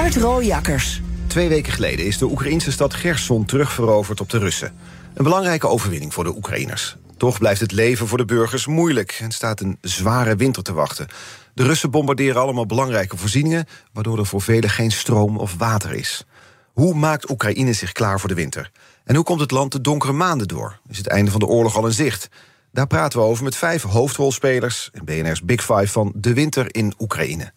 Art 0.00 0.16
Rooijakkers. 0.16 1.00
Twee 1.26 1.48
weken 1.48 1.72
geleden 1.72 2.06
is 2.06 2.18
de 2.18 2.24
Oekraïnse 2.30 2.72
stad 2.72 2.94
Gerson 2.94 3.44
terugveroverd 3.44 4.20
op 4.20 4.30
de 4.30 4.38
Russen. 4.38 4.74
Een 5.14 5.24
belangrijke 5.24 5.68
overwinning 5.68 6.14
voor 6.14 6.24
de 6.24 6.36
Oekraïners. 6.36 6.96
Toch 7.16 7.38
blijft 7.38 7.60
het 7.60 7.72
leven 7.72 8.06
voor 8.06 8.18
de 8.18 8.24
burgers 8.24 8.66
moeilijk 8.66 9.18
en 9.20 9.30
staat 9.30 9.60
een 9.60 9.78
zware 9.80 10.36
winter 10.36 10.62
te 10.62 10.72
wachten. 10.72 11.06
De 11.54 11.62
Russen 11.62 11.90
bombarderen 11.90 12.42
allemaal 12.42 12.66
belangrijke 12.66 13.16
voorzieningen... 13.16 13.66
waardoor 13.92 14.18
er 14.18 14.26
voor 14.26 14.42
velen 14.42 14.70
geen 14.70 14.90
stroom 14.90 15.38
of 15.38 15.54
water 15.58 15.92
is. 15.92 16.24
Hoe 16.72 16.94
maakt 16.94 17.30
Oekraïne 17.30 17.72
zich 17.72 17.92
klaar 17.92 18.20
voor 18.20 18.28
de 18.28 18.34
winter? 18.34 18.70
En 19.04 19.14
hoe 19.14 19.24
komt 19.24 19.40
het 19.40 19.50
land 19.50 19.72
de 19.72 19.80
donkere 19.80 20.12
maanden 20.12 20.48
door? 20.48 20.80
Is 20.88 20.98
het 20.98 21.06
einde 21.06 21.30
van 21.30 21.40
de 21.40 21.46
oorlog 21.46 21.76
al 21.76 21.86
in 21.86 21.92
zicht? 21.92 22.28
Daar 22.72 22.86
praten 22.86 23.18
we 23.18 23.24
over 23.24 23.44
met 23.44 23.56
vijf 23.56 23.82
hoofdrolspelers... 23.82 24.90
in 24.92 25.04
BNR's 25.04 25.42
Big 25.42 25.60
Five 25.60 25.86
van 25.86 26.12
de 26.14 26.34
winter 26.34 26.74
in 26.74 26.94
Oekraïne. 26.98 27.52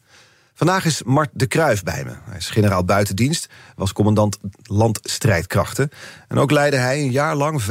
Vandaag 0.53 0.85
is 0.85 1.03
Mart 1.03 1.30
de 1.34 1.45
Kruijf 1.45 1.84
bij 1.84 2.03
me. 2.05 2.12
Hij 2.23 2.38
is 2.38 2.49
generaal 2.49 2.84
buitendienst, 2.84 3.49
was 3.75 3.94
commandant 3.94 4.38
landstrijdkrachten. 4.63 5.89
En 6.28 6.38
ook 6.38 6.52
leidde 6.52 6.78
hij 6.78 7.00
een 7.00 7.11
jaar 7.11 7.36
lang 7.36 7.61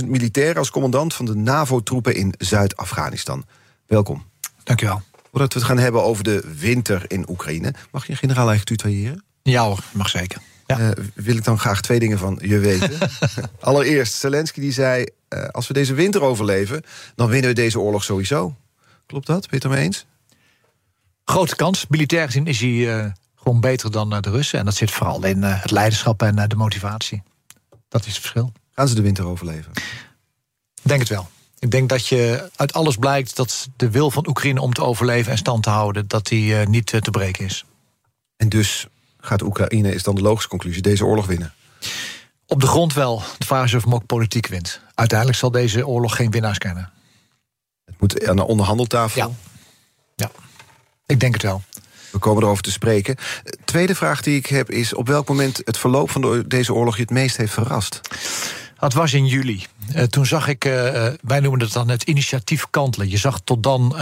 45.000 0.00 0.06
militairen... 0.06 0.56
als 0.56 0.70
commandant 0.70 1.14
van 1.14 1.24
de 1.24 1.34
NAVO-troepen 1.34 2.14
in 2.14 2.34
Zuid-Afghanistan. 2.38 3.44
Welkom. 3.86 4.24
Dank 4.64 4.80
je 4.80 4.86
wel. 4.86 5.02
Voordat 5.30 5.52
we 5.52 5.58
het 5.58 5.68
gaan 5.68 5.78
hebben 5.78 6.02
over 6.02 6.24
de 6.24 6.54
winter 6.58 7.04
in 7.06 7.28
Oekraïne... 7.28 7.74
mag 7.90 8.06
je 8.06 8.16
generaal 8.16 8.48
eigenlijk 8.48 8.80
tutoyeren? 8.80 9.24
Ja 9.42 9.64
hoor, 9.64 9.84
mag 9.92 10.08
zeker. 10.08 10.40
Ja. 10.66 10.78
Uh, 10.78 10.88
wil 11.14 11.36
ik 11.36 11.44
dan 11.44 11.58
graag 11.58 11.80
twee 11.80 11.98
dingen 11.98 12.18
van 12.18 12.38
je 12.42 12.58
weten. 12.58 12.98
Allereerst, 13.60 14.14
Zelensky 14.14 14.60
die 14.60 14.72
zei... 14.72 15.04
Uh, 15.34 15.48
als 15.48 15.66
we 15.66 15.74
deze 15.74 15.94
winter 15.94 16.22
overleven, 16.22 16.82
dan 17.14 17.28
winnen 17.28 17.50
we 17.50 17.56
deze 17.56 17.80
oorlog 17.80 18.04
sowieso. 18.04 18.56
Klopt 19.06 19.26
dat? 19.26 19.40
Ben 19.40 19.48
je 19.50 19.56
het 19.56 19.64
ermee 19.64 19.84
eens? 19.84 20.06
Grote 21.30 21.56
kans. 21.56 21.86
Militair 21.88 22.26
gezien 22.26 22.46
is 22.46 22.60
hij 22.60 22.70
uh, 22.70 23.04
gewoon 23.34 23.60
beter 23.60 23.90
dan 23.90 24.10
de 24.10 24.30
Russen. 24.30 24.58
En 24.58 24.64
dat 24.64 24.74
zit 24.74 24.90
vooral 24.90 25.24
in 25.24 25.42
het 25.42 25.70
leiderschap 25.70 26.22
en 26.22 26.48
de 26.48 26.56
motivatie. 26.56 27.22
Dat 27.88 28.00
is 28.00 28.06
het 28.06 28.20
verschil. 28.20 28.52
Gaan 28.72 28.88
ze 28.88 28.94
de 28.94 29.02
winter 29.02 29.26
overleven? 29.26 29.72
Denk 30.82 31.00
het 31.00 31.08
wel. 31.08 31.28
Ik 31.58 31.70
denk 31.70 31.88
dat 31.88 32.06
je 32.06 32.50
uit 32.56 32.72
alles 32.72 32.96
blijkt 32.96 33.36
dat 33.36 33.68
de 33.76 33.90
wil 33.90 34.10
van 34.10 34.28
Oekraïne 34.28 34.60
om 34.60 34.72
te 34.72 34.82
overleven 34.82 35.32
en 35.32 35.38
stand 35.38 35.62
te 35.62 35.70
houden, 35.70 36.08
dat 36.08 36.26
die 36.26 36.54
niet 36.54 36.86
te 36.86 37.10
breken 37.10 37.44
is. 37.44 37.64
En 38.36 38.48
dus 38.48 38.86
gaat 39.20 39.42
Oekraïne, 39.42 39.94
is 39.94 40.02
dan 40.02 40.14
de 40.14 40.22
logische 40.22 40.48
conclusie, 40.48 40.82
deze 40.82 41.04
oorlog 41.04 41.26
winnen? 41.26 41.54
Op 42.46 42.60
de 42.60 42.66
grond 42.66 42.94
wel. 42.94 43.22
De 43.38 43.46
vraag 43.46 43.64
is 43.64 43.74
of 43.74 43.84
hem 43.84 43.94
ook 43.94 44.06
politiek 44.06 44.46
wint. 44.46 44.80
Uiteindelijk 44.94 45.38
zal 45.38 45.50
deze 45.50 45.86
oorlog 45.86 46.16
geen 46.16 46.30
winnaars 46.30 46.58
kennen. 46.58 46.90
Het 47.84 48.00
moet 48.00 48.26
aan 48.26 48.36
de 48.36 48.46
onderhandeltafel? 48.46 49.20
Ja. 49.20 49.30
ja, 50.16 50.30
ik 51.10 51.20
denk 51.20 51.34
het 51.34 51.42
wel. 51.42 51.62
We 52.10 52.18
komen 52.18 52.42
erover 52.42 52.62
te 52.62 52.70
spreken. 52.70 53.16
Tweede 53.64 53.94
vraag 53.94 54.22
die 54.22 54.36
ik 54.36 54.46
heb 54.46 54.70
is... 54.70 54.94
op 54.94 55.06
welk 55.06 55.28
moment 55.28 55.60
het 55.64 55.78
verloop 55.78 56.10
van 56.10 56.20
de, 56.20 56.44
deze 56.46 56.74
oorlog 56.74 56.96
je 56.96 57.02
het 57.02 57.10
meest 57.10 57.36
heeft 57.36 57.52
verrast? 57.52 58.00
Dat 58.80 58.92
was 58.92 59.12
in 59.12 59.26
juli. 59.26 59.66
Uh, 59.96 60.02
toen 60.02 60.26
zag 60.26 60.48
ik, 60.48 60.64
uh, 60.64 60.72
wij 61.22 61.40
noemen 61.40 61.60
het 61.60 61.72
dan 61.72 61.88
het 61.88 62.02
initiatief 62.02 62.66
kantelen. 62.70 63.10
Je 63.10 63.16
zag 63.16 63.40
tot 63.44 63.62
dan 63.62 63.96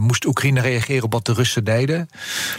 moest 0.00 0.24
Oekraïne 0.24 0.60
reageren 0.60 1.02
op 1.04 1.12
wat 1.12 1.26
de 1.26 1.32
Russen 1.32 1.64
deden. 1.64 2.08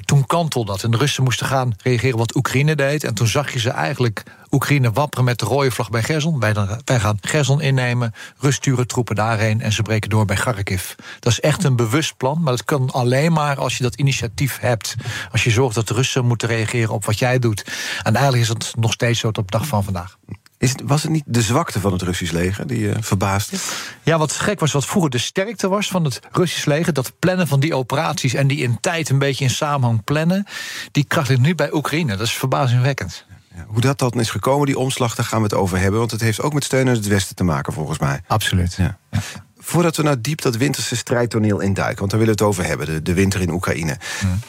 Toen 0.06 0.25
kantelde 0.25 0.72
dat. 0.72 0.84
En 0.84 0.91
de 0.91 0.97
Russen 0.97 1.24
moesten 1.24 1.46
gaan 1.46 1.74
reageren 1.84 2.14
op 2.14 2.19
wat 2.19 2.35
Oekraïne 2.35 2.75
deed. 2.75 3.03
En 3.03 3.14
toen 3.14 3.28
zag 3.28 3.53
je 3.53 3.59
ze 3.59 3.69
eigenlijk 3.69 4.24
Oekraïne 4.52 4.91
wapperen 4.91 5.25
met 5.25 5.40
de 5.40 5.46
rode 5.46 5.72
vlag 5.72 5.90
bij 5.90 6.03
Gerson. 6.03 6.40
Wij, 6.40 6.53
dan, 6.53 6.81
wij 6.85 7.00
gaan 7.00 7.18
Gerson 7.22 7.62
innemen, 7.62 8.14
Rus 8.38 8.56
sturen 8.56 8.88
troepen 8.88 9.16
daarheen... 9.16 9.62
en 9.62 9.72
ze 9.72 9.81
breken 9.81 10.09
door 10.09 10.25
bij 10.25 10.35
Kharkiv. 10.35 10.94
Dat 11.19 11.31
is 11.31 11.40
echt 11.40 11.64
een 11.64 11.75
bewust 11.75 12.18
plan, 12.18 12.41
maar 12.41 12.53
dat 12.53 12.66
kan 12.66 12.91
alleen 12.91 13.31
maar 13.31 13.58
als 13.58 13.78
je 13.78 13.84
dat 13.84 13.96
initiatief 13.96 14.59
hebt. 14.59 14.96
Als 15.31 15.44
je 15.44 15.50
zorgt 15.50 15.75
dat 15.75 15.88
de 15.88 15.94
Russen 15.94 16.25
moeten 16.25 16.47
reageren 16.47 16.94
op 16.94 17.06
wat 17.06 17.19
jij 17.19 17.40
doet. 17.40 17.66
En 18.03 18.16
eigenlijk 18.16 18.44
is 18.44 18.50
het 18.50 18.74
nog 18.75 18.91
steeds 18.91 19.19
zo 19.19 19.28
tot 19.28 19.38
op 19.38 19.52
de 19.52 19.58
dag 19.58 19.68
van 19.68 19.84
vandaag. 19.84 20.18
Is 20.66 20.72
het, 20.72 20.81
was 20.86 21.02
het 21.02 21.12
niet 21.12 21.24
de 21.26 21.42
zwakte 21.42 21.80
van 21.80 21.92
het 21.92 22.02
Russisch 22.02 22.31
leger 22.31 22.68
die 22.68 22.80
je 22.80 22.88
uh, 22.88 22.96
verbaasde? 23.00 23.58
Ja, 24.03 24.18
wat 24.18 24.31
gek 24.31 24.59
was, 24.59 24.72
wat 24.72 24.86
vroeger 24.86 25.12
de 25.12 25.18
sterkte 25.18 25.68
was 25.68 25.88
van 25.88 26.03
het 26.03 26.20
Russisch 26.31 26.66
leger... 26.66 26.94
dat 26.94 27.12
plannen 27.20 27.48
van 27.48 27.59
die 27.59 27.76
operaties 27.76 28.34
en 28.34 28.48
die 28.48 28.58
in 28.58 28.78
tijd 28.80 29.09
een 29.09 29.20
beetje 29.20 29.44
in 29.44 29.50
samenhang 29.50 30.03
plannen... 30.03 30.46
die 30.92 31.03
kracht 31.03 31.30
ligt 31.30 31.42
nu 31.42 31.56
bij 31.56 31.74
Oekraïne. 31.74 32.18
Dat 32.18 32.28
is 32.28 32.34
verbazingwekkend. 32.34 33.26
Ja, 33.56 33.66
hoe 33.68 33.81
dat 33.81 34.00
dan 34.00 34.12
is 34.12 34.30
gekomen, 34.30 34.66
die 34.66 34.78
omslag, 34.78 35.16
daar 35.16 35.26
gaan 35.26 35.38
we 35.38 35.44
het 35.44 35.53
over 35.53 35.80
hebben... 35.80 36.00
want 36.00 36.12
het 36.12 36.22
heeft 36.22 36.42
ook 36.42 36.53
met 36.53 36.64
steun 36.64 36.88
uit 36.88 36.97
het 36.97 37.08
Westen 37.08 37.36
te 37.36 37.44
maken, 37.44 37.74
volgens 37.74 38.00
mij. 38.00 38.22
Absoluut. 38.28 38.74
Ja. 38.74 38.97
Ja. 39.12 39.20
Voordat 39.58 39.96
we 39.96 40.03
nou 40.03 40.22
diep 40.22 40.42
dat 40.42 40.56
winterse 40.56 40.96
strijdtoneel 40.96 41.59
induiken... 41.59 42.00
want 42.00 42.12
daar 42.12 42.20
willen 42.20 42.36
we 42.36 42.44
het 42.44 42.52
over 42.52 42.66
hebben, 42.66 42.86
de, 42.86 43.02
de 43.02 43.14
winter 43.14 43.42
in 43.42 43.52
Oekraïne. 43.52 43.97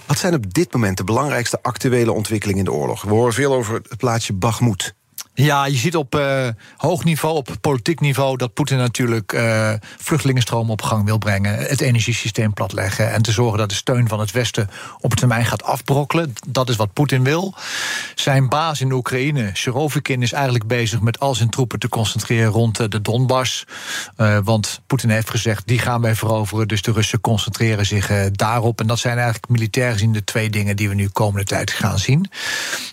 Wat 0.07 0.19
zijn 0.19 0.35
op 0.35 0.55
dit 0.55 0.73
moment 0.73 0.97
de 0.97 1.05
belangrijkste 1.05 1.59
actuele 1.63 2.13
ontwikkelingen 2.13 2.59
in 2.59 2.71
de 2.71 2.79
oorlog? 2.79 3.03
We 3.03 3.11
horen 3.11 3.33
veel 3.33 3.55
over 3.55 3.75
het 3.75 3.97
plaatsje 3.97 4.33
Bakhmut. 4.33 4.95
Ja, 5.39 5.67
je 5.67 5.77
ziet 5.77 5.97
op 5.97 6.15
uh, 6.15 6.49
hoog 6.77 7.05
niveau, 7.05 7.37
op 7.37 7.57
politiek 7.61 8.01
niveau... 8.01 8.37
dat 8.37 8.55
Poetin 8.55 8.77
natuurlijk 8.77 9.33
uh, 9.33 9.73
vluchtelingenstromen 9.99 10.73
op 10.73 10.83
gang 10.83 11.05
wil 11.05 11.19
brengen... 11.19 11.59
het 11.59 11.81
energiesysteem 11.81 12.53
platleggen 12.53 13.13
en 13.13 13.23
te 13.23 13.33
zorgen 13.33 13.59
dat 13.59 13.69
de 13.69 13.75
steun 13.75 14.09
van 14.09 14.21
het 14.21 14.31
Westen... 14.31 14.71
op 15.01 15.15
termijn 15.15 15.45
gaat 15.45 15.63
afbrokkelen. 15.63 16.35
Dat 16.49 16.69
is 16.69 16.77
wat 16.77 16.93
Poetin 16.93 17.25
wil. 17.25 17.55
Zijn 18.15 18.49
baas 18.49 18.81
in 18.81 18.93
Oekraïne, 18.93 19.51
Surovikin, 19.53 20.23
is 20.23 20.33
eigenlijk 20.33 20.67
bezig... 20.67 21.01
met 21.01 21.21
al 21.21 21.35
zijn 21.35 21.51
troepen 21.51 21.79
te 21.79 21.89
concentreren 21.89 22.51
rond 22.53 22.91
de 22.91 23.01
Donbass. 23.01 23.65
Want 24.45 24.81
Poetin 24.87 25.11
heeft 25.11 25.31
gezegd, 25.31 25.67
die 25.67 25.79
gaan 25.79 26.01
wij 26.01 26.15
veroveren... 26.15 26.69
dus 26.69 26.83
de 26.83 26.93
Russen 26.93 27.21
concentreren 27.21 27.87
zich 27.87 28.31
daarop. 28.31 28.81
En 28.81 28.87
dat 28.87 28.99
zijn 28.99 29.17
eigenlijk 29.17 29.49
militair 29.49 29.93
gezien 29.93 30.13
de 30.13 30.25
twee 30.25 30.51
dingen... 30.51 30.77
die 30.77 30.89
we 30.89 30.95
nu 30.95 31.09
komende 31.09 31.47
tijd 31.47 31.71
gaan 31.71 31.99
zien. 31.99 32.31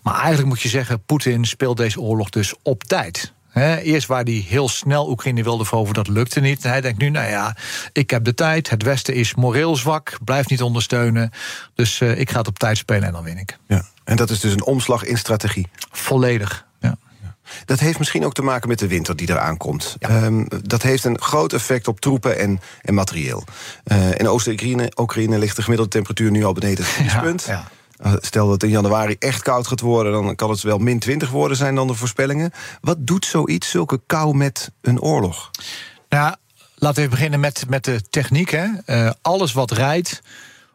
Maar 0.03 0.15
eigenlijk 0.15 0.47
moet 0.47 0.61
je 0.61 0.69
zeggen, 0.69 1.05
Poetin 1.05 1.45
speelt 1.45 1.77
deze 1.77 2.01
oorlog 2.01 2.31
dus 2.33 2.53
op 2.61 2.83
tijd. 2.83 3.33
He, 3.49 3.77
eerst 3.77 4.07
waar 4.07 4.23
hij 4.23 4.45
heel 4.47 4.69
snel 4.69 5.09
Oekraïne 5.09 5.43
wilde 5.43 5.65
veroveren, 5.65 6.03
dat 6.03 6.13
lukte 6.13 6.39
niet. 6.39 6.63
En 6.63 6.69
hij 6.69 6.81
denkt 6.81 6.99
nu, 6.99 7.09
nou 7.09 7.29
ja, 7.29 7.55
ik 7.91 8.09
heb 8.09 8.23
de 8.23 8.33
tijd. 8.33 8.69
Het 8.69 8.83
Westen 8.83 9.13
is 9.13 9.35
moreel 9.35 9.75
zwak, 9.75 10.17
blijft 10.23 10.49
niet 10.49 10.61
ondersteunen. 10.61 11.31
Dus 11.75 11.99
uh, 11.99 12.19
ik 12.19 12.29
ga 12.29 12.37
het 12.37 12.47
op 12.47 12.59
tijd 12.59 12.77
spelen 12.77 13.03
en 13.03 13.13
dan 13.13 13.23
win 13.23 13.37
ik. 13.37 13.57
Ja, 13.67 13.85
en 14.03 14.15
dat 14.15 14.29
is 14.29 14.39
dus 14.39 14.53
een 14.53 14.63
omslag 14.63 15.03
in 15.03 15.17
strategie? 15.17 15.67
Volledig, 15.91 16.65
ja. 16.79 16.97
Dat 17.65 17.79
heeft 17.79 17.97
misschien 17.99 18.25
ook 18.25 18.33
te 18.33 18.41
maken 18.41 18.69
met 18.69 18.79
de 18.79 18.87
winter 18.87 19.15
die 19.15 19.29
eraan 19.29 19.57
komt. 19.57 19.95
Ja. 19.99 20.23
Um, 20.23 20.47
dat 20.61 20.81
heeft 20.81 21.03
een 21.03 21.21
groot 21.21 21.53
effect 21.53 21.87
op 21.87 21.99
troepen 21.99 22.39
en, 22.39 22.61
en 22.81 22.93
materieel. 22.93 23.43
Uh, 23.85 24.11
in 24.11 24.27
Oost-Oekraïne 24.27 24.91
Oekraïne 24.95 25.37
ligt 25.37 25.55
de 25.55 25.61
gemiddelde 25.61 25.91
temperatuur 25.91 26.31
nu 26.31 26.43
al 26.43 26.53
beneden 26.53 26.85
het 26.85 26.93
vriespunt. 26.93 27.43
Ja, 27.45 27.53
ja. 27.53 27.67
Stel 28.21 28.43
dat 28.43 28.53
het 28.53 28.63
in 28.63 28.69
januari 28.69 29.15
echt 29.19 29.41
koud 29.41 29.67
gaat 29.67 29.79
worden... 29.79 30.11
dan 30.11 30.35
kan 30.35 30.49
het 30.49 30.61
wel 30.61 30.77
min 30.77 30.99
20 30.99 31.29
worden 31.29 31.57
zijn 31.57 31.75
dan 31.75 31.87
de 31.87 31.93
voorspellingen. 31.93 32.51
Wat 32.81 32.97
doet 32.99 33.25
zoiets, 33.25 33.69
zulke 33.69 34.01
kou 34.05 34.35
met 34.35 34.71
een 34.81 35.01
oorlog? 35.01 35.51
Nou, 36.09 36.35
laten 36.75 37.03
we 37.03 37.09
beginnen 37.09 37.39
met, 37.39 37.65
met 37.67 37.83
de 37.83 38.01
techniek. 38.09 38.49
Hè. 38.49 38.67
Uh, 38.85 39.11
alles 39.21 39.53
wat 39.53 39.71
rijdt, 39.71 40.21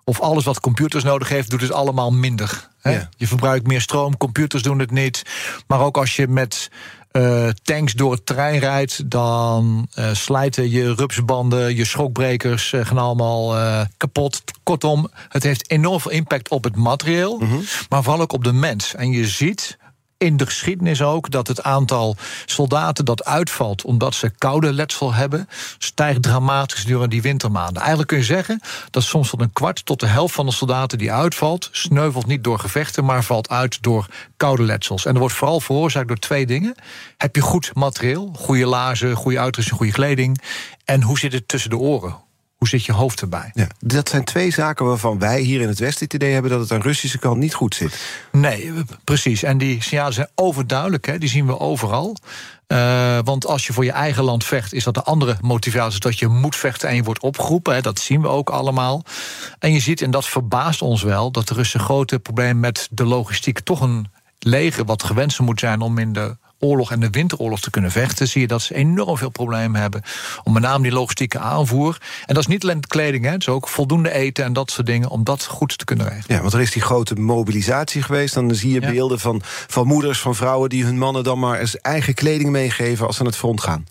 of 0.04 0.20
alles 0.20 0.44
wat 0.44 0.60
computers 0.60 1.04
nodig 1.04 1.28
heeft... 1.28 1.50
doet 1.50 1.60
het 1.60 1.72
allemaal 1.72 2.12
minder. 2.12 2.68
Hè. 2.80 2.90
Ja. 2.90 3.08
Je 3.16 3.26
verbruikt 3.26 3.66
meer 3.66 3.80
stroom, 3.80 4.16
computers 4.16 4.62
doen 4.62 4.78
het 4.78 4.90
niet. 4.90 5.22
Maar 5.66 5.80
ook 5.80 5.96
als 5.96 6.16
je 6.16 6.28
met... 6.28 6.70
Uh, 7.18 7.48
tanks 7.62 7.92
door 7.92 8.12
het 8.12 8.26
terrein 8.26 8.58
rijdt, 8.58 9.10
dan 9.10 9.88
uh, 9.98 10.12
slijten 10.12 10.70
je 10.70 10.94
rupsbanden, 10.94 11.76
je 11.76 11.84
schokbrekers 11.84 12.72
uh, 12.72 12.86
gaan 12.86 12.98
allemaal 12.98 13.56
kapot. 13.96 14.42
Kortom, 14.62 15.08
het 15.28 15.42
heeft 15.42 15.70
enorm 15.70 16.00
veel 16.00 16.10
impact 16.10 16.48
op 16.48 16.64
het 16.64 16.76
materieel, 16.76 17.38
mm 17.38 17.48
-hmm. 17.48 17.62
maar 17.88 18.02
vooral 18.02 18.20
ook 18.22 18.32
op 18.32 18.44
de 18.44 18.52
mens. 18.52 18.94
En 18.94 19.10
je 19.10 19.26
ziet 19.26 19.78
in 20.18 20.36
de 20.36 20.46
geschiedenis 20.46 21.02
ook 21.02 21.30
dat 21.30 21.46
het 21.46 21.62
aantal 21.62 22.16
soldaten 22.46 23.04
dat 23.04 23.24
uitvalt 23.24 23.84
omdat 23.84 24.14
ze 24.14 24.30
koude 24.38 24.72
letsel 24.72 25.14
hebben, 25.14 25.48
stijgt 25.78 26.22
dramatisch 26.22 26.84
durende 26.84 27.08
die 27.08 27.22
wintermaanden. 27.22 27.76
Eigenlijk 27.76 28.08
kun 28.08 28.18
je 28.18 28.24
zeggen 28.24 28.60
dat 28.90 29.02
soms 29.02 29.28
van 29.28 29.40
een 29.40 29.52
kwart 29.52 29.84
tot 29.84 30.00
de 30.00 30.06
helft 30.06 30.34
van 30.34 30.46
de 30.46 30.52
soldaten 30.52 30.98
die 30.98 31.12
uitvalt, 31.12 31.68
sneuvelt 31.72 32.26
niet 32.26 32.44
door 32.44 32.58
gevechten, 32.58 33.04
maar 33.04 33.24
valt 33.24 33.48
uit 33.48 33.82
door 33.82 34.06
koude 34.36 34.62
letsels. 34.62 35.04
En 35.04 35.10
dat 35.10 35.20
wordt 35.20 35.36
vooral 35.36 35.60
veroorzaakt 35.60 36.08
door 36.08 36.16
twee 36.16 36.46
dingen. 36.46 36.74
Heb 37.16 37.34
je 37.36 37.42
goed 37.42 37.74
materieel, 37.74 38.32
goede 38.36 38.66
laarzen, 38.66 39.16
goede 39.16 39.38
uitrusting, 39.38 39.76
goede 39.76 39.92
kleding? 39.92 40.42
En 40.84 41.02
hoe 41.02 41.18
zit 41.18 41.32
het 41.32 41.48
tussen 41.48 41.70
de 41.70 41.76
oren? 41.76 42.27
Hoe 42.58 42.68
zit 42.68 42.84
je 42.84 42.92
hoofd 42.92 43.20
erbij? 43.20 43.50
Ja, 43.54 43.66
dat 43.80 44.08
zijn 44.08 44.24
twee 44.24 44.50
zaken 44.50 44.86
waarvan 44.86 45.18
wij 45.18 45.40
hier 45.40 45.60
in 45.60 45.68
het 45.68 45.78
Westen 45.78 46.04
het 46.04 46.14
idee 46.14 46.32
hebben 46.32 46.50
dat 46.50 46.60
het 46.60 46.72
aan 46.72 46.80
de 46.80 46.86
Russische 46.86 47.18
kant 47.18 47.38
niet 47.38 47.54
goed 47.54 47.74
zit. 47.74 48.00
Nee, 48.32 48.72
precies. 49.04 49.42
En 49.42 49.58
die 49.58 49.82
signalen 49.82 50.12
zijn 50.12 50.28
overduidelijk, 50.34 51.06
hè? 51.06 51.18
die 51.18 51.28
zien 51.28 51.46
we 51.46 51.58
overal. 51.58 52.16
Uh, 52.68 53.18
want 53.24 53.46
als 53.46 53.66
je 53.66 53.72
voor 53.72 53.84
je 53.84 53.92
eigen 53.92 54.24
land 54.24 54.44
vecht, 54.44 54.72
is 54.72 54.84
dat 54.84 54.94
de 54.94 55.02
andere 55.02 55.36
motivatie 55.40 56.00
dat 56.00 56.18
je 56.18 56.28
moet 56.28 56.56
vechten 56.56 56.88
en 56.88 56.94
je 56.94 57.02
wordt 57.02 57.22
opgeroepen. 57.22 57.74
Hè? 57.74 57.80
Dat 57.80 57.98
zien 57.98 58.20
we 58.20 58.28
ook 58.28 58.50
allemaal. 58.50 59.04
En 59.58 59.72
je 59.72 59.80
ziet, 59.80 60.02
en 60.02 60.10
dat 60.10 60.28
verbaast 60.28 60.82
ons 60.82 61.02
wel, 61.02 61.30
dat 61.30 61.48
de 61.48 61.54
Russen 61.54 61.80
grote 61.80 62.18
probleem 62.18 62.60
met 62.60 62.88
de 62.90 63.04
logistiek 63.04 63.60
toch 63.60 63.80
een 63.80 64.06
leger 64.38 64.84
wat 64.84 65.02
gewenst 65.02 65.40
moet 65.40 65.60
zijn 65.60 65.80
om 65.80 65.98
in 65.98 66.12
de 66.12 66.36
oorlog 66.58 66.90
en 66.90 67.00
de 67.00 67.10
winteroorlog 67.10 67.60
te 67.60 67.70
kunnen 67.70 67.90
vechten, 67.90 68.28
zie 68.28 68.40
je 68.40 68.46
dat 68.46 68.62
ze 68.62 68.74
enorm 68.74 69.16
veel 69.16 69.30
problemen 69.30 69.80
hebben. 69.80 70.02
Om 70.44 70.52
met 70.52 70.62
name 70.62 70.82
die 70.82 70.92
logistieke 70.92 71.38
aanvoer. 71.38 71.98
En 72.26 72.34
dat 72.34 72.42
is 72.42 72.46
niet 72.46 72.62
alleen 72.62 72.80
kleding, 72.86 73.24
hè, 73.24 73.30
het 73.30 73.40
is 73.40 73.48
ook 73.48 73.68
voldoende 73.68 74.12
eten 74.12 74.44
en 74.44 74.52
dat 74.52 74.70
soort 74.70 74.86
dingen, 74.86 75.08
om 75.08 75.24
dat 75.24 75.44
goed 75.44 75.78
te 75.78 75.84
kunnen 75.84 76.08
regelen. 76.08 76.36
Ja, 76.36 76.40
want 76.40 76.52
er 76.52 76.60
is 76.60 76.72
die 76.72 76.82
grote 76.82 77.14
mobilisatie 77.14 78.02
geweest. 78.02 78.34
Dan 78.34 78.54
zie 78.54 78.72
je 78.72 78.80
beelden 78.80 79.20
van, 79.20 79.40
van 79.44 79.86
moeders, 79.86 80.20
van 80.20 80.34
vrouwen 80.34 80.68
die 80.68 80.84
hun 80.84 80.98
mannen 80.98 81.24
dan 81.24 81.38
maar 81.38 81.58
eens 81.58 81.80
eigen 81.80 82.14
kleding 82.14 82.50
meegeven 82.50 83.06
als 83.06 83.14
ze 83.14 83.20
aan 83.20 83.26
het 83.26 83.36
front 83.36 83.60
gaan. 83.60 83.86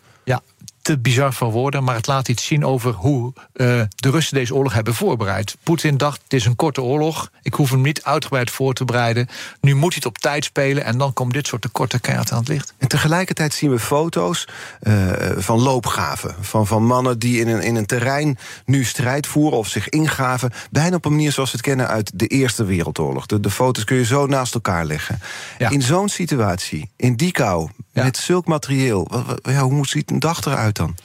Te 0.88 1.00
bizar 1.00 1.34
van 1.34 1.50
woorden, 1.50 1.84
maar 1.84 1.96
het 1.96 2.08
laat 2.08 2.28
iets 2.28 2.46
zien 2.46 2.66
over 2.66 2.94
hoe 2.94 3.34
uh, 3.36 3.82
de 3.96 4.10
Russen 4.10 4.38
deze 4.38 4.56
oorlog 4.56 4.74
hebben 4.74 4.94
voorbereid. 4.94 5.58
Poetin 5.64 5.98
dacht: 5.98 6.22
het 6.24 6.34
is 6.34 6.46
een 6.46 6.56
korte 6.56 6.82
oorlog, 6.82 7.32
ik 7.42 7.54
hoef 7.54 7.70
hem 7.70 7.82
niet 7.82 8.04
uitgebreid 8.04 8.52
voor 8.52 8.74
te 8.74 8.86
bereiden. 8.86 9.28
Nu 9.62 9.76
moet 9.76 9.94
hij 9.94 10.02
het 10.04 10.06
op 10.06 10.18
tijd 10.18 10.44
spelen 10.44 10.84
en 10.84 10.98
dan 10.98 11.14
komt 11.14 11.34
dit 11.34 11.48
soort 11.48 11.62
tekorten 11.62 12.02
keihard 12.02 12.32
aan 12.32 12.40
het 12.40 12.48
licht. 12.48 12.74
En 12.78 12.88
tegelijkertijd 12.88 13.54
zien 13.54 13.72
we 13.72 13.80
foto's 13.80 14.48
uh, 14.82 15.12
van 15.38 15.60
loopgaven. 15.60 16.36
Van, 16.42 16.68
van 16.68 16.86
mannen 16.86 17.20
die 17.20 17.40
in 17.40 17.48
een, 17.48 17.62
in 17.62 17.76
een 17.76 17.86
terrein 17.86 18.38
nu 18.66 18.84
strijd 18.84 19.28
voeren 19.28 19.58
of 19.58 19.68
zich 19.68 19.90
ingaven. 19.90 20.52
Bijna 20.72 20.96
op 20.96 21.06
een 21.06 21.12
manier 21.12 21.32
zoals 21.32 21.52
we 21.52 21.58
het 21.58 21.66
kennen 21.66 21.88
uit 21.88 22.12
de 22.14 22.28
Eerste 22.28 22.64
Wereldoorlog. 22.64 23.26
De, 23.26 23.40
de 23.40 23.52
foto's 23.52 23.84
kun 23.84 23.98
je 23.98 24.06
zo 24.06 24.26
naast 24.26 24.54
elkaar 24.54 24.86
leggen. 24.86 25.20
Ja. 25.58 25.70
In 25.70 25.82
zo'n 25.82 26.10
situatie, 26.10 26.90
in 26.96 27.16
die 27.16 27.32
kou, 27.32 27.70
ja. 27.92 28.04
met 28.04 28.18
zulk 28.18 28.46
materieel, 28.46 29.26
hoe 29.60 29.72
moet 29.72 29.90
ziet 29.90 30.12
een 30.12 30.20
dag 30.20 30.46
eruit? 30.46 30.76
Dan? 30.78 30.96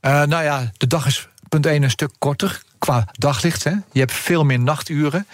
Uh, 0.00 0.22
nou 0.22 0.42
ja, 0.44 0.70
de 0.76 0.86
dag 0.86 1.06
is 1.06 1.28
punt 1.48 1.66
1 1.66 1.82
een 1.82 1.90
stuk 1.90 2.10
korter 2.18 2.62
qua 2.78 3.08
daglicht. 3.12 3.64
Hè. 3.64 3.70
Je 3.92 4.00
hebt 4.00 4.12
veel 4.12 4.44
meer 4.44 4.60
nachturen. 4.60 5.26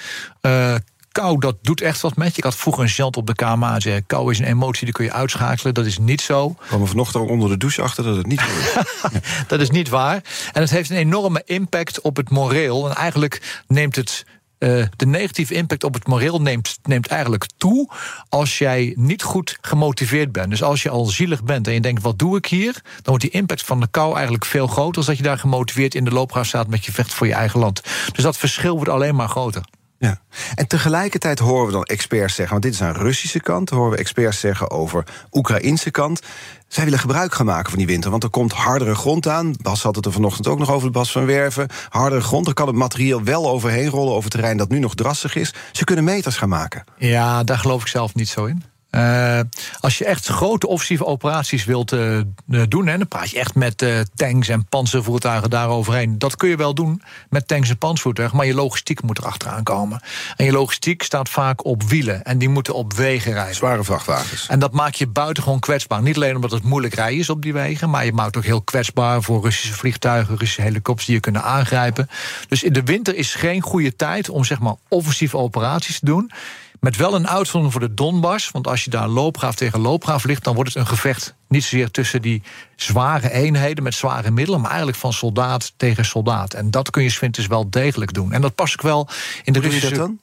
Uh, 0.43 0.75
kou, 1.13 1.39
dat 1.39 1.57
doet 1.63 1.81
echt 1.81 2.01
wat 2.01 2.17
met 2.17 2.31
je. 2.31 2.37
Ik 2.37 2.45
had 2.45 2.57
vroeger 2.57 2.83
een 2.83 2.89
chant 2.89 3.17
op 3.17 3.27
de 3.27 3.35
KMA 3.35 3.81
zei... 3.81 4.03
kou 4.07 4.31
is 4.31 4.39
een 4.39 4.45
emotie, 4.45 4.85
die 4.85 4.95
kun 4.95 5.05
je 5.05 5.13
uitschakelen. 5.13 5.75
Dat 5.75 5.87
is 5.87 5.99
niet 5.99 6.21
zo. 6.21 6.49
Ik 6.49 6.67
kwam 6.67 6.81
er 6.81 6.89
vanochtend 6.89 7.29
onder 7.29 7.49
de 7.49 7.57
douche 7.57 7.83
achter 7.83 8.05
dat 8.05 8.17
het 8.17 8.27
niet 8.27 8.41
zo 8.41 8.47
is. 8.47 8.77
dat 9.49 9.61
is 9.61 9.71
niet 9.71 9.89
waar. 9.89 10.23
En 10.53 10.61
het 10.61 10.71
heeft 10.71 10.91
een 10.91 10.97
enorme 10.97 11.43
impact 11.45 12.01
op 12.01 12.17
het 12.17 12.31
moreel. 12.31 12.89
En 12.89 12.97
eigenlijk 12.97 13.63
neemt 13.67 13.97
het 13.97 14.25
uh, 14.59 14.85
de 14.97 15.07
negatieve 15.07 15.55
impact 15.55 15.85
op 15.85 15.95
het 15.95 16.07
moreel 16.07 16.41
neemt, 16.41 16.79
neemt 16.83 17.07
eigenlijk 17.07 17.47
toe 17.57 17.89
als 18.29 18.59
jij 18.59 18.93
niet 18.97 19.23
goed 19.23 19.59
gemotiveerd 19.61 20.33
bent. 20.33 20.51
Dus 20.51 20.63
als 20.63 20.83
je 20.83 20.91
al 20.91 21.07
zielig 21.07 21.45
bent 21.45 21.67
en 21.67 21.73
je 21.73 21.81
denkt: 21.81 22.03
wat 22.03 22.19
doe 22.19 22.37
ik 22.37 22.47
hier? 22.47 22.73
Dan 22.73 23.03
wordt 23.05 23.23
die 23.23 23.31
impact 23.31 23.63
van 23.65 23.81
de 23.81 23.89
kou 23.91 24.15
eigenlijk 24.15 24.45
veel 24.45 24.67
groter. 24.67 24.97
als 24.97 25.07
dat 25.07 25.17
je 25.17 25.23
daar 25.23 25.39
gemotiveerd 25.39 25.95
in 25.95 26.05
de 26.05 26.11
loopgraaf 26.11 26.47
staat 26.47 26.69
met 26.69 26.85
je 26.85 26.93
vecht 26.93 27.15
voor 27.15 27.27
je 27.27 27.33
eigen 27.33 27.61
land. 27.61 27.83
Dus 28.13 28.23
dat 28.25 28.37
verschil 28.37 28.75
wordt 28.75 28.91
alleen 28.91 29.15
maar 29.15 29.29
groter. 29.29 29.63
Ja. 29.99 30.21
En 30.55 30.67
tegelijkertijd 30.67 31.39
horen 31.39 31.67
we 31.67 31.73
dan 31.73 31.83
experts 31.83 32.35
zeggen, 32.35 32.53
want 32.53 32.63
dit 32.63 32.75
is 32.75 32.83
aan 32.83 33.03
Russische 33.03 33.41
kant, 33.41 33.71
horen 33.71 33.91
we 33.91 33.97
experts 33.97 34.41
zeggen 34.41 34.71
over 34.71 35.05
Oekraïnse 35.33 35.91
kant. 35.91 36.21
Zij 36.69 36.85
willen 36.85 36.99
gebruik 36.99 37.35
gaan 37.35 37.47
maken 37.47 37.71
van 37.71 37.79
die 37.79 37.87
winter, 37.87 38.11
want 38.11 38.23
er 38.23 38.31
komt 38.31 38.53
hardere 38.53 38.95
grond 38.95 39.29
aan. 39.29 39.55
Bas 39.63 39.83
had 39.83 39.97
het 39.97 40.07
er 40.07 40.13
vanochtend 40.13 40.47
ook 40.47 40.59
nog 40.59 40.71
over, 40.71 40.91
Bas 40.91 41.13
van 41.13 41.27
Werven. 41.27 41.69
Hardere 41.89 42.21
grond, 42.21 42.47
er 42.47 42.55
kan 42.55 42.67
het 42.67 42.77
materieel 42.77 43.23
wel 43.23 43.49
overheen 43.49 43.89
rollen 43.89 44.15
over 44.15 44.31
terrein 44.31 44.57
dat 44.57 44.69
nu 44.69 44.79
nog 44.79 44.95
drassig 44.95 45.35
is. 45.35 45.55
Ze 45.73 45.85
kunnen 45.85 46.05
meters 46.05 46.37
gaan 46.37 46.49
maken. 46.49 46.85
Ja, 46.97 47.45
daar 47.45 47.59
geloof 47.59 47.83
ik 47.83 47.89
zelf 47.89 48.15
niet 48.15 48.29
zo 48.29 48.45
in. 48.45 48.63
Uh, 48.91 49.41
als 49.81 49.99
je 49.99 50.05
echt 50.05 50.27
grote 50.27 50.67
offensieve 50.67 51.05
operaties 51.05 51.65
wilt 51.65 51.93
uh, 51.93 52.21
doen, 52.69 52.87
hè, 52.87 52.99
dan 52.99 53.09
praat 53.09 53.31
je 53.31 53.39
echt 53.39 53.55
met 53.55 53.83
uh, 53.83 54.01
tanks 54.15 54.49
en 54.49 54.67
panzervoertuigen 54.67 55.51
daaroverheen. 55.51 56.19
Dat 56.19 56.37
kun 56.37 56.49
je 56.49 56.57
wel 56.57 56.75
doen 56.75 57.03
met 57.29 57.49
tanks 57.49 57.69
en 57.69 57.79
panzervoertuigen, 57.79 58.37
maar 58.37 58.47
je 58.47 58.55
logistiek 58.55 59.03
moet 59.03 59.19
er 59.19 59.27
achteraan 59.27 59.63
komen. 59.63 60.03
En 60.37 60.45
je 60.45 60.53
logistiek 60.53 61.03
staat 61.03 61.29
vaak 61.29 61.65
op 61.65 61.83
wielen 61.83 62.25
en 62.25 62.39
die 62.39 62.49
moeten 62.49 62.75
op 62.75 62.93
wegen 62.93 63.33
rijden. 63.33 63.55
Zware 63.55 63.85
vrachtwagens. 63.85 64.47
En 64.47 64.59
dat 64.59 64.73
maakt 64.73 64.99
je 64.99 65.07
buitengewoon 65.07 65.61
kwetsbaar. 65.61 66.03
Niet 66.03 66.17
alleen 66.17 66.35
omdat 66.35 66.51
het 66.51 66.63
moeilijk 66.63 66.95
rijden 66.95 67.19
is 67.19 67.31
op 67.31 67.43
die 67.43 67.53
wegen, 67.53 67.91
maar 67.91 68.05
je 68.05 68.13
maakt 68.13 68.37
ook 68.37 68.45
heel 68.45 68.63
kwetsbaar 68.63 69.23
voor 69.23 69.43
Russische 69.43 69.75
vliegtuigen, 69.75 70.37
Russische 70.37 70.63
helikopters 70.63 71.07
die 71.07 71.15
je 71.15 71.21
kunnen 71.21 71.43
aangrijpen. 71.43 72.09
Dus 72.49 72.63
in 72.63 72.73
de 72.73 72.83
winter 72.83 73.17
is 73.17 73.35
geen 73.35 73.61
goede 73.61 73.97
tijd 73.97 74.29
om 74.29 74.45
zeg 74.45 74.59
maar 74.59 74.75
offensieve 74.89 75.37
operaties 75.37 75.99
te 75.99 76.05
doen. 76.05 76.31
Met 76.81 76.97
wel 76.97 77.15
een 77.15 77.29
uitzondering 77.29 77.73
voor 77.73 77.89
de 77.89 77.95
Donbass. 77.95 78.51
Want 78.51 78.67
als 78.67 78.85
je 78.85 78.91
daar 78.91 79.09
loopgraaf 79.09 79.55
tegen 79.55 79.81
loopgraaf 79.81 80.25
ligt, 80.25 80.45
dan 80.45 80.55
wordt 80.55 80.75
het 80.75 80.79
een 80.83 80.89
gevecht 80.89 81.35
niet 81.49 81.63
zozeer 81.63 81.91
tussen 81.91 82.23
die 82.23 82.43
zware 82.77 83.31
eenheden 83.31 83.85
met 83.85 83.95
zware 83.95 84.31
middelen, 84.31 84.61
maar 84.61 84.71
eigenlijk 84.71 84.99
van 84.99 85.13
soldaat 85.13 85.73
tegen 85.77 86.05
soldaat. 86.05 86.55
En 86.55 86.71
dat 86.71 86.91
kun 86.91 87.03
je 87.03 87.17
winters 87.21 87.47
wel 87.47 87.71
degelijk 87.71 88.13
doen. 88.13 88.33
En 88.33 88.41
dat 88.41 88.55
past 88.55 88.73
ook 88.73 88.83
wel 88.83 89.09
in 89.45 89.53
de 89.53 89.61
Russische. 89.61 89.95
dan? 89.95 90.19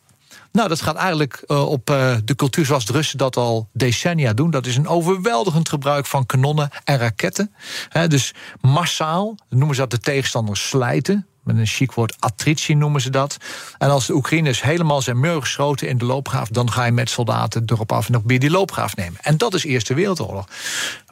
Nou, 0.51 0.67
dat 0.67 0.81
gaat 0.81 0.95
eigenlijk 0.95 1.43
uh, 1.47 1.69
op 1.69 1.89
uh, 1.89 2.15
de 2.25 2.35
cultuur 2.35 2.65
zoals 2.65 2.85
de 2.85 2.93
Russen 2.93 3.17
dat 3.17 3.37
al 3.37 3.69
decennia 3.73 4.33
doen. 4.33 4.51
Dat 4.51 4.65
is 4.65 4.75
een 4.75 4.87
overweldigend 4.87 5.69
gebruik 5.69 6.05
van 6.05 6.25
kanonnen 6.25 6.69
en 6.83 6.97
raketten. 6.97 7.53
He, 7.89 8.07
dus 8.07 8.33
massaal, 8.61 9.35
noemen 9.49 9.75
ze 9.75 9.81
dat 9.81 9.91
de 9.91 9.99
tegenstander 9.99 10.57
slijten 10.57 11.27
met 11.45 11.57
een 11.57 11.65
chic 11.65 11.91
woord 11.91 12.15
attritie 12.19 12.75
noemen 12.75 13.01
ze 13.01 13.09
dat. 13.09 13.37
En 13.77 13.89
als 13.89 14.05
de 14.05 14.13
Oekraïners 14.13 14.61
helemaal 14.61 15.01
zijn 15.01 15.19
mur 15.19 15.41
geschoten 15.41 15.87
in 15.87 15.97
de 15.97 16.05
loopgraaf... 16.05 16.49
dan 16.49 16.71
ga 16.71 16.85
je 16.85 16.91
met 16.91 17.09
soldaten 17.09 17.63
erop 17.65 17.91
af 17.91 18.05
en 18.05 18.11
nog 18.11 18.21
weer 18.25 18.39
die 18.39 18.49
loopgraaf 18.49 18.95
nemen. 18.95 19.19
En 19.21 19.37
dat 19.37 19.53
is 19.53 19.63
Eerste 19.63 19.93
Wereldoorlog. 19.93 20.47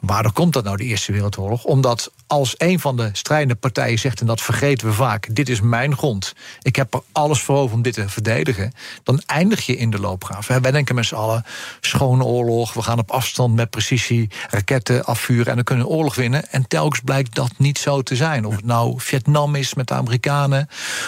Waarom 0.00 0.32
komt 0.32 0.52
dat 0.52 0.64
nou, 0.64 0.76
de 0.76 0.84
Eerste 0.84 1.12
Wereldoorlog? 1.12 1.64
Omdat 1.64 2.12
als 2.26 2.54
een 2.56 2.80
van 2.80 2.96
de 2.96 3.10
strijdende 3.12 3.54
partijen 3.54 3.98
zegt... 3.98 4.20
en 4.20 4.26
dat 4.26 4.40
vergeten 4.40 4.86
we 4.86 4.92
vaak, 4.92 5.34
dit 5.34 5.48
is 5.48 5.60
mijn 5.60 5.96
grond... 5.96 6.34
ik 6.62 6.76
heb 6.76 6.94
er 6.94 7.02
alles 7.12 7.40
voor 7.40 7.56
over 7.56 7.74
om 7.76 7.82
dit 7.82 7.94
te 7.94 8.08
verdedigen... 8.08 8.72
dan 9.02 9.22
eindig 9.26 9.66
je 9.66 9.76
in 9.76 9.90
de 9.90 9.98
loopgraaf. 9.98 10.46
Wij 10.46 10.70
denken 10.70 10.94
met 10.94 11.06
z'n 11.06 11.14
allen, 11.14 11.44
schone 11.80 12.24
oorlog... 12.24 12.72
we 12.72 12.82
gaan 12.82 12.98
op 12.98 13.10
afstand 13.10 13.54
met 13.54 13.70
precisie 13.70 14.30
raketten 14.50 15.04
afvuren... 15.04 15.46
en 15.46 15.54
dan 15.54 15.64
kunnen 15.64 15.86
we 15.86 15.92
oorlog 15.92 16.14
winnen. 16.14 16.50
En 16.50 16.68
telkens 16.68 17.00
blijkt 17.00 17.34
dat 17.34 17.52
niet 17.56 17.78
zo 17.78 18.02
te 18.02 18.16
zijn. 18.16 18.44
Of 18.44 18.56
het 18.56 18.64
nou 18.64 18.94
Vietnam 18.96 19.54
is 19.54 19.74
met 19.74 19.88
de 19.88 19.94
Amerikanen 19.94 20.22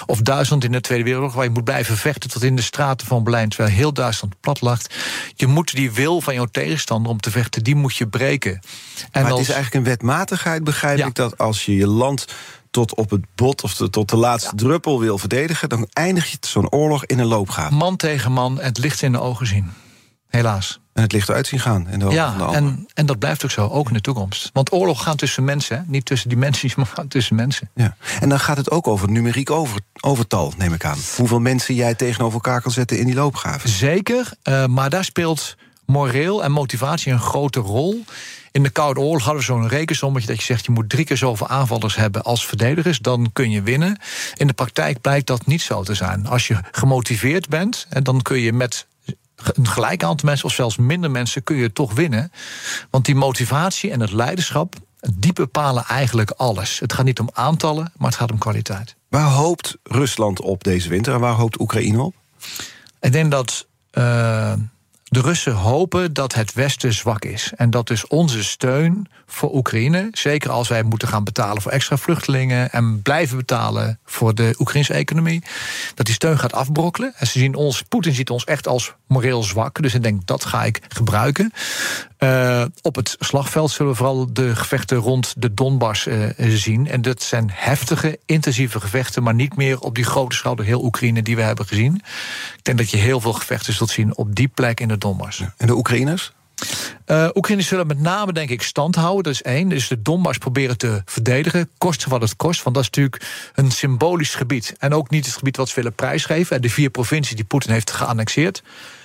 of 0.07 0.21
Duitsland 0.21 0.65
in 0.65 0.73
de 0.73 0.81
Tweede 0.81 1.05
Wereldoorlog, 1.05 1.37
waar 1.37 1.45
je 1.45 1.51
moet 1.51 1.65
blijven 1.65 1.97
vechten 1.97 2.31
tot 2.31 2.43
in 2.43 2.57
de 2.57 2.63
straten 2.63 3.07
van 3.07 3.23
Berlijn, 3.23 3.49
terwijl 3.49 3.75
heel 3.75 3.93
Duitsland 3.93 4.41
plat 4.41 4.61
lag. 4.61 4.81
Je 5.35 5.47
moet 5.47 5.75
die 5.75 5.91
wil 5.91 6.21
van 6.21 6.35
jouw 6.35 6.45
tegenstander 6.45 7.11
om 7.13 7.21
te 7.21 7.31
vechten, 7.31 7.65
die 7.65 7.75
moet 7.75 7.97
je 7.97 8.09
breken. 8.09 8.61
En 9.11 9.23
maar 9.23 9.31
het 9.31 9.41
is 9.41 9.49
eigenlijk 9.49 9.75
een 9.75 9.91
wetmatigheid, 9.91 10.65
begrijp 10.65 10.99
ik, 10.99 11.15
dat 11.15 11.39
als 11.39 11.65
je 11.65 11.77
je 11.77 11.87
land 11.87 12.27
tot 12.71 12.95
op 12.95 13.11
het 13.11 13.25
bot 13.35 13.63
of 13.63 13.75
tot 13.75 14.09
de 14.09 14.17
laatste 14.17 14.55
druppel 14.55 15.01
wil 15.01 15.19
verdedigen, 15.19 15.69
dan 15.69 15.89
eindig 15.93 16.31
je 16.31 16.37
zo'n 16.41 16.71
oorlog 16.71 17.05
in 17.05 17.19
een 17.19 17.27
loopgraaf. 17.27 17.71
Man 17.71 17.97
tegen 17.97 18.33
man, 18.33 18.61
het 18.61 18.79
licht 18.79 19.03
in 19.03 19.13
de 19.13 19.21
ogen 19.21 19.47
zien. 19.47 19.73
Helaas. 20.29 20.81
En 20.97 21.03
het 21.03 21.13
licht 21.13 21.29
eruit 21.29 21.47
zien 21.47 21.61
gaan. 21.61 21.89
In 21.89 21.99
de 21.99 22.11
ja, 22.11 22.51
en, 22.53 22.89
en 22.95 23.07
dat 23.07 23.19
blijft 23.19 23.45
ook 23.45 23.51
zo, 23.51 23.69
ook 23.69 23.89
in 23.89 23.95
de 23.95 24.01
toekomst. 24.01 24.51
Want 24.53 24.73
oorlog 24.73 25.03
gaat 25.03 25.19
tussen 25.19 25.45
mensen, 25.45 25.85
niet 25.89 26.05
tussen 26.05 26.29
dimensies, 26.29 26.75
maar 26.77 26.87
gaat 26.87 27.11
tussen 27.11 27.37
mensen. 27.37 27.71
Ja. 27.75 27.97
En 28.21 28.29
dan 28.29 28.41
gaat 28.41 28.57
het 28.57 28.71
ook 28.71 28.87
over 28.87 29.11
numeriek 29.11 29.51
over, 29.51 29.81
overtal, 30.01 30.53
neem 30.57 30.73
ik 30.73 30.85
aan. 30.85 30.99
Hoeveel 31.17 31.41
mensen 31.41 31.75
jij 31.75 31.95
tegenover 31.95 32.35
elkaar 32.35 32.61
kan 32.61 32.73
zetten 32.73 32.99
in 32.99 33.07
die 33.07 33.15
loopgraven. 33.15 33.69
Zeker, 33.69 34.31
uh, 34.43 34.67
maar 34.67 34.91
daar 34.91 35.05
speelt 35.05 35.57
moreel 35.87 36.45
en 36.45 36.53
motivatie 36.53 37.13
een 37.13 37.21
grote 37.21 37.61
rol. 37.61 38.05
In 38.51 38.63
de 38.63 38.71
Koude 38.71 39.01
Oorlog 39.01 39.23
hadden 39.23 39.41
we 39.41 39.47
zo'n 39.47 39.69
rekensommetje 39.69 40.29
dat 40.29 40.37
je 40.37 40.45
zegt... 40.45 40.65
je 40.65 40.73
moet 40.73 40.89
drie 40.89 41.05
keer 41.05 41.17
zoveel 41.17 41.49
aanvallers 41.49 41.97
hebben 41.97 42.23
als 42.23 42.47
verdedigers, 42.47 42.99
dan 42.99 43.31
kun 43.33 43.51
je 43.51 43.63
winnen. 43.63 43.99
In 44.35 44.47
de 44.47 44.53
praktijk 44.53 45.01
blijkt 45.01 45.27
dat 45.27 45.47
niet 45.47 45.63
zo 45.63 45.83
te 45.83 45.95
zijn. 45.95 46.27
Als 46.27 46.47
je 46.47 46.57
gemotiveerd 46.71 47.49
bent, 47.49 47.87
en 47.89 48.03
dan 48.03 48.23
kun 48.23 48.39
je 48.41 48.53
met 48.53 48.87
een 49.37 49.69
gelijk 49.69 50.05
aantal 50.05 50.29
mensen 50.29 50.47
of 50.47 50.53
zelfs 50.53 50.77
minder 50.77 51.11
mensen 51.11 51.43
kun 51.43 51.57
je 51.57 51.73
toch 51.73 51.93
winnen. 51.93 52.33
Want 52.91 53.05
die 53.05 53.15
motivatie 53.15 53.91
en 53.91 54.01
het 54.01 54.13
leiderschap, 54.13 54.75
die 55.15 55.33
bepalen 55.33 55.85
eigenlijk 55.85 56.31
alles. 56.31 56.79
Het 56.79 56.93
gaat 56.93 57.05
niet 57.05 57.21
om 57.21 57.31
aantallen, 57.33 57.93
maar 57.97 58.09
het 58.09 58.19
gaat 58.19 58.33
om 58.33 58.39
kwaliteit. 58.39 58.97
Waar 59.09 59.31
hoopt 59.31 59.77
Rusland 59.83 60.41
op 60.41 60.65
deze 60.65 60.89
winter 60.89 61.15
en 61.15 61.21
waar 61.21 61.35
hoopt 61.35 61.61
Oekraïne 61.61 62.03
op? 62.03 62.15
Ik 63.01 63.13
denk 63.13 63.31
dat 63.31 63.67
uh, 63.93 64.53
de 65.09 65.21
Russen 65.21 65.53
hopen 65.53 66.13
dat 66.13 66.35
het 66.35 66.53
Westen 66.53 66.93
zwak 66.93 67.25
is. 67.25 67.53
En 67.57 67.71
dat 67.71 67.87
dus 67.87 68.07
onze 68.07 68.45
steun 68.45 69.09
voor 69.27 69.55
Oekraïne, 69.55 70.09
zeker 70.13 70.51
als 70.51 70.69
wij 70.69 70.83
moeten 70.83 71.09
gaan 71.09 71.25
betalen 71.25 71.63
voor 71.63 71.73
extra 71.73 71.97
vluchtelingen 71.97 72.73
en 72.73 73.03
blijven 73.03 73.37
betalen 73.37 73.99
voor 74.05 74.35
de 74.35 74.55
Oekraïnse 74.59 74.93
economie, 74.93 75.43
dat 75.95 76.07
die 76.07 76.15
steun 76.15 76.39
gaat 76.39 76.53
afbrokkelen. 76.53 77.13
En 77.17 77.27
ze 77.27 77.39
zien 77.39 77.55
ons, 77.55 77.83
Poetin 77.83 78.15
ziet 78.15 78.31
ons 78.31 78.45
echt 78.45 78.69
als 78.69 78.95
moreel 79.07 79.43
zwak. 79.43 79.83
Dus 79.83 79.93
hij 79.93 80.01
denkt 80.01 80.27
dat 80.27 80.45
ga 80.45 80.65
ik 80.65 80.81
gebruiken. 80.89 81.53
Uh, 82.19 82.65
op 82.83 82.97
het 82.97 83.17
slagveld 83.19 83.71
zullen 83.71 83.93
we 83.93 83.99
vooral 83.99 84.33
de 84.33 84.57
gevechten 84.57 84.97
rond 84.97 85.35
de 85.37 85.55
Donbass 85.55 86.07
uh, 86.07 86.29
zien. 86.39 86.89
En 86.89 87.03
dat 87.03 87.23
zijn 87.23 87.51
heftige, 87.53 88.19
intensieve 88.27 88.81
gevechten, 88.81 89.23
maar 89.23 89.35
niet 89.35 89.57
meer 89.57 89.81
op 89.81 89.95
die 89.95 90.05
grote 90.05 90.37
schaal 90.37 90.57
door 90.57 90.65
heel 90.65 90.85
Oekraïne 90.85 91.23
die 91.23 91.37
we 91.37 91.43
hebben 91.43 91.67
gezien. 91.67 91.95
Ik 92.57 92.65
denk 92.65 92.79
dat 92.79 92.91
je 92.91 92.97
heel 92.97 93.21
veel 93.21 93.33
gevechten 93.33 93.73
zult 93.73 93.91
zien 93.91 94.17
op 94.17 94.35
die 94.35 94.49
plek 94.49 94.81
in 94.81 94.89
de 94.89 94.96
Donbass. 94.99 95.43
En 95.57 95.67
de 95.67 95.77
Oekraïners? 95.77 96.33
Uh, 97.07 97.29
Oekraïners 97.35 97.69
zullen 97.69 97.87
met 97.87 98.01
name, 98.01 98.33
denk 98.33 98.51
ik, 98.51 98.63
stand 98.63 98.95
houden. 98.95 99.23
Dat 99.23 99.33
is 99.33 99.43
één. 99.43 99.69
Dus 99.69 99.89
de 99.89 100.03
Donbass 100.03 100.39
proberen 100.39 100.79
te 100.79 101.03
verdedigen. 101.05 101.71
Kosten 101.79 102.11
wat 102.11 102.21
het 102.21 102.37
kost. 102.37 102.63
Want 102.63 102.77
dat 102.77 102.85
is 102.85 102.91
natuurlijk 102.91 103.51
een 103.55 103.71
symbolisch 103.71 104.35
gebied. 104.35 104.75
En 104.79 104.95
ook 104.95 105.11
niet 105.11 105.27
het 105.27 105.35
gebied 105.35 105.57
wat 105.57 105.69
ze 105.69 105.75
willen 105.75 105.93
prijsgeven. 105.93 106.63
De 106.63 106.71
vier 106.71 106.91
provincies 106.91 107.37
die 107.37 107.45
Poetin 107.45 107.73
heeft 107.73 107.91
geannexeerd. 107.91 108.63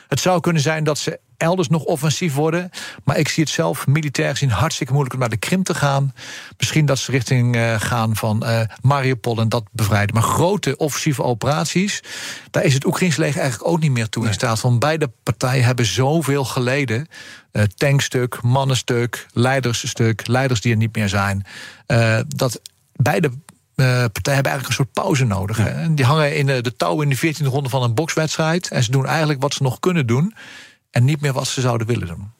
Het 0.07 0.19
zou 0.19 0.39
kunnen 0.39 0.61
zijn 0.61 0.83
dat 0.83 0.97
ze 0.97 1.19
elders 1.41 1.67
nog 1.67 1.83
offensief 1.83 2.33
worden. 2.33 2.69
Maar 3.03 3.17
ik 3.17 3.27
zie 3.27 3.43
het 3.43 3.53
zelf 3.53 3.87
militair 3.87 4.31
gezien 4.31 4.49
hartstikke 4.49 4.91
moeilijk 4.91 5.15
om 5.15 5.21
naar 5.21 5.29
de 5.29 5.37
Krim 5.37 5.63
te 5.63 5.73
gaan. 5.73 6.13
Misschien 6.57 6.85
dat 6.85 6.99
ze 6.99 7.11
richting 7.11 7.55
uh, 7.55 7.79
gaan 7.79 8.15
van 8.15 8.43
uh, 8.43 8.61
Mariupol 8.81 9.39
en 9.39 9.49
dat 9.49 9.63
bevrijden. 9.71 10.15
Maar 10.15 10.23
grote 10.23 10.77
offensieve 10.77 11.23
operaties, 11.23 12.03
daar 12.51 12.63
is 12.63 12.73
het 12.73 12.85
Oekraïns 12.85 13.15
leger 13.15 13.41
eigenlijk 13.41 13.71
ook 13.71 13.79
niet 13.79 13.91
meer 13.91 14.09
toe 14.09 14.25
in 14.25 14.33
staat. 14.33 14.61
Want 14.61 14.79
beide 14.79 15.11
partijen 15.23 15.63
hebben 15.63 15.85
zoveel 15.85 16.45
geleden. 16.45 17.07
Uh, 17.51 17.63
tankstuk, 17.63 18.41
mannenstuk, 18.41 19.27
leidersstuk, 19.33 20.27
leiders 20.27 20.61
die 20.61 20.71
er 20.71 20.77
niet 20.77 20.95
meer 20.95 21.09
zijn. 21.09 21.45
dat 22.27 22.61
beide 22.95 23.31
partijen 24.11 24.33
hebben 24.33 24.51
eigenlijk 24.51 24.67
een 24.67 24.73
soort 24.73 24.93
pauze 24.93 25.25
nodig. 25.25 25.57
Ja. 25.57 25.87
Die 25.91 26.05
hangen 26.05 26.37
in 26.37 26.45
de, 26.45 26.61
de 26.61 26.75
touw 26.75 27.01
in 27.01 27.09
de 27.09 27.17
14e 27.17 27.45
ronde 27.45 27.69
van 27.69 27.83
een 27.83 27.93
bokswedstrijd. 27.93 28.67
En 28.67 28.83
ze 28.83 28.91
doen 28.91 29.05
eigenlijk 29.05 29.41
wat 29.41 29.53
ze 29.53 29.63
nog 29.63 29.79
kunnen 29.79 30.07
doen 30.07 30.33
en 30.91 31.05
niet 31.05 31.21
meer 31.21 31.33
wat 31.33 31.47
ze 31.47 31.61
zouden 31.61 31.87
willen 31.87 32.07
doen. 32.07 32.31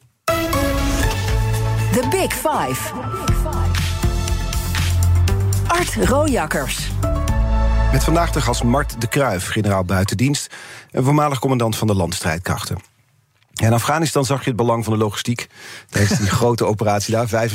The 1.91 2.07
Big 2.09 2.33
Five. 2.33 2.93
Art 5.67 5.95
Rojakkers. 5.95 6.89
Met 7.91 8.03
vandaag 8.03 8.31
de 8.31 8.41
gast 8.41 8.63
Mart 8.63 9.01
de 9.01 9.07
Kruijf, 9.07 9.47
generaal 9.47 9.83
buitendienst... 9.83 10.55
en 10.91 11.03
voormalig 11.03 11.39
commandant 11.39 11.77
van 11.77 11.87
de 11.87 11.95
landstrijdkrachten. 11.95 12.77
in 13.53 13.73
Afghanistan 13.73 14.25
zag 14.25 14.39
je 14.43 14.47
het 14.47 14.55
belang 14.55 14.83
van 14.83 14.93
de 14.93 14.99
logistiek... 14.99 15.47
tijdens 15.89 16.19
die 16.19 16.29
grote 16.39 16.65
operatie 16.65 17.13
daar, 17.13 17.49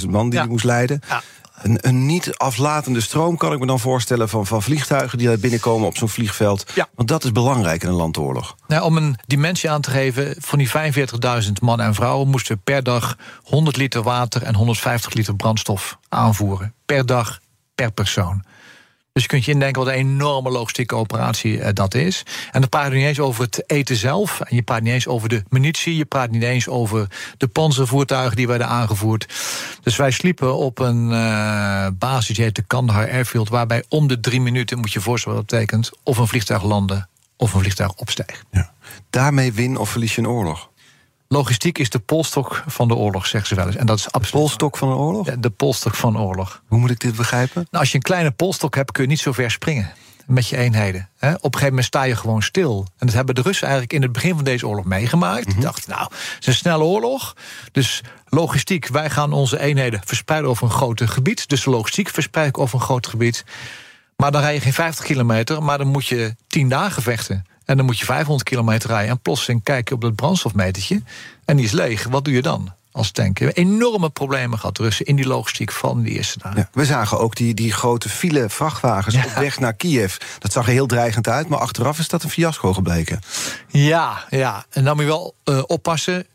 45.000 0.00 0.08
man 0.08 0.30
die 0.30 0.38
ja. 0.38 0.46
moest 0.46 0.64
leiden. 0.64 1.00
Ja. 1.08 1.22
Een, 1.64 1.78
een, 1.80 2.06
niet 2.06 2.36
aflatende 2.36 3.00
stroom 3.00 3.36
kan 3.36 3.52
ik 3.52 3.58
me 3.58 3.66
dan 3.66 3.80
voorstellen 3.80 4.28
van, 4.28 4.46
van 4.46 4.62
vliegtuigen 4.62 5.18
die 5.18 5.38
binnenkomen 5.38 5.86
op 5.86 5.96
zo'n 5.96 6.08
vliegveld. 6.08 6.64
Ja. 6.74 6.88
Want 6.94 7.08
dat 7.08 7.24
is 7.24 7.32
belangrijk 7.32 7.82
in 7.82 7.88
een 7.88 7.94
landoorlog. 7.94 8.56
Nou, 8.66 8.82
om 8.82 8.96
een 8.96 9.16
dimensie 9.26 9.70
aan 9.70 9.80
te 9.80 9.90
geven, 9.90 10.34
van 10.38 10.58
die 10.58 10.70
45.000 11.44 11.52
mannen 11.60 11.86
en 11.86 11.94
vrouwen 11.94 12.28
moesten 12.28 12.60
per 12.60 12.82
dag 12.82 13.16
100 13.42 13.76
liter 13.76 14.02
water 14.02 14.42
en 14.42 14.54
150 14.54 15.12
liter 15.12 15.36
brandstof 15.36 15.98
aanvoeren. 16.08 16.74
Per 16.86 17.06
dag, 17.06 17.40
per 17.74 17.92
persoon. 17.92 18.44
Dus 19.14 19.22
je 19.22 19.28
kunt 19.28 19.44
je 19.44 19.52
indenken 19.52 19.84
wat 19.84 19.92
een 19.92 19.98
enorme 19.98 20.50
logistieke 20.50 20.94
operatie 20.94 21.58
uh, 21.58 21.68
dat 21.72 21.94
is. 21.94 22.22
En 22.52 22.60
dan 22.60 22.68
praat 22.68 22.90
je 22.90 22.96
niet 22.96 23.06
eens 23.06 23.20
over 23.20 23.44
het 23.44 23.64
eten 23.66 23.96
zelf. 23.96 24.40
En 24.40 24.56
je 24.56 24.62
praat 24.62 24.82
niet 24.82 24.92
eens 24.92 25.06
over 25.06 25.28
de 25.28 25.42
munitie. 25.48 25.96
Je 25.96 26.04
praat 26.04 26.30
niet 26.30 26.42
eens 26.42 26.68
over 26.68 27.06
de 27.36 27.46
panzervoertuigen 27.46 28.36
die 28.36 28.46
werden 28.46 28.68
aangevoerd. 28.68 29.26
Dus 29.82 29.96
wij 29.96 30.10
sliepen 30.10 30.56
op 30.56 30.78
een 30.78 31.10
uh, 31.10 31.86
basis, 31.98 32.36
die 32.36 32.44
heet 32.44 32.54
de 32.54 32.62
Kandahar 32.62 33.10
Airfield... 33.10 33.48
waarbij 33.48 33.84
om 33.88 34.06
de 34.06 34.20
drie 34.20 34.40
minuten, 34.40 34.78
moet 34.78 34.92
je 34.92 35.00
voorstellen 35.00 35.38
wat 35.38 35.48
dat 35.48 35.58
betekent... 35.58 35.90
of 36.02 36.18
een 36.18 36.28
vliegtuig 36.28 36.62
landen 36.62 37.08
of 37.36 37.52
een 37.54 37.60
vliegtuig 37.60 37.94
opstijgt. 37.94 38.44
Ja. 38.50 38.72
Daarmee 39.10 39.52
win 39.52 39.76
of 39.76 39.90
verlies 39.90 40.14
je 40.14 40.20
een 40.20 40.28
oorlog? 40.28 40.70
Logistiek 41.34 41.78
is 41.78 41.90
de 41.90 41.98
polstok 41.98 42.64
van 42.66 42.88
de 42.88 42.94
oorlog, 42.94 43.26
zeggen 43.26 43.48
ze 43.48 43.54
wel 43.54 43.66
eens. 43.66 43.76
En 43.76 43.86
dat 43.86 43.98
is 43.98 44.04
absoluut. 44.06 44.32
De 44.32 44.38
polstok 44.38 44.76
van 44.76 44.88
de 44.88 44.94
oorlog? 44.94 45.26
Ja, 45.26 45.36
de 45.36 45.50
polstok 45.50 45.94
van 45.94 46.12
de 46.12 46.18
oorlog. 46.18 46.62
Hoe 46.66 46.78
moet 46.78 46.90
ik 46.90 47.00
dit 47.00 47.16
begrijpen? 47.16 47.66
Nou, 47.70 47.82
als 47.82 47.88
je 47.88 47.94
een 47.94 48.02
kleine 48.02 48.30
polstok 48.30 48.74
hebt, 48.74 48.92
kun 48.92 49.02
je 49.02 49.08
niet 49.08 49.20
zo 49.20 49.32
ver 49.32 49.50
springen 49.50 49.92
met 50.26 50.48
je 50.48 50.56
eenheden. 50.56 51.08
Op 51.20 51.20
een 51.20 51.38
gegeven 51.40 51.66
moment 51.68 51.84
sta 51.84 52.02
je 52.02 52.16
gewoon 52.16 52.42
stil. 52.42 52.86
En 52.98 53.06
dat 53.06 53.14
hebben 53.14 53.34
de 53.34 53.40
Russen 53.40 53.66
eigenlijk 53.66 53.96
in 53.96 54.02
het 54.02 54.12
begin 54.12 54.34
van 54.34 54.44
deze 54.44 54.66
oorlog 54.66 54.84
meegemaakt. 54.84 55.44
Die 55.44 55.54
mhm. 55.54 55.62
dachten, 55.62 55.90
nou, 55.90 56.02
het 56.12 56.40
is 56.40 56.46
een 56.46 56.54
snelle 56.54 56.84
oorlog. 56.84 57.36
Dus 57.72 58.02
logistiek, 58.28 58.88
wij 58.88 59.10
gaan 59.10 59.32
onze 59.32 59.60
eenheden 59.60 60.00
verspreiden 60.04 60.50
over 60.50 60.64
een 60.64 60.70
groot 60.70 61.02
gebied. 61.04 61.48
Dus 61.48 61.64
logistiek 61.64 62.08
verspreiden 62.08 62.60
over 62.60 62.78
een 62.78 62.84
groot 62.84 63.06
gebied. 63.06 63.44
Maar 64.16 64.32
dan 64.32 64.40
rij 64.40 64.54
je 64.54 64.60
geen 64.60 64.72
50 64.72 65.04
kilometer, 65.04 65.62
maar 65.62 65.78
dan 65.78 65.86
moet 65.86 66.06
je 66.06 66.34
10 66.46 66.68
dagen 66.68 67.02
vechten. 67.02 67.44
En 67.64 67.76
dan 67.76 67.86
moet 67.86 67.98
je 67.98 68.04
500 68.04 68.48
kilometer 68.48 68.90
rijden 68.90 69.10
en 69.10 69.20
plotseling 69.20 69.62
kijken 69.62 69.94
op 69.94 70.00
dat 70.00 70.14
brandstofmetertje. 70.14 71.02
En 71.44 71.56
die 71.56 71.64
is 71.64 71.72
leeg. 71.72 72.04
Wat 72.04 72.24
doe 72.24 72.34
je 72.34 72.42
dan? 72.42 72.72
als. 72.94 73.10
We 73.14 73.22
hebben 73.22 73.54
enorme 73.54 74.10
problemen 74.10 74.58
gehad, 74.58 74.78
Russen, 74.78 75.06
in 75.06 75.16
die 75.16 75.26
logistiek 75.26 75.72
van 75.72 76.02
die 76.02 76.12
eerste 76.12 76.38
dagen. 76.38 76.58
Ja, 76.58 76.68
we 76.72 76.84
zagen 76.84 77.18
ook 77.18 77.36
die, 77.36 77.54
die 77.54 77.72
grote 77.72 78.08
file 78.08 78.50
vrachtwagens 78.50 79.16
op 79.16 79.34
weg 79.34 79.58
naar 79.58 79.74
Kiev. 79.74 80.16
Dat 80.38 80.52
zag 80.52 80.66
er 80.66 80.72
heel 80.72 80.86
dreigend 80.86 81.28
uit, 81.28 81.48
maar 81.48 81.58
achteraf 81.58 81.98
is 81.98 82.08
dat 82.08 82.22
een 82.22 82.30
fiasco 82.30 82.72
gebleken. 82.72 83.20
Ja, 83.68 84.24
ja. 84.30 84.64
en 84.70 84.84
dan 84.84 84.96
moet 84.96 85.04
je 85.04 85.10
wel 85.10 85.34
uh, 85.44 85.62
oppassen. 85.66 86.26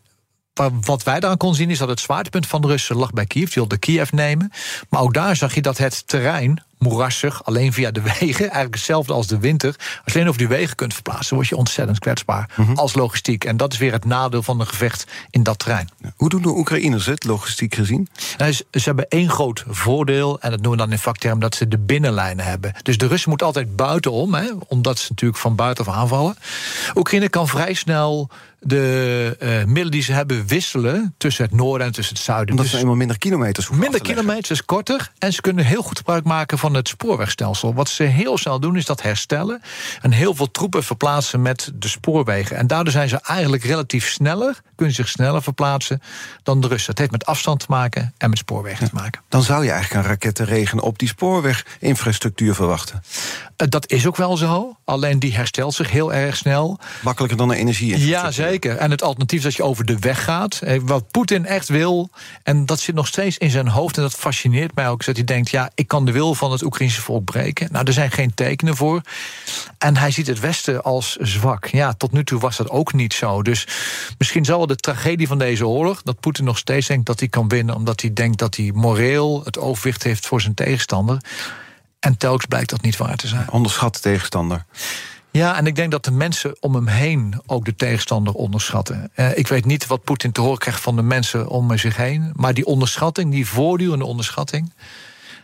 Wat 0.81 1.03
wij 1.03 1.19
daar 1.19 1.37
kon 1.37 1.55
zien 1.55 1.69
is 1.69 1.77
dat 1.77 1.89
het 1.89 1.99
zwaartepunt 1.99 2.47
van 2.47 2.61
de 2.61 2.67
Russen 2.67 2.95
lag 2.95 3.13
bij 3.13 3.25
Kiev. 3.25 3.45
Die 3.45 3.53
wilde 3.55 3.77
Kiev 3.77 4.11
nemen. 4.11 4.51
Maar 4.89 5.01
ook 5.01 5.13
daar 5.13 5.35
zag 5.35 5.55
je 5.55 5.61
dat 5.61 5.77
het 5.77 6.07
terrein 6.07 6.63
moerassig, 6.79 7.45
alleen 7.45 7.73
via 7.73 7.91
de 7.91 8.01
wegen. 8.19 8.39
Eigenlijk 8.39 8.73
hetzelfde 8.73 9.13
als 9.13 9.27
de 9.27 9.39
winter. 9.39 9.75
Als 9.77 9.77
je 10.05 10.13
alleen 10.13 10.27
over 10.27 10.39
die 10.39 10.47
wegen 10.47 10.75
kunt 10.75 10.93
verplaatsen, 10.93 11.35
word 11.35 11.47
je 11.47 11.55
ontzettend 11.55 11.99
kwetsbaar 11.99 12.49
mhm. 12.55 12.73
als 12.73 12.93
logistiek. 12.93 13.43
En 13.43 13.57
dat 13.57 13.73
is 13.73 13.79
weer 13.79 13.91
het 13.91 14.05
nadeel 14.05 14.43
van 14.43 14.59
een 14.59 14.67
gevecht 14.67 15.05
in 15.29 15.43
dat 15.43 15.59
terrein. 15.59 15.89
Hoe 16.15 16.29
doen 16.29 16.41
de 16.41 16.49
Oekraïners 16.49 17.05
het, 17.05 17.23
logistiek 17.23 17.75
gezien? 17.75 18.09
Nou, 18.37 18.51
ze, 18.51 18.65
hebben 18.71 19.07
één 19.07 19.29
groot 19.29 19.63
voordeel, 19.67 20.39
en 20.39 20.49
dat 20.49 20.61
noemen 20.61 20.79
we 20.79 20.85
dan 20.85 20.93
in 20.93 21.01
vakterm, 21.01 21.39
dat 21.39 21.55
ze 21.55 21.67
de 21.67 21.77
binnenlijnen 21.77 22.45
hebben. 22.45 22.73
Dus 22.83 22.97
de 22.97 23.07
Russen 23.07 23.29
moeten 23.29 23.47
altijd 23.47 23.75
buitenom, 23.75 24.33
hè, 24.33 24.51
omdat 24.67 24.99
ze 24.99 25.07
natuurlijk 25.09 25.39
van 25.39 25.55
buitenaf 25.55 25.95
aanvallen. 25.95 26.35
Oekraïne 26.95 27.29
kan 27.29 27.47
vrij 27.47 27.73
snel 27.73 28.29
de 28.59 29.37
uh, 29.39 29.49
middelen 29.49 29.91
die 29.91 30.01
ze 30.01 30.13
hebben 30.13 30.47
wisselen 30.47 31.13
tussen 31.17 31.43
het 31.43 31.53
noorden 31.53 31.87
en 31.87 31.93
tussen 31.93 32.15
het 32.15 32.23
zuiden. 32.23 32.49
Omdat 32.49 32.65
dus 32.65 32.73
ze 32.73 32.81
eenmaal 32.81 32.95
minder 32.95 33.17
kilometers 33.17 33.69
Minder 33.69 34.01
kilometers, 34.01 34.65
korter. 34.65 35.11
En 35.17 35.33
ze 35.33 35.41
kunnen 35.41 35.65
heel 35.65 35.81
goed 35.81 35.97
gebruik 35.97 36.23
maken 36.23 36.57
van 36.57 36.73
het 36.73 36.87
spoorwegstelsel. 36.87 37.73
Wat 37.73 37.89
ze 37.89 38.03
heel 38.03 38.37
snel 38.37 38.59
doen, 38.59 38.75
is 38.75 38.85
dat 38.85 39.01
herstellen. 39.01 39.61
En 40.01 40.11
heel 40.11 40.35
veel 40.35 40.51
troepen 40.51 40.83
verplaatsen 40.83 41.41
met 41.41 41.71
de 41.75 41.87
spoorwegen. 41.87 42.57
En 42.57 42.67
daardoor 42.67 42.91
zijn 42.91 43.09
ze 43.09 43.19
eigenlijk 43.21 43.63
relatief 43.63 44.09
sneller, 44.09 44.61
kunnen 44.75 44.95
zich 44.95 45.07
sneller 45.07 45.43
verplaatsen 45.43 46.01
dan 46.43 46.61
de 46.61 46.67
Russen. 46.67 46.89
Het 46.89 46.99
heeft 46.99 47.11
met 47.11 47.25
afstand 47.25 47.59
te 47.59 47.65
maken 47.69 48.13
en 48.17 48.29
met 48.29 48.37
spoorwegen 48.37 48.89
te 48.89 48.95
maken. 48.95 49.21
Dan 49.29 49.43
zou 49.43 49.63
je 49.63 49.71
eigenlijk 49.71 50.03
een 50.03 50.11
rakettenregen 50.11 50.79
op 50.79 50.99
die 50.99 51.07
spoorweginfrastructuur 51.07 52.55
verwachten. 52.55 53.03
Eh, 53.55 53.67
dat 53.69 53.91
is 53.91 54.07
ook 54.07 54.17
wel 54.17 54.37
zo. 54.37 54.77
Alleen 54.85 55.19
die 55.19 55.35
herstelt 55.35 55.73
zich 55.73 55.91
heel 55.91 56.13
erg 56.13 56.35
snel. 56.35 56.79
Makkelijker 57.01 57.37
dan 57.37 57.49
een 57.49 57.57
energie. 57.57 58.07
Ja, 58.07 58.31
zeker. 58.31 58.49
En 58.58 58.91
het 58.91 59.03
alternatief 59.03 59.38
is 59.38 59.44
dat 59.44 59.56
je 59.56 59.63
over 59.63 59.86
de 59.86 60.00
weg 60.00 60.24
gaat. 60.24 60.62
Wat 60.82 61.12
Poetin 61.12 61.46
echt 61.46 61.68
wil, 61.68 62.10
en 62.44 62.65
dat 62.65 62.79
zit 62.79 62.96
nog 62.96 63.08
steeds 63.08 63.38
in 63.38 63.50
zijn 63.50 63.68
hoofd... 63.68 63.98
en 63.98 64.01
dat 64.01 64.13
fascineert 64.13 64.75
mij 64.75 64.89
ook, 64.89 65.06
dat 65.06 65.15
hij 65.15 65.25
denkt... 65.25 65.50
ja, 65.50 65.70
ik 65.75 65.88
kan 65.88 66.06
de 66.06 66.12
wil 66.12 66.36
van 66.36 66.51
het 66.51 66.63
Oekraïnse 66.63 67.01
volk 67.01 67.25
breken. 67.25 67.68
Nou, 67.72 67.86
er 67.86 67.94
zijn 67.94 68.12
geen 68.12 68.34
tekenen 68.34 68.75
voor. 68.75 69.01
En 69.77 69.98
hij 69.98 70.12
ziet 70.12 70.27
het 70.27 70.39
Westen 70.39 70.84
als 70.84 71.15
zwak. 71.15 71.65
Ja, 71.65 71.94
tot 71.94 72.12
nu 72.12 72.24
toe 72.24 72.39
was 72.39 72.58
dat 72.58 72.70
ook 72.70 72.94
niet 72.94 73.13
zo. 73.13 73.41
Dus 73.41 73.68
misschien 74.18 74.46
zal 74.46 74.68
de 74.68 74.75
tragedie 74.75 75.27
van 75.27 75.38
deze 75.38 75.68
oorlog... 75.68 76.01
dat 76.01 76.20
Poetin 76.20 76.46
nog 76.46 76.58
steeds 76.58 76.88
denkt 76.88 77.06
dat 77.06 77.20
hij 77.20 77.29
kan 77.29 77.48
winnen... 77.48 77.75
omdat 77.75 78.01
hij 78.01 78.13
denkt 78.13 78.38
dat 78.38 78.56
hij 78.56 78.72
moreel 78.74 79.41
het 79.44 79.60
overwicht 79.60 80.03
heeft 80.03 80.25
voor 80.25 80.41
zijn 80.41 80.53
tegenstander... 80.53 81.18
En 82.00 82.18
telkens 82.18 82.46
blijkt 82.46 82.70
dat 82.70 82.82
niet 82.82 82.98
waar 82.98 83.15
te 83.15 83.27
zijn. 83.27 83.51
Onderschat 83.51 83.94
de 83.94 84.00
tegenstander. 84.00 84.65
Ja, 85.31 85.57
en 85.57 85.67
ik 85.67 85.75
denk 85.75 85.91
dat 85.91 86.05
de 86.05 86.12
mensen 86.12 86.55
om 86.59 86.75
hem 86.75 86.88
heen 86.88 87.41
ook 87.45 87.65
de 87.65 87.75
tegenstander 87.75 88.33
onderschatten. 88.33 89.12
Uh, 89.15 89.38
ik 89.38 89.48
weet 89.48 89.65
niet 89.65 89.88
wat 89.88 90.03
Poetin 90.03 90.31
te 90.31 90.41
horen 90.41 90.57
krijgt 90.57 90.81
van 90.81 90.95
de 90.95 91.01
mensen 91.01 91.48
om 91.48 91.77
zich 91.77 91.95
heen. 91.95 92.31
Maar 92.36 92.53
die 92.53 92.65
onderschatting, 92.65 93.31
die 93.31 93.48
voortdurende 93.48 94.05
onderschatting. 94.05 94.71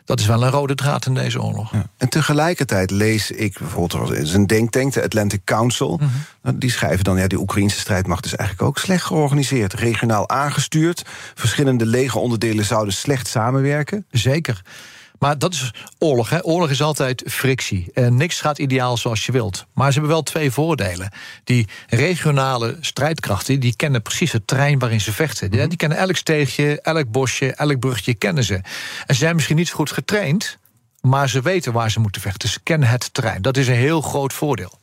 Dat 0.06 0.20
is 0.20 0.26
wel 0.26 0.44
een 0.44 0.50
rode 0.50 0.76
draad 0.76 1.06
in 1.06 1.14
deze 1.14 1.42
oorlog. 1.42 1.72
Ja. 1.72 1.86
En 1.98 2.10
tegelijkertijd 2.10 2.92
lees 2.92 3.32
ik 3.32 3.60
bijvoorbeeld 3.60 4.34
een 4.34 4.48
denktank, 4.48 4.94
de 4.94 5.04
Atlantic 5.04 5.42
Council. 5.44 6.00
Mhm. 6.42 6.60
Die 6.60 6.72
schrijven 6.72 7.04
dan, 7.04 7.18
ja, 7.18 7.28
die 7.28 7.40
Oekraïnse 7.40 7.80
strijdmacht 7.80 8.26
is 8.26 8.36
eigenlijk 8.36 8.70
ook 8.70 8.78
slecht 8.78 9.04
georganiseerd. 9.04 9.74
Regionaal 9.74 10.30
aangestuurd. 10.30 11.04
Verschillende 11.36 11.86
legeronderdelen 11.86 12.66
zouden 12.66 12.94
slecht 12.94 13.28
samenwerken. 13.28 14.06
Zeker. 14.12 14.62
Maar 15.20 15.38
dat 15.38 15.54
is 15.54 15.72
oorlog. 16.00 16.30
Hè? 16.30 16.46
Oorlog 16.46 16.70
is 16.70 16.82
altijd 16.82 17.24
frictie. 17.28 17.88
En 17.94 18.16
niks 18.16 18.42
gaat 18.42 18.58
ideaal 18.58 18.98
zoals 18.98 19.26
je 19.26 19.32
wilt. 19.32 19.66
Maar 19.74 19.88
ze 19.88 19.94
hebben 19.94 20.12
wel 20.12 20.24
twee 20.24 20.52
voordelen. 20.52 21.12
Die 21.44 21.68
regionale 21.88 22.78
strijdkrachten 22.82 23.60
die 23.60 23.76
kennen 23.76 24.02
precies 24.02 24.32
het 24.32 24.48
terrein 24.48 24.80
waarin 24.80 25.02
ze 25.02 25.14
vechten. 25.14 25.52
Die, 25.52 25.68
die 25.68 25.78
kennen 25.78 25.98
elk 25.98 26.16
steegje, 26.16 26.82
elk 26.82 27.12
bosje, 27.12 27.54
elk 27.54 27.80
brugje 27.80 28.14
kennen 28.14 28.44
ze. 28.44 28.54
En 28.54 28.64
ze 29.08 29.14
zijn 29.14 29.36
misschien 29.36 29.56
niet 29.56 29.68
zo 29.68 29.76
goed 29.76 29.92
getraind. 29.92 30.58
Maar 31.02 31.30
ze 31.30 31.42
weten 31.42 31.74
waar 31.74 31.92
ze 31.92 32.00
moeten 32.00 32.22
vechten. 32.22 32.50
Ze 32.50 32.60
kennen 32.64 32.90
het 32.90 33.14
terrein. 33.14 33.42
Dat 33.42 33.58
is 33.58 33.68
een 33.68 33.74
heel 33.74 34.02
groot 34.02 34.34
voordeel. 34.34 34.80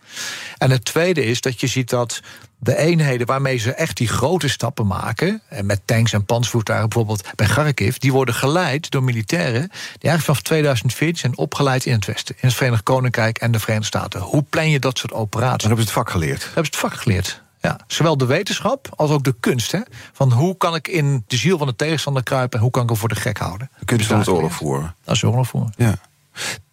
En 0.59 0.71
het 0.71 0.85
tweede 0.85 1.25
is 1.25 1.41
dat 1.41 1.61
je 1.61 1.67
ziet 1.67 1.91
dat 1.91 2.21
de 2.63 2.77
eenheden 2.77 3.27
waarmee 3.27 3.57
ze 3.57 3.73
echt 3.73 3.97
die 3.97 4.09
grote 4.09 4.49
stappen 4.49 4.87
maken, 4.87 5.43
en 5.49 5.67
met 5.67 5.81
tanks 5.85 6.13
en 6.13 6.25
panzervoertuigen 6.25 6.89
bijvoorbeeld 6.89 7.31
bij 7.35 7.47
Kharkiv, 7.47 7.97
die 7.97 8.13
worden 8.13 8.35
geleid 8.35 8.91
door 8.91 9.03
militairen 9.03 9.61
die 9.61 10.09
eigenlijk 10.09 10.23
vanaf 10.23 10.43
2014 10.43 11.19
zijn 11.19 11.37
opgeleid 11.37 11.87
in 11.87 11.93
het 11.93 12.07
Westen, 12.07 12.35
in 12.41 12.49
het 12.49 12.57
Verenigd 12.57 12.83
Koninkrijk 12.83 13.39
en 13.39 13.53
de 13.53 13.59
Verenigde 13.59 13.87
Staten. 13.87 14.21
Hoe 14.21 14.43
plan 14.43 14.71
je 14.71 14.79
dat 14.79 14.99
soort 14.99 15.13
operaties? 15.13 15.59
Dan 15.59 15.67
hebben 15.67 15.87
ze 15.87 15.93
het 15.93 16.03
vak 16.03 16.11
geleerd. 16.11 16.45
Hebben 16.45 16.65
ze 16.65 16.71
het 16.71 16.77
vak 16.77 16.95
geleerd. 16.95 17.43
Ja, 17.61 17.79
zowel 17.87 18.17
de 18.17 18.27
wetenschap 18.27 18.89
als 18.97 19.11
ook 19.11 19.25
de 19.25 19.35
kunst. 19.41 19.73
Hè? 19.73 19.81
Van 20.13 20.33
hoe 20.33 20.57
kan 20.57 20.75
ik 20.75 20.89
in 20.89 21.25
de 21.27 21.37
ziel 21.37 21.59
van 21.59 21.67
de 21.67 21.77
tegenstander 21.77 22.23
kruipen 22.23 22.59
en 22.59 22.63
hoe 22.63 22.73
kan 22.73 22.83
ik 22.83 22.89
hem 22.89 22.99
voor 22.99 23.09
de 23.09 23.15
gek 23.15 23.39
houden? 23.39 23.71
De 23.79 23.85
kunst 23.85 24.07
van 24.07 24.19
het 24.19 24.29
oorlog 24.29 24.53
voeren. 24.53 24.95
Dat 25.05 25.15
is 25.15 25.25
oorlog 25.25 25.49
voeren. 25.49 25.73
Ja. 25.77 25.95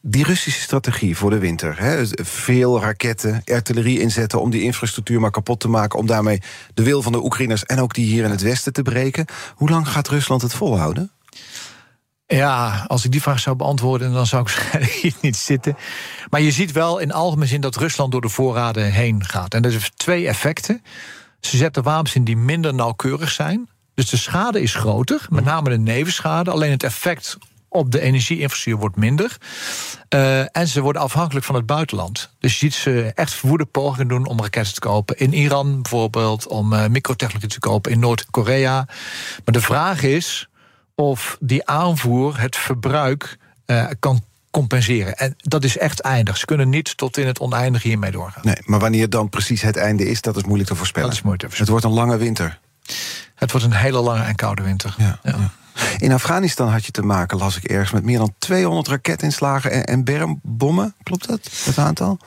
Die 0.01 0.23
Russische 0.23 0.61
strategie 0.61 1.17
voor 1.17 1.29
de 1.29 1.37
winter. 1.37 2.05
Veel 2.21 2.79
raketten, 2.81 3.41
artillerie 3.45 3.99
inzetten 3.99 4.41
om 4.41 4.49
die 4.49 4.61
infrastructuur 4.61 5.19
maar 5.19 5.31
kapot 5.31 5.59
te 5.59 5.67
maken. 5.67 5.99
Om 5.99 6.05
daarmee 6.05 6.41
de 6.73 6.83
wil 6.83 7.01
van 7.01 7.11
de 7.11 7.23
Oekraïners 7.23 7.65
en 7.65 7.79
ook 7.79 7.93
die 7.93 8.05
hier 8.05 8.23
in 8.23 8.31
het 8.31 8.41
Westen 8.41 8.73
te 8.73 8.81
breken. 8.81 9.25
Hoe 9.55 9.69
lang 9.69 9.87
gaat 9.87 10.07
Rusland 10.07 10.41
het 10.41 10.53
volhouden? 10.53 11.11
Ja, 12.25 12.85
als 12.87 13.05
ik 13.05 13.11
die 13.11 13.21
vraag 13.21 13.39
zou 13.39 13.55
beantwoorden, 13.55 14.13
dan 14.13 14.25
zou 14.25 14.41
ik 14.41 14.49
waarschijnlijk 14.53 15.21
niet 15.21 15.35
zitten. 15.35 15.77
Maar 16.29 16.41
je 16.41 16.51
ziet 16.51 16.71
wel 16.71 16.99
in 16.99 17.11
algemeen 17.11 17.47
zin 17.47 17.61
dat 17.61 17.75
Rusland 17.75 18.11
door 18.11 18.21
de 18.21 18.29
voorraden 18.29 18.91
heen 18.91 19.25
gaat. 19.25 19.53
En 19.53 19.61
dat 19.61 19.71
heeft 19.71 19.97
twee 19.97 20.27
effecten. 20.27 20.83
Ze 21.39 21.57
zetten 21.57 21.83
wapens 21.83 22.15
in 22.15 22.23
die 22.23 22.37
minder 22.37 22.73
nauwkeurig 22.73 23.31
zijn. 23.31 23.69
Dus 23.93 24.09
de 24.09 24.17
schade 24.17 24.61
is 24.61 24.73
groter, 24.73 25.25
met 25.29 25.43
name 25.43 25.69
de 25.69 25.77
nevenschade. 25.77 26.51
Alleen 26.51 26.71
het 26.71 26.83
effect 26.83 27.37
op 27.69 27.91
de 27.91 27.99
energieinfrastructuur 27.99 28.79
wordt 28.79 28.95
minder. 28.95 29.37
Uh, 30.09 30.57
en 30.57 30.67
ze 30.67 30.81
worden 30.81 31.01
afhankelijk 31.01 31.45
van 31.45 31.55
het 31.55 31.65
buitenland. 31.65 32.29
Dus 32.39 32.51
je 32.51 32.57
ziet 32.57 32.73
ze 32.73 33.11
echt 33.15 33.33
verwoede 33.33 33.65
pogingen 33.65 34.07
doen 34.07 34.25
om 34.25 34.41
raketten 34.41 34.73
te 34.73 34.79
kopen. 34.79 35.17
In 35.17 35.33
Iran 35.33 35.81
bijvoorbeeld, 35.81 36.47
om 36.47 36.73
uh, 36.73 36.87
microtechnologie 36.87 37.49
te 37.49 37.59
kopen. 37.59 37.91
In 37.91 37.99
Noord-Korea. 37.99 38.85
Maar 39.45 39.53
de 39.53 39.61
vraag 39.61 40.03
is 40.03 40.49
of 40.95 41.37
die 41.39 41.67
aanvoer 41.67 42.39
het 42.39 42.55
verbruik 42.55 43.37
uh, 43.65 43.85
kan 43.99 44.21
compenseren. 44.51 45.17
En 45.17 45.35
dat 45.37 45.63
is 45.63 45.77
echt 45.77 45.99
eindig. 45.99 46.37
Ze 46.37 46.45
kunnen 46.45 46.69
niet 46.69 46.97
tot 46.97 47.17
in 47.17 47.27
het 47.27 47.39
oneindige 47.39 47.87
hiermee 47.87 48.11
doorgaan. 48.11 48.41
Nee, 48.45 48.57
maar 48.65 48.79
wanneer 48.79 49.09
dan 49.09 49.29
precies 49.29 49.61
het 49.61 49.77
einde 49.77 50.09
is, 50.09 50.21
dat 50.21 50.35
is 50.35 50.43
moeilijk 50.43 50.69
te 50.69 50.75
voorspellen. 50.75 51.09
Dat 51.09 51.17
is 51.17 51.23
moeilijk 51.23 51.49
te 51.49 51.55
voorspellen. 51.55 51.81
Het 51.81 51.91
wordt 51.91 52.01
een 52.01 52.09
lange 52.09 52.23
winter. 52.23 52.59
Het 53.35 53.51
wordt 53.51 53.65
een 53.65 53.73
hele 53.73 54.01
lange 54.01 54.23
en 54.23 54.35
koude 54.35 54.61
winter. 54.61 54.95
Ja, 54.97 55.19
ja. 55.23 55.35
ja. 55.37 55.51
In 55.97 56.11
Afghanistan 56.11 56.69
had 56.69 56.85
je 56.85 56.91
te 56.91 57.01
maken, 57.01 57.37
las 57.37 57.57
ik 57.57 57.63
ergens, 57.63 57.91
met 57.91 58.03
meer 58.03 58.17
dan 58.17 58.33
200 58.37 58.87
raketinslagen 58.87 59.71
en, 59.71 59.83
en 59.83 60.03
bermbommen. 60.03 60.95
Klopt 61.03 61.27
dat, 61.27 61.49
het 61.65 61.77
aantal? 61.77 62.19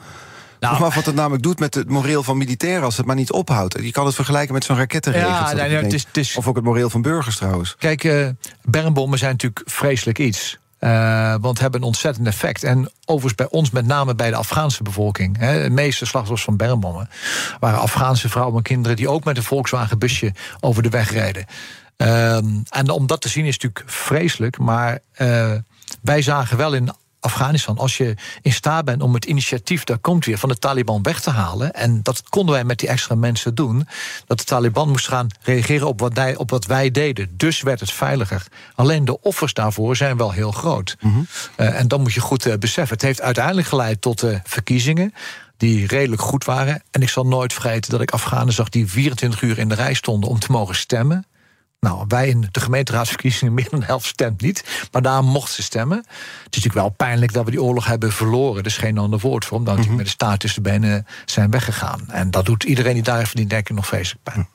Nou, 0.60 0.80
maar 0.80 0.90
wat 0.90 1.04
het 1.04 1.14
namelijk 1.14 1.42
doet 1.42 1.58
met 1.58 1.74
het 1.74 1.88
moreel 1.88 2.22
van 2.22 2.36
militairen 2.36 2.82
als 2.82 2.96
het 2.96 3.06
maar 3.06 3.16
niet 3.16 3.32
ophoudt. 3.32 3.78
Je 3.80 3.90
kan 3.90 4.06
het 4.06 4.14
vergelijken 4.14 4.54
met 4.54 4.64
zo'n 4.64 4.76
rakettenregen. 4.76 5.28
Ja, 5.28 5.52
nee, 5.52 5.76
het 5.76 5.92
is, 5.92 6.04
het 6.06 6.16
is, 6.16 6.36
of 6.36 6.46
ook 6.46 6.56
het 6.56 6.64
moreel 6.64 6.90
van 6.90 7.02
burgers 7.02 7.36
trouwens. 7.36 7.76
Kijk, 7.78 8.04
uh, 8.04 8.28
bermbommen 8.62 9.18
zijn 9.18 9.30
natuurlijk 9.30 9.62
vreselijk 9.64 10.18
iets. 10.18 10.58
Uh, 10.80 11.34
want 11.40 11.58
hebben 11.58 11.80
een 11.80 11.86
ontzettend 11.86 12.26
effect. 12.26 12.62
En 12.64 12.90
overigens 13.04 13.34
bij 13.34 13.48
ons, 13.50 13.70
met 13.70 13.86
name 13.86 14.14
bij 14.14 14.30
de 14.30 14.36
Afghaanse 14.36 14.82
bevolking. 14.82 15.38
Hè, 15.38 15.62
de 15.62 15.70
meeste 15.70 16.06
slachtoffers 16.06 16.44
van 16.44 16.56
bermbommen 16.56 17.08
waren 17.60 17.80
Afghaanse 17.80 18.28
vrouwen 18.28 18.56
en 18.56 18.62
kinderen 18.62 18.96
die 18.96 19.08
ook 19.08 19.24
met 19.24 19.36
een 19.36 19.42
Volkswagen 19.42 19.98
busje 19.98 20.32
over 20.60 20.82
de 20.82 20.88
weg 20.88 21.10
reden. 21.10 21.46
Um, 22.02 22.62
en 22.68 22.90
om 22.90 23.06
dat 23.06 23.20
te 23.20 23.28
zien 23.28 23.44
is 23.44 23.58
natuurlijk 23.58 23.90
vreselijk. 23.90 24.58
Maar 24.58 24.98
uh, 25.18 25.52
wij 26.00 26.22
zagen 26.22 26.56
wel 26.56 26.74
in 26.74 26.92
Afghanistan, 27.22 27.78
als 27.78 27.96
je 27.96 28.14
in 28.40 28.52
staat 28.52 28.84
bent 28.84 29.02
om 29.02 29.14
het 29.14 29.24
initiatief, 29.24 29.84
daar 29.84 29.98
komt 29.98 30.24
weer, 30.24 30.38
van 30.38 30.48
de 30.48 30.58
Taliban 30.58 31.02
weg 31.02 31.20
te 31.20 31.30
halen. 31.30 31.72
En 31.72 32.02
dat 32.02 32.22
konden 32.28 32.54
wij 32.54 32.64
met 32.64 32.78
die 32.78 32.88
extra 32.88 33.14
mensen 33.14 33.54
doen. 33.54 33.88
Dat 34.26 34.38
de 34.38 34.44
Taliban 34.44 34.88
moest 34.88 35.08
gaan 35.08 35.26
reageren 35.42 35.88
op 35.88 36.00
wat, 36.00 36.12
wij, 36.14 36.36
op 36.36 36.50
wat 36.50 36.66
wij 36.66 36.90
deden. 36.90 37.36
Dus 37.36 37.62
werd 37.62 37.80
het 37.80 37.92
veiliger. 37.92 38.46
Alleen 38.74 39.04
de 39.04 39.20
offers 39.20 39.54
daarvoor 39.54 39.96
zijn 39.96 40.16
wel 40.16 40.30
heel 40.30 40.52
groot. 40.52 40.96
Mm 41.00 41.12
-hmm. 41.12 41.26
uh, 41.56 41.78
en 41.80 41.88
dan 41.88 42.00
moet 42.00 42.12
je 42.12 42.20
goed 42.20 42.46
uh, 42.46 42.54
beseffen. 42.54 42.94
Het 42.94 43.04
heeft 43.04 43.20
uiteindelijk 43.20 43.66
geleid 43.66 44.00
tot 44.00 44.22
uh, 44.22 44.38
verkiezingen 44.44 45.14
die 45.56 45.86
redelijk 45.86 46.22
goed 46.22 46.44
waren. 46.44 46.82
En 46.90 47.02
ik 47.02 47.08
zal 47.08 47.26
nooit 47.26 47.52
vergeten 47.52 47.90
dat 47.90 48.00
ik 48.00 48.10
Afghanen 48.10 48.52
zag 48.52 48.68
die 48.68 48.86
24 48.86 49.42
uur 49.42 49.58
in 49.58 49.68
de 49.68 49.74
rij 49.74 49.94
stonden 49.94 50.30
om 50.30 50.38
te 50.38 50.52
mogen 50.52 50.74
stemmen. 50.74 51.26
Nou, 51.86 52.04
wij 52.08 52.28
in 52.28 52.48
de 52.50 52.60
gemeenteraadsverkiezingen 52.60 53.54
meer 53.54 53.68
dan 53.70 53.80
de 53.80 53.86
helft 53.86 54.06
stemt 54.06 54.40
niet. 54.40 54.88
Maar 54.92 55.02
daar 55.02 55.24
mochten 55.24 55.54
ze 55.54 55.62
stemmen. 55.62 55.98
Het 55.98 56.06
is 56.08 56.44
natuurlijk 56.44 56.74
wel 56.74 56.88
pijnlijk 56.88 57.32
dat 57.32 57.44
we 57.44 57.50
die 57.50 57.62
oorlog 57.62 57.86
hebben 57.86 58.12
verloren. 58.12 58.62
Dus 58.62 58.76
geen 58.76 58.98
ander 58.98 59.18
woord 59.18 59.44
voor. 59.44 59.58
Omdat 59.58 59.76
mm 59.76 59.82
-hmm. 59.82 59.96
met 59.96 60.04
de 60.04 60.10
staart 60.10 60.40
tussen 60.40 60.62
de 60.62 60.70
benen 60.70 61.06
zijn 61.24 61.50
weggegaan. 61.50 62.00
En 62.08 62.30
dat 62.30 62.46
doet 62.46 62.64
iedereen 62.64 62.94
die 62.94 63.02
daar 63.02 63.16
heeft 63.16 63.28
verdient, 63.28 63.50
denk 63.50 63.68
ik, 63.68 63.76
nog 63.76 63.86
vreselijk 63.86 64.22
pijn. 64.22 64.48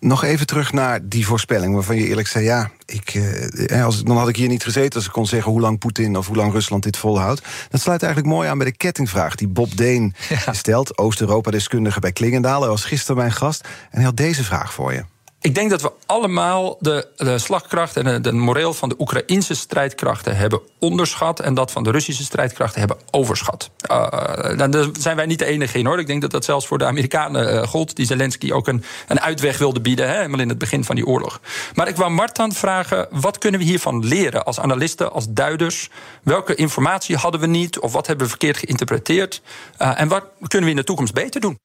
Nog 0.00 0.24
even 0.24 0.46
terug 0.46 0.72
naar 0.72 1.08
die 1.08 1.26
voorspelling 1.26 1.74
waarvan 1.74 1.96
je 1.96 2.06
eerlijk 2.06 2.28
zei... 2.28 2.44
ja, 2.44 2.70
ik, 2.86 3.14
eh, 3.14 3.84
als, 3.84 4.02
dan 4.02 4.16
had 4.16 4.28
ik 4.28 4.36
hier 4.36 4.48
niet 4.48 4.64
gezeten 4.64 4.94
als 4.94 5.06
ik 5.06 5.12
kon 5.12 5.26
zeggen... 5.26 5.52
hoe 5.52 5.60
lang 5.60 5.78
Poetin 5.78 6.16
of 6.16 6.26
hoe 6.26 6.36
lang 6.36 6.52
Rusland 6.52 6.82
dit 6.82 6.96
volhoudt. 6.96 7.42
Dat 7.70 7.80
sluit 7.80 8.02
eigenlijk 8.02 8.34
mooi 8.34 8.48
aan 8.48 8.58
bij 8.58 8.66
de 8.66 8.76
kettingvraag 8.76 9.34
die 9.34 9.48
Bob 9.48 9.76
Deen 9.76 10.14
ja. 10.44 10.52
stelt... 10.52 10.98
Oost-Europa-deskundige 10.98 12.00
bij 12.00 12.12
Klingendaal. 12.12 12.60
Hij 12.60 12.70
was 12.70 12.84
gisteren 12.84 13.16
mijn 13.16 13.32
gast 13.32 13.60
en 13.64 13.96
hij 13.96 14.04
had 14.04 14.16
deze 14.16 14.44
vraag 14.44 14.72
voor 14.72 14.92
je. 14.92 15.04
Ik 15.44 15.54
denk 15.54 15.70
dat 15.70 15.82
we 15.82 15.92
allemaal 16.06 16.76
de, 16.80 17.08
de 17.16 17.38
slagkracht 17.38 17.96
en 17.96 18.22
de, 18.22 18.32
moreel 18.32 18.74
van 18.74 18.88
de 18.88 18.94
Oekraïnse 18.98 19.54
strijdkrachten 19.54 20.36
hebben 20.36 20.60
onderschat. 20.78 21.40
En 21.40 21.54
dat 21.54 21.70
van 21.70 21.82
de 21.82 21.90
Russische 21.90 22.24
strijdkrachten 22.24 22.78
hebben 22.78 22.98
overschat. 23.10 23.70
Uh, 23.90 24.08
daar 24.56 24.86
zijn 25.00 25.16
wij 25.16 25.26
niet 25.26 25.38
de 25.38 25.44
enige 25.44 25.78
in 25.78 25.86
hoor. 25.86 25.98
Ik 25.98 26.06
denk 26.06 26.20
dat 26.20 26.30
dat 26.30 26.44
zelfs 26.44 26.66
voor 26.66 26.78
de 26.78 26.84
Amerikanen 26.84 27.54
uh, 27.54 27.62
gold. 27.62 27.96
Die 27.96 28.06
Zelensky 28.06 28.52
ook 28.52 28.68
een, 28.68 28.84
een 29.08 29.20
uitweg 29.20 29.58
wilde 29.58 29.80
bieden. 29.80 30.08
Hè, 30.08 30.16
helemaal 30.16 30.40
in 30.40 30.48
het 30.48 30.58
begin 30.58 30.84
van 30.84 30.94
die 30.94 31.06
oorlog. 31.06 31.40
Maar 31.74 31.88
ik 31.88 31.96
wou 31.96 32.10
Martan 32.10 32.52
vragen: 32.52 33.08
wat 33.10 33.38
kunnen 33.38 33.60
we 33.60 33.66
hiervan 33.66 34.04
leren 34.04 34.44
als 34.44 34.60
analisten, 34.60 35.12
als 35.12 35.26
duiders? 35.28 35.90
Welke 36.22 36.54
informatie 36.54 37.16
hadden 37.16 37.40
we 37.40 37.46
niet? 37.46 37.78
Of 37.78 37.92
wat 37.92 38.06
hebben 38.06 38.24
we 38.24 38.30
verkeerd 38.30 38.58
geïnterpreteerd? 38.58 39.42
En 39.76 40.08
wat 40.08 40.24
kunnen 40.46 40.68
we 40.68 40.74
in 40.74 40.80
de 40.80 40.84
toekomst 40.84 41.14
beter 41.14 41.40
doen? 41.40 41.58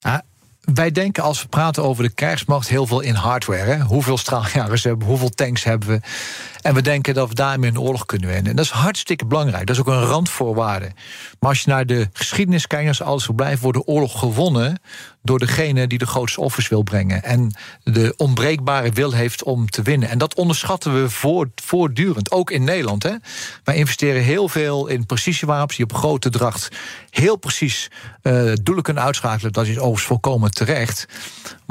Ah 0.00 0.18
wij 0.74 0.90
denken 0.90 1.22
als 1.22 1.42
we 1.42 1.48
praten 1.48 1.82
over 1.82 2.02
de 2.02 2.10
krijgsmacht 2.10 2.68
heel 2.68 2.86
veel 2.86 3.00
in 3.00 3.14
hardware. 3.14 3.70
Hè? 3.70 3.80
Hoeveel 3.80 4.18
straaljagers 4.18 4.84
hebben 4.84 5.04
we, 5.06 5.10
hoeveel 5.10 5.30
tanks 5.30 5.64
hebben 5.64 5.88
we. 5.88 6.00
En 6.62 6.74
we 6.74 6.82
denken 6.82 7.14
dat 7.14 7.28
we 7.28 7.34
daarmee 7.34 7.70
een 7.70 7.80
oorlog 7.80 8.06
kunnen 8.06 8.28
winnen. 8.28 8.50
En 8.50 8.56
dat 8.56 8.64
is 8.64 8.70
hartstikke 8.70 9.26
belangrijk. 9.26 9.66
Dat 9.66 9.76
is 9.76 9.82
ook 9.82 9.88
een 9.88 10.04
randvoorwaarde. 10.04 10.90
Maar 11.40 11.50
als 11.50 11.60
je 11.60 11.70
naar 11.70 11.86
de 11.86 12.08
geschiedenis 12.12 12.66
kijkt, 12.66 12.88
als 12.88 13.02
alles 13.02 13.24
zo 13.24 13.32
blijft, 13.32 13.62
wordt 13.62 13.78
de 13.78 13.86
oorlog 13.86 14.18
gewonnen 14.18 14.80
door 15.22 15.38
degene 15.38 15.86
die 15.86 15.98
de 15.98 16.06
grootste 16.06 16.40
offers 16.40 16.68
wil 16.68 16.82
brengen. 16.82 17.22
En 17.22 17.54
de 17.82 18.14
onbreekbare 18.16 18.90
wil 18.90 19.12
heeft 19.12 19.42
om 19.42 19.70
te 19.70 19.82
winnen. 19.82 20.08
En 20.08 20.18
dat 20.18 20.34
onderschatten 20.34 21.02
we 21.02 21.10
voortdurend, 21.54 22.30
ook 22.30 22.50
in 22.50 22.64
Nederland. 22.64 23.02
Hè. 23.02 23.14
Wij 23.64 23.76
investeren 23.76 24.22
heel 24.22 24.48
veel 24.48 24.86
in 24.86 25.06
precisiewapens 25.06 25.76
die 25.76 25.84
op 25.84 25.94
grote 25.94 26.30
dracht 26.30 26.68
heel 27.10 27.36
precies 27.36 27.90
uh, 28.22 28.52
doelen 28.62 28.84
kunnen 28.84 29.02
uitschakelen. 29.02 29.52
Dat 29.52 29.66
is 29.66 29.76
overigens 29.76 30.06
volkomen 30.06 30.50
terecht. 30.50 31.06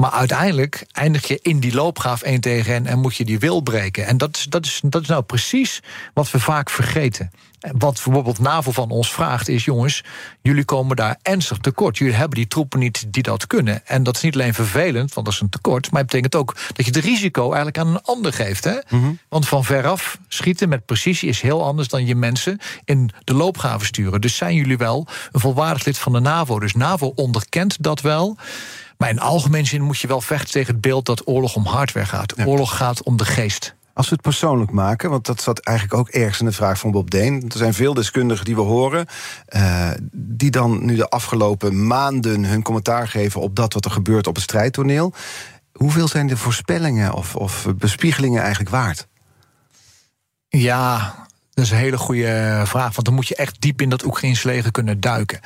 Maar 0.00 0.10
uiteindelijk 0.10 0.86
eindig 0.92 1.28
je 1.28 1.38
in 1.42 1.60
die 1.60 1.74
loopgraaf 1.74 2.22
één 2.22 2.40
tegen 2.40 2.72
één 2.72 2.86
en 2.86 2.98
moet 2.98 3.16
je 3.16 3.24
die 3.24 3.38
wil 3.38 3.60
breken. 3.60 4.06
En 4.06 4.16
dat 4.16 4.36
is, 4.36 4.44
dat, 4.44 4.64
is, 4.64 4.80
dat 4.84 5.02
is 5.02 5.08
nou 5.08 5.22
precies 5.22 5.82
wat 6.14 6.30
we 6.30 6.40
vaak 6.40 6.70
vergeten. 6.70 7.30
Wat 7.78 8.00
bijvoorbeeld 8.04 8.38
NAVO 8.38 8.72
van 8.72 8.90
ons 8.90 9.12
vraagt 9.12 9.48
is: 9.48 9.64
jongens, 9.64 10.04
jullie 10.42 10.64
komen 10.64 10.96
daar 10.96 11.18
ernstig 11.22 11.58
tekort. 11.58 11.98
Jullie 11.98 12.14
hebben 12.14 12.36
die 12.36 12.46
troepen 12.46 12.78
niet 12.78 13.12
die 13.12 13.22
dat 13.22 13.46
kunnen. 13.46 13.86
En 13.86 14.02
dat 14.02 14.16
is 14.16 14.22
niet 14.22 14.34
alleen 14.34 14.54
vervelend, 14.54 15.14
want 15.14 15.26
dat 15.26 15.34
is 15.34 15.40
een 15.40 15.48
tekort. 15.48 15.90
Maar 15.90 16.00
het 16.00 16.10
betekent 16.10 16.34
ook 16.34 16.56
dat 16.72 16.86
je 16.86 16.92
het 16.92 17.04
risico 17.04 17.42
eigenlijk 17.42 17.78
aan 17.78 17.86
een 17.86 18.02
ander 18.02 18.32
geeft. 18.32 18.64
Hè? 18.64 18.74
Mm 18.88 19.00
-hmm. 19.00 19.18
Want 19.28 19.48
van 19.48 19.64
veraf 19.64 20.18
schieten 20.28 20.68
met 20.68 20.86
precisie 20.86 21.28
is 21.28 21.40
heel 21.40 21.64
anders 21.64 21.88
dan 21.88 22.06
je 22.06 22.14
mensen 22.14 22.58
in 22.84 23.10
de 23.24 23.34
loopgraven 23.34 23.86
sturen. 23.86 24.20
Dus 24.20 24.36
zijn 24.36 24.54
jullie 24.54 24.76
wel 24.76 25.06
een 25.32 25.40
volwaardig 25.40 25.84
lid 25.84 25.98
van 25.98 26.12
de 26.12 26.20
NAVO? 26.20 26.58
Dus 26.58 26.74
NAVO 26.74 27.12
onderkent 27.14 27.82
dat 27.82 28.00
wel. 28.00 28.36
Maar 28.98 29.08
in 29.08 29.20
algemeen 29.20 29.66
zin 29.66 29.82
moet 29.82 29.98
je 29.98 30.06
wel 30.06 30.20
vechten 30.20 30.50
tegen 30.50 30.72
het 30.72 30.80
beeld 30.80 31.06
dat 31.06 31.28
oorlog 31.28 31.54
om 31.54 31.66
hardware 31.66 32.06
gaat. 32.06 32.32
Ja. 32.36 32.44
Oorlog 32.44 32.76
gaat 32.76 33.02
om 33.02 33.16
de 33.16 33.24
geest. 33.24 33.76
Als 33.92 34.08
we 34.08 34.14
het 34.14 34.22
persoonlijk 34.22 34.70
maken, 34.70 35.10
want 35.10 35.26
dat 35.26 35.42
zat 35.42 35.58
eigenlijk 35.58 35.98
ook 35.98 36.08
ergens 36.08 36.40
in 36.40 36.46
de 36.46 36.52
vraag 36.52 36.78
van 36.78 36.90
Bob 36.90 37.10
Deen. 37.10 37.42
Er 37.48 37.58
zijn 37.58 37.74
veel 37.74 37.94
deskundigen 37.94 38.44
die 38.44 38.54
we 38.54 38.60
horen, 38.60 39.06
uh, 39.48 39.90
die 40.12 40.50
dan 40.50 40.84
nu 40.84 40.96
de 40.96 41.08
afgelopen 41.08 41.86
maanden 41.86 42.44
hun 42.44 42.62
commentaar 42.62 43.08
geven 43.08 43.40
op 43.40 43.56
dat 43.56 43.72
wat 43.72 43.84
er 43.84 43.90
gebeurt 43.90 44.26
op 44.26 44.34
het 44.34 44.44
strijdtoneel. 44.44 45.12
Hoeveel 45.72 46.08
zijn 46.08 46.26
de 46.26 46.36
voorspellingen 46.36 47.12
of, 47.12 47.36
of 47.36 47.66
bespiegelingen 47.76 48.40
eigenlijk 48.40 48.70
waard? 48.70 49.08
Ja, 50.48 51.14
Dat 51.58 51.66
is 51.66 51.72
een 51.72 51.78
hele 51.78 51.98
goede 51.98 52.62
vraag, 52.64 52.94
want 52.94 53.04
dan 53.04 53.14
moet 53.14 53.28
je 53.28 53.36
echt 53.36 53.60
diep 53.60 53.80
in 53.80 53.88
dat 53.88 54.04
Oekraïns 54.04 54.42
leger 54.42 54.70
kunnen 54.70 55.00
duiken. 55.00 55.40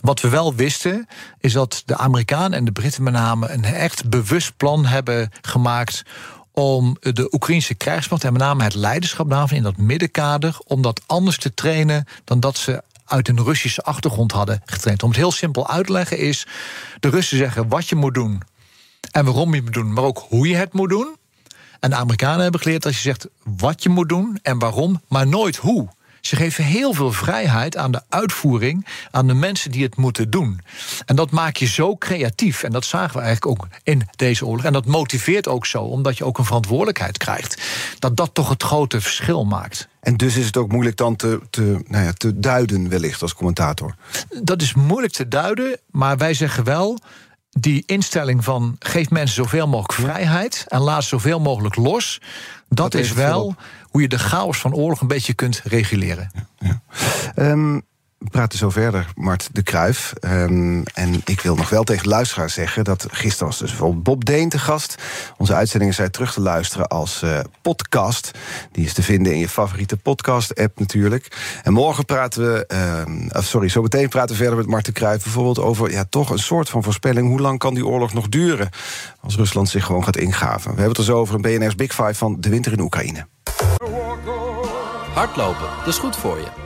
Wat 0.00 0.20
we 0.20 0.28
wel 0.28 0.54
wisten, 0.54 1.06
is 1.40 1.52
dat 1.52 1.82
de 1.86 1.96
Amerikanen 1.96 2.58
en 2.58 2.64
de 2.64 2.72
Britten 2.72 3.02
met 3.02 3.12
name 3.12 3.48
een 3.48 3.64
echt 3.64 4.08
bewust 4.08 4.56
plan 4.56 4.84
hebben 4.84 5.30
gemaakt 5.40 6.02
om 6.52 6.96
de 7.00 7.28
Oekraïnse 7.34 7.74
krijgsmacht 7.74 8.24
en 8.24 8.32
met 8.32 8.42
name 8.42 8.62
het 8.62 8.74
leiderschap 8.74 9.30
daarvan 9.30 9.56
in 9.56 9.62
dat 9.62 9.76
middenkader, 9.76 10.58
om 10.64 10.82
dat 10.82 11.00
anders 11.06 11.38
te 11.38 11.54
trainen 11.54 12.04
dan 12.24 12.40
dat 12.40 12.56
ze 12.56 12.82
uit 13.04 13.28
een 13.28 13.44
Russische 13.44 13.82
achtergrond 13.82 14.32
hadden 14.32 14.62
getraind. 14.64 15.02
Om 15.02 15.08
het 15.08 15.18
heel 15.18 15.32
simpel 15.32 15.68
uit 15.68 15.86
te 15.86 15.92
leggen 15.92 16.18
is: 16.18 16.46
de 17.00 17.08
Russen 17.08 17.36
zeggen 17.36 17.68
wat 17.68 17.88
je 17.88 17.96
moet 17.96 18.14
doen 18.14 18.42
en 19.10 19.24
waarom 19.24 19.48
je 19.48 19.54
het 19.56 19.64
moet 19.64 19.74
doen, 19.74 19.92
maar 19.92 20.04
ook 20.04 20.26
hoe 20.28 20.48
je 20.48 20.56
het 20.56 20.72
moet 20.72 20.88
doen. 20.88 21.15
En 21.86 21.92
de 21.92 21.98
Amerikanen 21.98 22.42
hebben 22.42 22.60
geleerd 22.60 22.82
dat 22.82 22.94
je 22.94 23.00
zegt 23.00 23.28
wat 23.58 23.82
je 23.82 23.88
moet 23.88 24.08
doen 24.08 24.38
en 24.42 24.58
waarom, 24.58 25.02
maar 25.08 25.26
nooit 25.26 25.56
hoe. 25.56 25.88
Ze 26.20 26.36
geven 26.36 26.64
heel 26.64 26.92
veel 26.92 27.12
vrijheid 27.12 27.76
aan 27.76 27.90
de 27.90 28.02
uitvoering, 28.08 28.86
aan 29.10 29.26
de 29.26 29.34
mensen 29.34 29.70
die 29.70 29.82
het 29.82 29.96
moeten 29.96 30.30
doen. 30.30 30.60
En 31.04 31.16
dat 31.16 31.30
maakt 31.30 31.58
je 31.58 31.66
zo 31.66 31.96
creatief. 31.96 32.62
En 32.62 32.70
dat 32.70 32.84
zagen 32.84 33.16
we 33.16 33.22
eigenlijk 33.22 33.60
ook 33.60 33.68
in 33.82 34.08
deze 34.16 34.46
oorlog. 34.46 34.64
En 34.64 34.72
dat 34.72 34.86
motiveert 34.86 35.48
ook 35.48 35.66
zo, 35.66 35.82
omdat 35.82 36.18
je 36.18 36.24
ook 36.24 36.38
een 36.38 36.44
verantwoordelijkheid 36.44 37.18
krijgt. 37.18 37.62
Dat 37.98 38.16
dat 38.16 38.30
toch 38.34 38.48
het 38.48 38.62
grote 38.62 39.00
verschil 39.00 39.44
maakt. 39.44 39.88
En 40.00 40.16
dus 40.16 40.36
is 40.36 40.46
het 40.46 40.56
ook 40.56 40.72
moeilijk 40.72 40.96
dan 40.96 41.16
te, 41.16 41.40
te, 41.50 41.84
nou 41.86 42.04
ja, 42.04 42.12
te 42.12 42.40
duiden, 42.40 42.88
wellicht 42.88 43.22
als 43.22 43.34
commentator. 43.34 43.94
Dat 44.42 44.62
is 44.62 44.74
moeilijk 44.74 45.12
te 45.12 45.28
duiden, 45.28 45.78
maar 45.90 46.16
wij 46.16 46.34
zeggen 46.34 46.64
wel 46.64 46.98
die 47.58 47.82
instelling 47.86 48.44
van 48.44 48.76
geef 48.78 49.10
mensen 49.10 49.36
zoveel 49.36 49.66
mogelijk 49.68 49.92
vrijheid 49.92 50.64
en 50.68 50.80
laat 50.80 51.04
zoveel 51.04 51.40
mogelijk 51.40 51.76
los. 51.76 52.20
Dat, 52.68 52.94
is 52.94 53.12
wel 53.12 53.54
hoe 53.90 54.00
je 54.00 54.08
de 54.08 54.18
chaos 54.18 54.58
van 54.58 54.74
oorlog 54.74 55.00
een 55.00 55.06
beetje 55.06 55.34
kunt 55.34 55.60
reguleren. 55.64 56.30
Ja, 56.58 56.80
ja. 57.34 57.50
Um, 57.50 57.82
we 58.18 58.30
praten 58.30 58.58
zo 58.58 58.70
verder, 58.70 59.06
Mart 59.14 59.48
de 59.52 59.62
Kruif. 59.62 60.12
Um, 60.20 60.82
en 60.94 61.20
ik 61.24 61.40
wil 61.40 61.54
nog 61.54 61.68
wel 61.68 61.84
tegen 61.84 62.02
de 62.02 62.08
luisteraar 62.08 62.50
zeggen 62.50 62.84
dat 62.84 63.06
gisteren 63.10 63.46
was 63.46 63.58
dus 63.58 63.70
bijvoorbeeld 63.70 64.02
Bob 64.02 64.24
Deen 64.24 64.48
te 64.48 64.58
gast. 64.58 64.94
Onze 65.36 65.54
uitzendingen 65.54 65.94
zijn 65.94 66.10
terug 66.10 66.32
te 66.32 66.40
luisteren 66.40 66.88
als 66.88 67.22
uh, 67.22 67.38
podcast. 67.62 68.30
Die 68.72 68.84
is 68.84 68.92
te 68.92 69.02
vinden 69.02 69.32
in 69.32 69.38
je 69.38 69.48
favoriete 69.48 69.96
podcast-app 69.96 70.78
natuurlijk. 70.78 71.58
En 71.62 71.72
morgen 71.72 72.04
praten 72.04 72.42
we, 72.42 72.68
uh, 73.34 73.42
sorry, 73.42 73.68
zo 73.68 73.82
meteen 73.82 74.08
praten 74.08 74.30
we 74.30 74.40
verder 74.42 74.56
met 74.56 74.66
Mart 74.66 74.84
de 74.84 74.92
Kruif 74.92 75.22
bijvoorbeeld 75.22 75.58
over 75.58 75.90
ja, 75.90 76.04
toch 76.04 76.30
een 76.30 76.38
soort 76.38 76.68
van 76.68 76.82
voorspelling. 76.82 77.28
Hoe 77.28 77.40
lang 77.40 77.58
kan 77.58 77.74
die 77.74 77.86
oorlog 77.86 78.12
nog 78.12 78.28
duren 78.28 78.68
als 79.20 79.36
Rusland 79.36 79.68
zich 79.68 79.84
gewoon 79.84 80.04
gaat 80.04 80.16
ingaven? 80.16 80.70
We 80.74 80.80
hebben 80.80 80.88
het 80.88 80.98
er 80.98 81.04
zo 81.04 81.18
over 81.18 81.34
een 81.34 81.40
BNR's 81.40 81.74
Big 81.74 81.94
Five 81.94 82.14
van 82.14 82.36
de 82.40 82.48
winter 82.48 82.72
in 82.72 82.80
Oekraïne. 82.80 83.26
Hardlopen, 85.14 85.68
dat 85.78 85.86
is 85.86 85.98
goed 85.98 86.16
voor 86.16 86.36
je. 86.36 86.65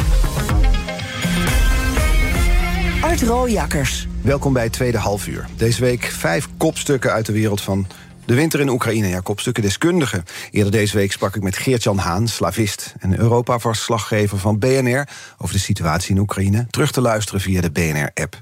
Art 3.01 3.21
Rooijakkers. 3.21 4.07
Welkom 4.21 4.53
bij 4.53 4.63
het 4.63 4.73
tweede 4.73 4.97
halfuur. 4.97 5.45
Deze 5.57 5.81
week 5.81 6.03
vijf 6.03 6.47
kopstukken 6.57 7.11
uit 7.11 7.25
de 7.25 7.31
wereld 7.31 7.61
van 7.61 7.87
de 8.25 8.33
winter 8.33 8.59
in 8.59 8.69
Oekraïne. 8.69 9.07
Ja, 9.07 9.19
kopstukken 9.19 9.63
deskundigen. 9.63 10.23
Eerder 10.51 10.71
deze 10.71 10.97
week 10.97 11.11
sprak 11.11 11.35
ik 11.35 11.43
met 11.43 11.57
Geert-Jan 11.57 11.97
Haan, 11.97 12.27
slavist... 12.27 12.93
en 12.99 13.19
Europa-verslaggever 13.19 14.37
van 14.37 14.59
BNR 14.59 15.07
over 15.37 15.55
de 15.55 15.61
situatie 15.61 16.15
in 16.15 16.21
Oekraïne. 16.21 16.67
Terug 16.69 16.91
te 16.91 17.01
luisteren 17.01 17.41
via 17.41 17.61
de 17.61 17.71
BNR-app. 17.71 18.41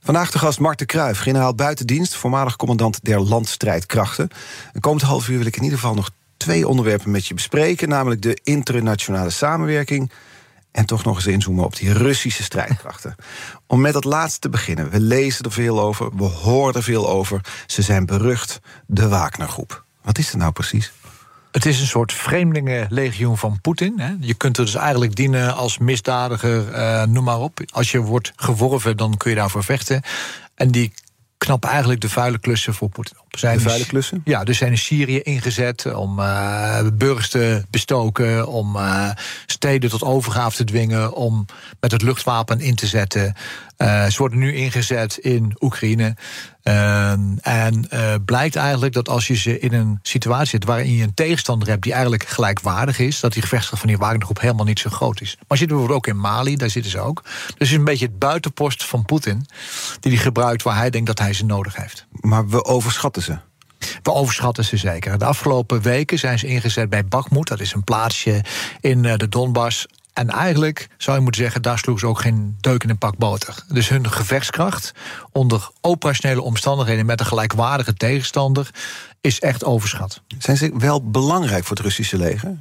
Vandaag 0.00 0.30
de 0.30 0.38
gast 0.38 0.58
Mark 0.58 0.78
de 0.78 0.86
Kruijf, 0.86 1.18
generaal 1.18 1.54
buitendienst... 1.54 2.14
voormalig 2.14 2.56
commandant 2.56 3.04
der 3.04 3.20
landstrijdkrachten. 3.20 4.28
En 4.72 4.80
komend 4.80 5.02
half 5.02 5.28
uur 5.28 5.38
wil 5.38 5.46
ik 5.46 5.56
in 5.56 5.62
ieder 5.62 5.78
geval 5.78 5.94
nog 5.94 6.10
twee 6.36 6.68
onderwerpen 6.68 7.10
met 7.10 7.26
je 7.26 7.34
bespreken... 7.34 7.88
namelijk 7.88 8.22
de 8.22 8.40
internationale 8.42 9.30
samenwerking 9.30 10.10
en 10.72 10.86
toch 10.86 11.04
nog 11.04 11.16
eens 11.16 11.26
inzoomen 11.26 11.64
op 11.64 11.76
die 11.76 11.92
Russische 11.92 12.42
strijdkrachten. 12.42 13.14
Om 13.66 13.80
met 13.80 13.92
dat 13.92 14.04
laatste 14.04 14.40
te 14.40 14.48
beginnen. 14.48 14.90
We 14.90 15.00
lezen 15.00 15.44
er 15.44 15.52
veel 15.52 15.80
over, 15.80 16.16
we 16.16 16.24
horen 16.24 16.74
er 16.74 16.82
veel 16.82 17.08
over. 17.08 17.40
Ze 17.66 17.82
zijn 17.82 18.06
berucht, 18.06 18.60
de 18.86 19.08
Wagnergroep. 19.08 19.84
Wat 20.02 20.18
is 20.18 20.26
het 20.26 20.36
nou 20.36 20.52
precies? 20.52 20.92
Het 21.50 21.66
is 21.66 21.80
een 21.80 21.86
soort 21.86 22.12
vreemdelingenlegioen 22.12 23.38
van 23.38 23.60
Poetin. 23.60 24.16
Je 24.20 24.34
kunt 24.34 24.58
er 24.58 24.64
dus 24.64 24.74
eigenlijk 24.74 25.14
dienen 25.14 25.54
als 25.54 25.78
misdadiger, 25.78 26.74
uh, 26.74 27.02
noem 27.04 27.24
maar 27.24 27.40
op. 27.40 27.60
Als 27.70 27.90
je 27.90 28.00
wordt 28.00 28.32
geworven, 28.36 28.96
dan 28.96 29.16
kun 29.16 29.30
je 29.30 29.36
daarvoor 29.36 29.64
vechten. 29.64 30.02
En 30.54 30.70
die 30.70 30.92
knappen 31.44 31.68
eigenlijk 31.68 32.00
de 32.00 32.08
vuile 32.08 32.38
klussen 32.38 32.74
voor 32.74 32.88
Poetin 32.88 33.16
op. 33.20 33.38
Zijn 33.38 33.56
de 33.56 33.62
vuile 33.62 33.86
klussen? 33.86 34.20
Ja, 34.24 34.44
dus 34.44 34.58
zijn 34.58 34.70
in 34.70 34.78
Syrië 34.78 35.20
ingezet 35.20 35.94
om 35.94 36.18
uh, 36.18 36.78
burgers 36.94 37.28
te 37.28 37.64
bestoken, 37.70 38.48
om 38.48 38.76
uh, 38.76 39.10
steden 39.46 39.90
tot 39.90 40.02
overgave 40.02 40.56
te 40.56 40.64
dwingen, 40.64 41.14
om 41.14 41.46
met 41.80 41.92
het 41.92 42.02
luchtwapen 42.02 42.60
in 42.60 42.74
te 42.74 42.86
zetten. 42.86 43.34
Uh, 43.82 44.06
ze 44.06 44.18
worden 44.18 44.38
nu 44.38 44.54
ingezet 44.54 45.16
in 45.16 45.56
Oekraïne. 45.60 46.16
en 47.42 47.88
blijkt 48.24 48.56
eigenlijk 48.56 48.92
dat 48.92 49.08
als 49.08 49.26
je 49.26 49.36
ze 49.36 49.58
in 49.58 49.72
een 49.72 49.98
situatie 50.02 50.48
zit 50.48 50.64
waarin 50.64 50.96
je 50.96 51.02
een 51.02 51.14
tegenstander 51.14 51.68
hebt 51.68 51.82
die 51.82 51.92
eigenlijk 51.92 52.26
gelijkwaardig 52.26 52.98
is, 52.98 53.20
dat 53.20 53.32
die 53.32 53.42
gevechtskracht 53.42 53.82
van 53.82 53.90
die 53.90 53.98
Wagnergroep 53.98 54.40
helemaal 54.40 54.64
niet 54.64 54.78
zo 54.78 54.90
groot 54.90 55.20
is. 55.20 55.36
Maar 55.48 55.58
zitten 55.58 55.76
bijvoorbeeld 55.76 56.06
ook 56.06 56.14
in 56.14 56.20
Mali, 56.20 56.56
daar 56.56 56.70
zitten 56.70 56.90
ze 56.90 57.00
ook. 57.00 57.22
Dus 57.22 57.42
het 57.46 57.60
is 57.60 57.72
een 57.72 57.84
beetje 57.84 58.06
het 58.06 58.18
buitenpost 58.18 58.84
van 58.84 59.04
Poetin, 59.04 59.46
die 60.00 60.12
hij 60.12 60.20
gebruikt 60.20 60.62
waar 60.62 60.76
hij 60.76 60.90
denkt 60.90 61.06
dat 61.06 61.18
hij 61.18 61.32
ze 61.32 61.44
nodig 61.44 61.76
heeft. 61.76 62.06
Maar 62.20 62.48
we 62.48 62.64
overschatten 62.64 63.22
ze. 63.22 63.38
We 64.02 64.12
overschatten 64.12 64.64
ze 64.64 64.76
zeker. 64.76 65.18
De 65.18 65.24
afgelopen 65.24 65.82
weken 65.82 66.18
zijn 66.18 66.38
ze 66.38 66.46
ingezet 66.46 66.90
bij 66.90 67.04
Bakhmut. 67.04 67.48
Dat 67.48 67.60
is 67.60 67.72
een 67.72 67.84
plaatsje 67.84 68.44
in 68.80 69.02
de 69.02 69.28
Donbass. 69.28 69.86
En 70.12 70.30
eigenlijk 70.30 70.88
zou 70.96 71.16
je 71.16 71.22
moeten 71.22 71.42
zeggen, 71.42 71.62
daar 71.62 71.78
sloegen 71.78 72.06
ze 72.06 72.12
ook 72.12 72.20
geen 72.20 72.56
deuk 72.60 72.82
in 72.82 72.90
een 72.90 72.98
pak 72.98 73.16
boter. 73.16 73.64
Dus 73.68 73.88
hun 73.88 74.10
gevechtskracht 74.10 74.92
onder 75.32 75.70
operationele 75.80 76.42
omstandigheden 76.42 77.06
met 77.06 77.20
een 77.20 77.26
gelijkwaardige 77.26 77.94
tegenstander 77.94 78.70
is 79.20 79.40
echt 79.40 79.64
overschat. 79.64 80.20
Zijn 80.38 80.56
ze 80.56 80.72
wel 80.78 81.10
belangrijk 81.10 81.64
voor 81.64 81.76
het 81.76 81.84
Russische 81.84 82.16
leger? 82.16 82.56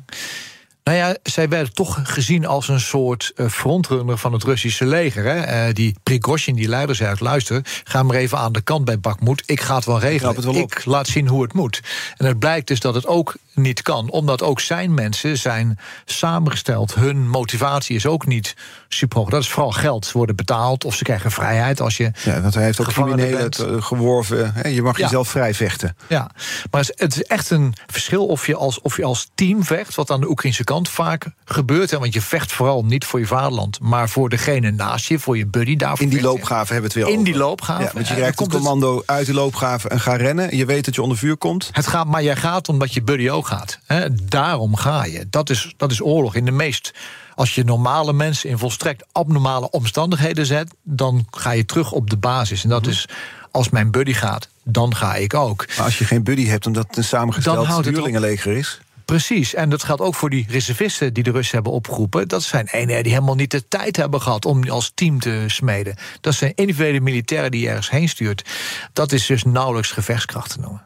Nou 0.84 0.98
ja, 0.98 1.16
zij 1.24 1.50
werden 1.50 1.74
toch 1.74 2.00
gezien 2.04 2.46
als 2.46 2.68
een 2.68 2.80
soort 2.80 3.32
uh, 3.36 3.48
frontrunner 3.48 4.18
van 4.18 4.34
het 4.34 4.44
Russische 4.44 4.86
leger. 4.86 5.24
Hè? 5.24 5.68
Uh, 5.68 5.74
die 5.74 5.96
Prigozhin, 6.04 6.56
die 6.56 6.68
leider, 6.68 6.96
zei 6.96 7.10
uit... 7.10 7.20
luister, 7.20 7.62
ga 7.84 8.04
maar 8.04 8.16
even 8.16 8.38
aan 8.38 8.52
de 8.52 8.62
kant 8.62 8.86
bij 8.86 9.00
Bakmoed. 9.00 9.44
Ik 9.46 9.62
ga 9.62 9.76
het 9.76 9.86
wel 9.86 10.00
regelen. 10.00 10.36
Het 10.36 10.44
wel 10.44 10.56
ik 10.56 10.86
laat 10.86 11.08
zien 11.08 11.28
hoe 11.28 11.42
het 11.42 11.54
moet. 11.54 11.82
En 12.18 12.26
het 12.26 12.40
blijkt 12.40 12.68
dus 12.68 12.80
dat 12.80 12.94
het 12.94 13.08
ook 13.08 13.36
niet 13.54 13.82
kan. 13.82 14.10
Omdat 14.10 14.42
ook 14.42 14.60
zijn 14.60 14.94
mensen 14.94 15.38
zijn 15.38 15.80
samengesteld. 16.06 16.96
Hun 16.96 17.30
motivatie 17.30 17.96
is 17.96 18.06
ook 18.06 18.26
niet 18.26 18.54
super 18.88 19.18
hoog. 19.18 19.30
Dat 19.30 19.42
is 19.42 19.50
vooral 19.50 19.72
geld. 19.72 20.06
Ze 20.06 20.18
worden 20.18 20.36
betaald 20.36 20.86
of 20.86 20.96
ze 20.96 21.04
krijgen 21.04 21.32
vrijheid 21.32 21.82
als 21.82 21.98
je. 21.98 22.12
Ja, 22.24 22.42
want 22.42 22.54
hij 22.54 22.64
heeft 22.64 22.80
ook 22.80 22.88
criminelen 22.88 23.50
uh, 23.62 23.82
geworven. 23.82 24.54
Hè? 24.54 24.68
Je 24.68 24.82
mag 24.82 24.98
ja. 24.98 25.04
jezelf 25.04 25.30
vrij 25.30 25.54
vechten. 25.54 25.96
Ja, 26.08 26.30
maar 26.72 26.86
het 26.96 27.16
is 27.16 27.24
echt 27.24 27.50
een 27.50 27.74
verschil 27.88 28.26
of 28.26 28.48
je 28.48 28.56
als, 28.56 28.82
of 28.82 28.98
je 28.98 29.04
als 29.04 29.30
team 29.36 29.64
vecht, 29.64 29.96
wat 29.96 30.12
aan 30.12 30.22
de 30.22 30.30
Oekraïnse 30.30 30.64
kant 30.64 30.90
vaak 30.90 31.26
gebeurt. 31.46 31.92
Hè? 31.92 32.00
Want 32.00 32.14
je 32.14 32.22
vecht 32.22 32.52
vooral 32.52 32.86
niet 32.86 33.06
voor 33.06 33.20
je 33.20 33.28
vaderland, 33.28 33.80
maar 33.80 34.10
voor 34.10 34.30
degene 34.30 34.72
naast 34.72 35.06
je, 35.06 35.20
voor 35.20 35.38
je 35.38 35.48
buddy 35.48 35.76
daarvoor. 35.76 36.06
In 36.06 36.12
die 36.12 36.22
loopgave 36.22 36.74
hebben 36.74 36.92
we 36.92 37.00
het 37.00 37.06
weer 37.06 37.14
In 37.14 37.20
over. 37.20 37.32
die 37.32 37.42
loopgave. 37.42 37.84
Ja, 37.84 37.92
want 37.94 38.08
je 38.08 38.16
krijgt 38.16 38.40
het 38.40 38.50
commando 38.50 39.04
uit 39.06 39.26
de 39.26 39.34
loopgave 39.34 39.90
en 39.90 40.00
ga 40.00 40.16
rennen. 40.16 40.58
Je 40.58 40.66
weet 40.66 40.86
dat 40.86 40.96
je 40.96 41.02
onder 41.02 41.18
vuur 41.18 41.38
komt. 41.38 41.70
Het 41.72 41.88
gaat, 41.88 42.08
maar 42.08 42.24
jij 42.24 42.36
gaat 42.36 42.70
omdat 42.70 42.94
je 42.94 43.02
buddy 43.02 43.30
ook 43.30 43.41
gaat. 43.48 43.80
Hè? 43.86 44.16
Daarom 44.26 44.76
ga 44.76 45.06
je. 45.06 45.28
Dat 45.30 45.50
is, 45.50 45.74
dat 45.78 45.92
is 45.92 46.02
oorlog 46.02 46.36
in 46.36 46.46
de 46.46 46.52
meest 46.52 46.94
als 47.36 47.56
je 47.56 47.64
normale 47.64 48.14
mensen 48.14 48.50
in 48.50 48.58
volstrekt 48.58 49.06
abnormale 49.12 49.70
omstandigheden 49.70 50.46
zet, 50.46 50.74
dan 50.84 51.26
ga 51.32 51.52
je 51.52 51.66
terug 51.66 51.92
op 51.92 52.10
de 52.10 52.18
basis. 52.18 52.64
En 52.64 52.70
dat 52.70 52.88
is 52.88 53.08
als 53.52 53.70
mijn 53.70 53.92
buddy 53.92 54.14
gaat, 54.14 54.50
dan 54.64 54.96
ga 54.96 55.16
ik 55.16 55.34
ook. 55.34 55.66
Maar 55.68 55.86
als 55.86 55.98
je 55.98 56.06
geen 56.06 56.24
buddy 56.24 56.46
hebt 56.46 56.66
omdat 56.66 56.88
het 56.88 56.98
een 56.98 57.04
samengesteld 57.04 57.86
huurlingenleger 57.86 58.58
is? 58.58 58.82
Precies, 59.06 59.54
en 59.54 59.70
dat 59.70 59.84
geldt 59.84 60.02
ook 60.02 60.16
voor 60.16 60.30
die 60.30 60.46
reservisten 60.50 61.14
die 61.14 61.24
de 61.24 61.32
Russen 61.32 61.56
hebben 61.56 61.74
opgeroepen. 61.74 62.28
Dat 62.28 62.44
zijn 62.44 62.68
eenheden 62.72 63.04
die 63.04 63.12
helemaal 63.12 63.36
niet 63.36 63.52
de 63.52 63.68
tijd 63.68 63.96
hebben 63.96 64.22
gehad 64.22 64.46
om 64.46 64.70
als 64.70 64.92
team 64.96 65.20
te 65.20 65.44
smeden. 65.48 65.96
Dat 66.22 66.34
zijn 66.34 66.52
individuele 66.56 67.00
militairen 67.00 67.52
die 67.52 67.62
je 67.62 67.68
ergens 67.68 67.90
heen 67.90 68.10
stuurt. 68.10 68.50
Dat 68.94 69.12
is 69.12 69.26
dus 69.26 69.44
nauwelijks 69.44 69.92
gevechtskracht 69.92 70.50
te 70.50 70.60
noemen. 70.60 70.86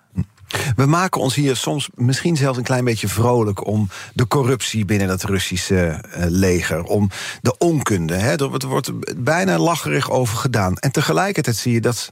We 0.75 0.85
maken 0.85 1.21
ons 1.21 1.35
hier 1.35 1.55
soms 1.55 1.89
misschien 1.93 2.35
zelfs 2.35 2.57
een 2.57 2.63
klein 2.63 2.83
beetje 2.83 3.07
vrolijk 3.07 3.67
om 3.67 3.89
de 4.13 4.27
corruptie 4.27 4.85
binnen 4.85 5.09
het 5.09 5.23
Russische 5.23 5.75
eh, 5.77 6.25
leger, 6.27 6.83
om 6.83 7.09
de 7.41 7.57
onkunde. 7.57 8.15
Hè. 8.15 8.35
Er 8.35 8.67
wordt 8.67 8.91
bijna 9.17 9.57
lacherig 9.57 10.09
over 10.11 10.37
gedaan. 10.37 10.77
En 10.77 10.91
tegelijkertijd 10.91 11.55
zie 11.55 11.73
je 11.73 11.81
dat 11.81 12.11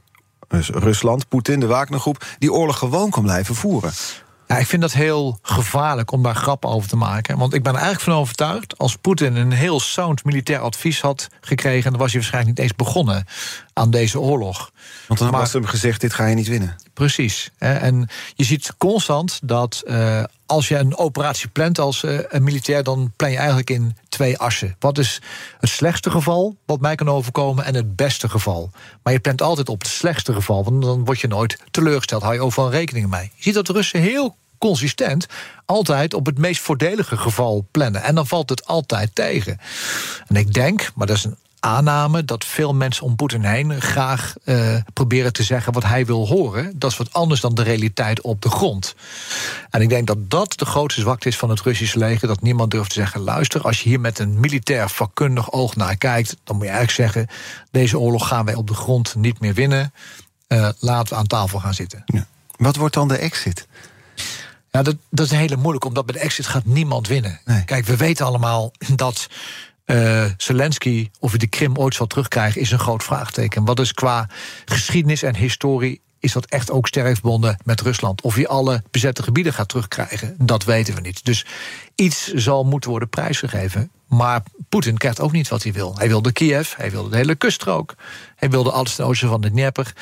Rusland, 0.72 1.28
Poetin, 1.28 1.60
de 1.60 1.66
Wagnergroep, 1.66 2.24
die 2.38 2.52
oorlog 2.52 2.78
gewoon 2.78 3.10
kan 3.10 3.22
blijven 3.22 3.54
voeren. 3.54 3.92
Ja, 4.46 4.58
ik 4.58 4.66
vind 4.66 4.82
dat 4.82 4.92
heel 4.92 5.38
gevaarlijk 5.42 6.10
om 6.10 6.22
daar 6.22 6.34
grappen 6.34 6.70
over 6.70 6.88
te 6.88 6.96
maken. 6.96 7.38
Want 7.38 7.54
ik 7.54 7.62
ben 7.62 7.72
er 7.72 7.78
eigenlijk 7.78 8.10
van 8.10 8.20
overtuigd... 8.20 8.78
als 8.78 8.96
Poetin 8.96 9.36
een 9.36 9.52
heel 9.52 9.80
sound 9.80 10.24
militair 10.24 10.58
advies 10.58 11.00
had 11.00 11.28
gekregen... 11.40 11.90
dan 11.90 12.00
was 12.00 12.10
hij 12.10 12.20
waarschijnlijk 12.20 12.56
niet 12.56 12.66
eens 12.66 12.76
begonnen 12.76 13.26
aan 13.72 13.90
deze 13.90 14.20
oorlog. 14.20 14.70
Want 15.08 15.20
dan 15.20 15.30
was 15.30 15.52
hem 15.52 15.64
gezegd, 15.64 16.00
dit 16.00 16.14
ga 16.14 16.26
je 16.26 16.34
niet 16.34 16.48
winnen. 16.48 16.76
Precies. 16.94 17.50
En 17.58 18.08
je 18.34 18.44
ziet 18.44 18.74
constant 18.78 19.38
dat 19.42 19.82
uh, 19.86 20.22
als 20.46 20.68
je 20.68 20.76
een 20.76 20.96
operatie 20.96 21.48
plant 21.48 21.78
als 21.78 22.02
uh, 22.02 22.18
een 22.28 22.42
militair... 22.42 22.82
dan 22.82 23.12
plan 23.16 23.30
je 23.30 23.36
eigenlijk 23.36 23.70
in 23.70 23.96
twee 24.08 24.38
assen. 24.38 24.76
Wat 24.78 24.98
is 24.98 25.20
het 25.58 25.70
slechtste 25.70 26.10
geval 26.10 26.56
wat 26.66 26.80
mij 26.80 26.94
kan 26.94 27.08
overkomen... 27.08 27.64
en 27.64 27.74
het 27.74 27.96
beste 27.96 28.28
geval. 28.28 28.70
Maar 29.02 29.12
je 29.12 29.20
plant 29.20 29.42
altijd 29.42 29.68
op 29.68 29.80
het 29.80 29.90
slechtste 29.90 30.32
geval... 30.32 30.64
want 30.64 30.82
dan 30.82 31.04
word 31.04 31.20
je 31.20 31.28
nooit 31.28 31.58
teleurgesteld. 31.70 32.22
Hou 32.22 32.34
je 32.34 32.40
overal 32.40 32.70
rekening 32.70 33.10
mee. 33.10 33.30
Je 33.34 33.42
ziet 33.42 33.54
dat 33.54 33.66
de 33.66 33.72
Russen 33.72 34.00
heel 34.00 34.36
consistent 34.58 35.26
altijd 35.64 36.14
op 36.14 36.26
het 36.26 36.38
meest 36.38 36.60
voordelige 36.60 37.16
geval 37.16 37.66
plannen. 37.70 38.02
En 38.02 38.14
dan 38.14 38.26
valt 38.26 38.50
het 38.50 38.66
altijd 38.66 39.14
tegen. 39.14 39.58
En 40.26 40.36
ik 40.36 40.52
denk, 40.52 40.90
maar 40.94 41.06
dat 41.06 41.16
is 41.16 41.24
een 41.24 41.36
aanname 41.64 42.24
dat 42.24 42.44
veel 42.44 42.74
mensen 42.74 43.04
om 43.04 43.16
Poetin 43.16 43.44
heen 43.44 43.80
graag 43.80 44.34
uh, 44.44 44.76
proberen 44.92 45.32
te 45.32 45.42
zeggen 45.42 45.72
wat 45.72 45.84
hij 45.84 46.06
wil 46.06 46.26
horen. 46.26 46.78
Dat 46.78 46.90
is 46.90 46.96
wat 46.96 47.12
anders 47.12 47.40
dan 47.40 47.54
de 47.54 47.62
realiteit 47.62 48.20
op 48.20 48.42
de 48.42 48.50
grond. 48.50 48.94
En 49.70 49.80
ik 49.80 49.88
denk 49.88 50.06
dat 50.06 50.30
dat 50.30 50.58
de 50.58 50.64
grootste 50.64 51.00
zwakte 51.00 51.28
is 51.28 51.36
van 51.36 51.50
het 51.50 51.60
Russische 51.60 51.98
leger. 51.98 52.28
Dat 52.28 52.42
niemand 52.42 52.70
durft 52.70 52.88
te 52.88 52.94
zeggen: 52.94 53.20
luister, 53.20 53.60
als 53.60 53.82
je 53.82 53.88
hier 53.88 54.00
met 54.00 54.18
een 54.18 54.40
militair 54.40 54.90
vakkundig 54.90 55.52
oog 55.52 55.76
naar 55.76 55.96
kijkt, 55.96 56.36
dan 56.44 56.56
moet 56.56 56.64
je 56.64 56.72
eigenlijk 56.72 57.12
zeggen: 57.12 57.36
deze 57.70 57.98
oorlog 57.98 58.28
gaan 58.28 58.44
wij 58.44 58.54
op 58.54 58.68
de 58.68 58.74
grond 58.74 59.14
niet 59.14 59.40
meer 59.40 59.54
winnen. 59.54 59.92
Uh, 60.48 60.68
laten 60.78 61.12
we 61.12 61.18
aan 61.18 61.26
tafel 61.26 61.60
gaan 61.60 61.74
zitten. 61.74 62.02
Ja. 62.06 62.26
Wat 62.56 62.76
wordt 62.76 62.94
dan 62.94 63.08
de 63.08 63.16
exit? 63.16 63.66
Ja, 64.70 64.82
dat, 64.82 64.96
dat 65.10 65.26
is 65.26 65.38
heel 65.38 65.56
moeilijk, 65.56 65.84
omdat 65.84 66.06
bij 66.06 66.14
de 66.14 66.20
exit 66.20 66.46
gaat 66.46 66.64
niemand 66.64 67.08
winnen. 67.08 67.40
Nee. 67.44 67.64
Kijk, 67.64 67.86
we 67.86 67.96
weten 67.96 68.26
allemaal 68.26 68.72
dat 69.04 69.28
uh, 69.86 70.24
Zelensky, 70.36 71.10
of 71.20 71.30
hij 71.30 71.38
de 71.38 71.46
Krim 71.46 71.76
ooit 71.76 71.94
zal 71.94 72.06
terugkrijgen, 72.06 72.60
is 72.60 72.70
een 72.70 72.78
groot 72.78 73.02
vraagteken. 73.02 73.64
Wat 73.64 73.80
is 73.80 73.92
qua 73.92 74.28
geschiedenis 74.64 75.22
en 75.22 75.36
historie 75.36 76.02
is 76.24 76.32
dat 76.32 76.46
echt 76.46 76.70
ook 76.70 76.86
sterk 76.86 77.14
verbonden 77.14 77.56
met 77.64 77.80
Rusland. 77.80 78.22
Of 78.22 78.34
hij 78.34 78.46
alle 78.46 78.82
bezette 78.90 79.22
gebieden 79.22 79.52
gaat 79.52 79.68
terugkrijgen, 79.68 80.34
dat 80.38 80.64
weten 80.64 80.94
we 80.94 81.00
niet. 81.00 81.24
Dus 81.24 81.46
iets 81.94 82.32
zal 82.32 82.64
moeten 82.64 82.90
worden 82.90 83.08
prijsgegeven. 83.08 83.90
Maar 84.08 84.42
Poetin 84.68 84.98
krijgt 84.98 85.20
ook 85.20 85.32
niet 85.32 85.48
wat 85.48 85.62
hij 85.62 85.72
wil. 85.72 85.94
Hij 85.96 86.08
wilde 86.08 86.32
Kiev, 86.32 86.74
hij 86.76 86.90
wilde 86.90 87.10
de 87.10 87.16
hele 87.16 87.34
kuststrook, 87.34 87.94
hij 88.36 88.50
wilde 88.50 88.70
alles 88.70 88.94
ten 88.94 89.04
oosten 89.04 89.28
van 89.28 89.40
de 89.40 89.50
Dnieper. 89.50 89.92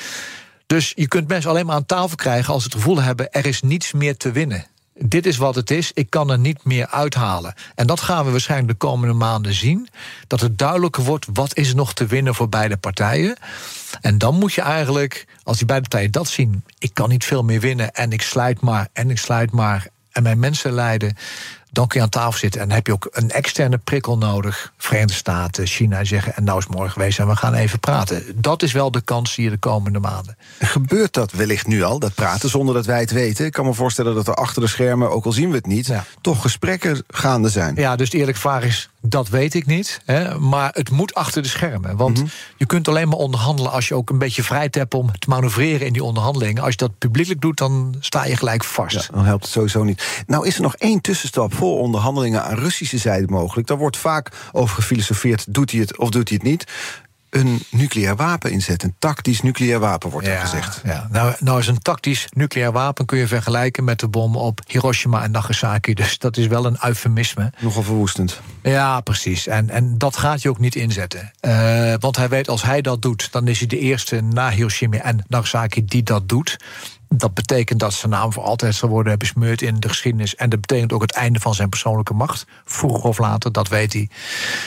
Dus 0.67 0.91
je 0.95 1.07
kunt 1.07 1.27
mensen 1.27 1.49
alleen 1.49 1.65
maar 1.65 1.75
aan 1.75 1.85
tafel 1.85 2.15
krijgen 2.15 2.53
als 2.53 2.63
ze 2.63 2.69
het 2.69 2.77
gevoel 2.77 3.01
hebben: 3.01 3.31
er 3.31 3.45
is 3.45 3.61
niets 3.61 3.91
meer 3.91 4.17
te 4.17 4.31
winnen 4.31 4.65
dit 4.93 5.25
is 5.25 5.37
wat 5.37 5.55
het 5.55 5.71
is, 5.71 5.91
ik 5.93 6.09
kan 6.09 6.29
er 6.31 6.39
niet 6.39 6.63
meer 6.63 6.87
uithalen. 6.87 7.53
En 7.75 7.87
dat 7.87 8.01
gaan 8.01 8.25
we 8.25 8.31
waarschijnlijk 8.31 8.71
de 8.71 8.87
komende 8.87 9.13
maanden 9.13 9.53
zien. 9.53 9.87
Dat 10.27 10.39
het 10.39 10.57
duidelijker 10.57 11.03
wordt 11.03 11.25
wat 11.33 11.57
is 11.57 11.73
nog 11.73 11.93
te 11.93 12.05
winnen 12.05 12.35
voor 12.35 12.49
beide 12.49 12.77
partijen. 12.77 13.37
En 14.01 14.17
dan 14.17 14.35
moet 14.35 14.53
je 14.53 14.61
eigenlijk, 14.61 15.27
als 15.43 15.57
die 15.57 15.65
beide 15.65 15.87
partijen 15.87 16.11
dat 16.11 16.27
zien... 16.27 16.63
ik 16.77 16.93
kan 16.93 17.09
niet 17.09 17.25
veel 17.25 17.43
meer 17.43 17.59
winnen 17.59 17.91
en 17.91 18.11
ik 18.11 18.21
sluit 18.21 18.61
maar 18.61 18.87
en 18.93 19.09
ik 19.09 19.17
sluit 19.17 19.51
maar... 19.51 19.87
en 20.11 20.23
mijn 20.23 20.39
mensen 20.39 20.71
lijden 20.71 21.15
dan 21.73 21.87
kun 21.87 21.97
je 21.99 22.05
aan 22.05 22.09
tafel 22.09 22.39
zitten 22.39 22.61
en 22.61 22.67
dan 22.67 22.75
heb 22.75 22.87
je 22.87 22.93
ook 22.93 23.07
een 23.11 23.31
externe 23.31 23.77
prikkel 23.77 24.17
nodig. 24.17 24.73
Verenigde 24.77 25.13
Staten, 25.13 25.67
China 25.67 26.03
zeggen 26.03 26.35
en 26.35 26.43
nou 26.43 26.57
is 26.57 26.67
morgen 26.67 26.91
geweest 26.91 27.19
en 27.19 27.27
we 27.27 27.35
gaan 27.35 27.53
even 27.53 27.79
praten. 27.79 28.23
Dat 28.35 28.63
is 28.63 28.71
wel 28.71 28.91
de 28.91 29.01
kans 29.01 29.35
hier 29.35 29.49
de 29.49 29.57
komende 29.57 29.99
maanden. 29.99 30.37
Gebeurt 30.59 31.13
dat 31.13 31.31
wellicht 31.31 31.67
nu 31.67 31.83
al, 31.83 31.99
dat 31.99 32.13
praten, 32.13 32.49
zonder 32.49 32.75
dat 32.75 32.85
wij 32.85 32.99
het 32.99 33.11
weten? 33.11 33.45
Ik 33.45 33.51
kan 33.51 33.65
me 33.65 33.73
voorstellen 33.73 34.15
dat 34.15 34.27
er 34.27 34.33
achter 34.33 34.61
de 34.61 34.67
schermen, 34.67 35.11
ook 35.11 35.25
al 35.25 35.31
zien 35.31 35.49
we 35.49 35.55
het 35.55 35.65
niet, 35.65 35.91
toch 36.21 36.41
gesprekken 36.41 37.03
gaande 37.07 37.49
zijn. 37.49 37.75
Ja, 37.75 37.95
dus 37.95 38.09
de 38.09 38.17
eerlijke 38.17 38.39
vraag 38.39 38.63
is: 38.63 38.89
dat 39.05 39.29
weet 39.29 39.53
ik 39.53 39.65
niet. 39.65 40.01
Hè, 40.05 40.39
maar 40.39 40.69
het 40.73 40.91
moet 40.91 41.13
achter 41.13 41.41
de 41.41 41.47
schermen. 41.47 41.97
Want 41.97 42.17
mhm. 42.17 42.27
je 42.57 42.65
kunt 42.65 42.87
alleen 42.87 43.07
maar 43.07 43.17
onderhandelen 43.17 43.71
als 43.71 43.87
je 43.87 43.95
ook 43.95 44.09
een 44.09 44.17
beetje 44.17 44.43
vrijheid 44.43 44.75
hebt 44.75 44.93
om 44.93 45.19
te 45.19 45.29
manoeuvreren 45.29 45.87
in 45.87 45.93
die 45.93 46.03
onderhandelingen. 46.03 46.63
Als 46.63 46.71
je 46.71 46.77
dat 46.77 46.97
publiekelijk 46.97 47.41
doet, 47.41 47.57
dan 47.57 47.95
sta 47.99 48.25
je 48.25 48.35
gelijk 48.35 48.63
vast. 48.63 48.95
Ja, 48.95 49.15
dan 49.15 49.25
helpt 49.25 49.43
het 49.43 49.51
sowieso 49.51 49.83
niet. 49.83 50.23
Nou 50.27 50.47
is 50.47 50.55
er 50.55 50.61
nog 50.61 50.75
één 50.75 51.01
tussenstap 51.01 51.53
voor 51.53 51.79
onderhandelingen 51.79 52.43
aan 52.43 52.55
Russische 52.55 52.97
zijde 52.97 53.27
mogelijk. 53.27 53.67
Daar 53.67 53.77
wordt 53.77 53.97
vaak 53.97 54.31
over 54.51 54.75
gefilosofeerd: 54.75 55.53
doet 55.53 55.71
hij 55.71 55.79
het 55.79 55.97
of 55.97 56.09
doet 56.09 56.29
hij 56.29 56.37
het 56.41 56.47
niet? 56.47 56.71
Een 57.33 57.59
nucleair 57.69 58.15
wapen 58.15 58.51
inzet. 58.51 58.83
Een 58.83 58.95
tactisch 58.99 59.41
nucleair 59.41 59.79
wapen, 59.79 60.09
wordt 60.09 60.27
er 60.27 60.37
gezegd. 60.37 60.81
Ja. 60.83 61.07
Nou, 61.11 61.35
nou 61.39 61.59
is 61.59 61.67
een 61.67 61.81
tactisch 61.81 62.27
nucleair 62.33 62.71
wapen 62.71 63.05
kun 63.05 63.17
je 63.17 63.27
vergelijken 63.27 63.83
met 63.83 63.99
de 63.99 64.07
bom 64.07 64.35
op 64.35 64.59
Hiroshima 64.67 65.23
en 65.23 65.31
Nagasaki. 65.31 65.93
Dus 66.03 66.17
dat 66.17 66.37
is 66.37 66.47
wel 66.47 66.65
een 66.65 66.77
eufemisme. 66.81 67.51
Nogal 67.59 67.83
verwoestend. 67.83 68.39
Ja, 68.63 69.01
precies. 69.01 69.47
En, 69.47 69.69
en 69.69 69.97
dat 69.97 70.17
gaat 70.17 70.41
je 70.41 70.49
ook 70.49 70.59
niet 70.59 70.75
inzetten. 70.75 71.31
Uh, 71.41 71.93
want 71.99 72.15
hij 72.15 72.29
weet, 72.29 72.49
als 72.49 72.63
hij 72.63 72.81
dat 72.81 73.01
doet, 73.01 73.31
dan 73.31 73.47
is 73.47 73.59
hij 73.59 73.67
de 73.67 73.79
eerste 73.79 74.21
na 74.21 74.49
Hiroshima 74.49 74.97
en 74.97 75.25
Nagasaki 75.27 75.85
die 75.85 76.03
dat 76.03 76.29
doet. 76.29 76.57
Dat 77.15 77.33
betekent 77.33 77.79
dat 77.79 77.93
zijn 77.93 78.11
naam 78.11 78.33
voor 78.33 78.43
altijd 78.43 78.75
zal 78.75 78.89
worden 78.89 79.19
besmeurd 79.19 79.61
in 79.61 79.79
de 79.79 79.87
geschiedenis. 79.87 80.35
En 80.35 80.49
dat 80.49 80.61
betekent 80.61 80.93
ook 80.93 81.01
het 81.01 81.11
einde 81.11 81.39
van 81.39 81.55
zijn 81.55 81.69
persoonlijke 81.69 82.13
macht. 82.13 82.45
Vroeger 82.65 83.03
of 83.03 83.17
later, 83.17 83.51
dat 83.51 83.67
weet 83.67 83.93
hij. 83.93 84.09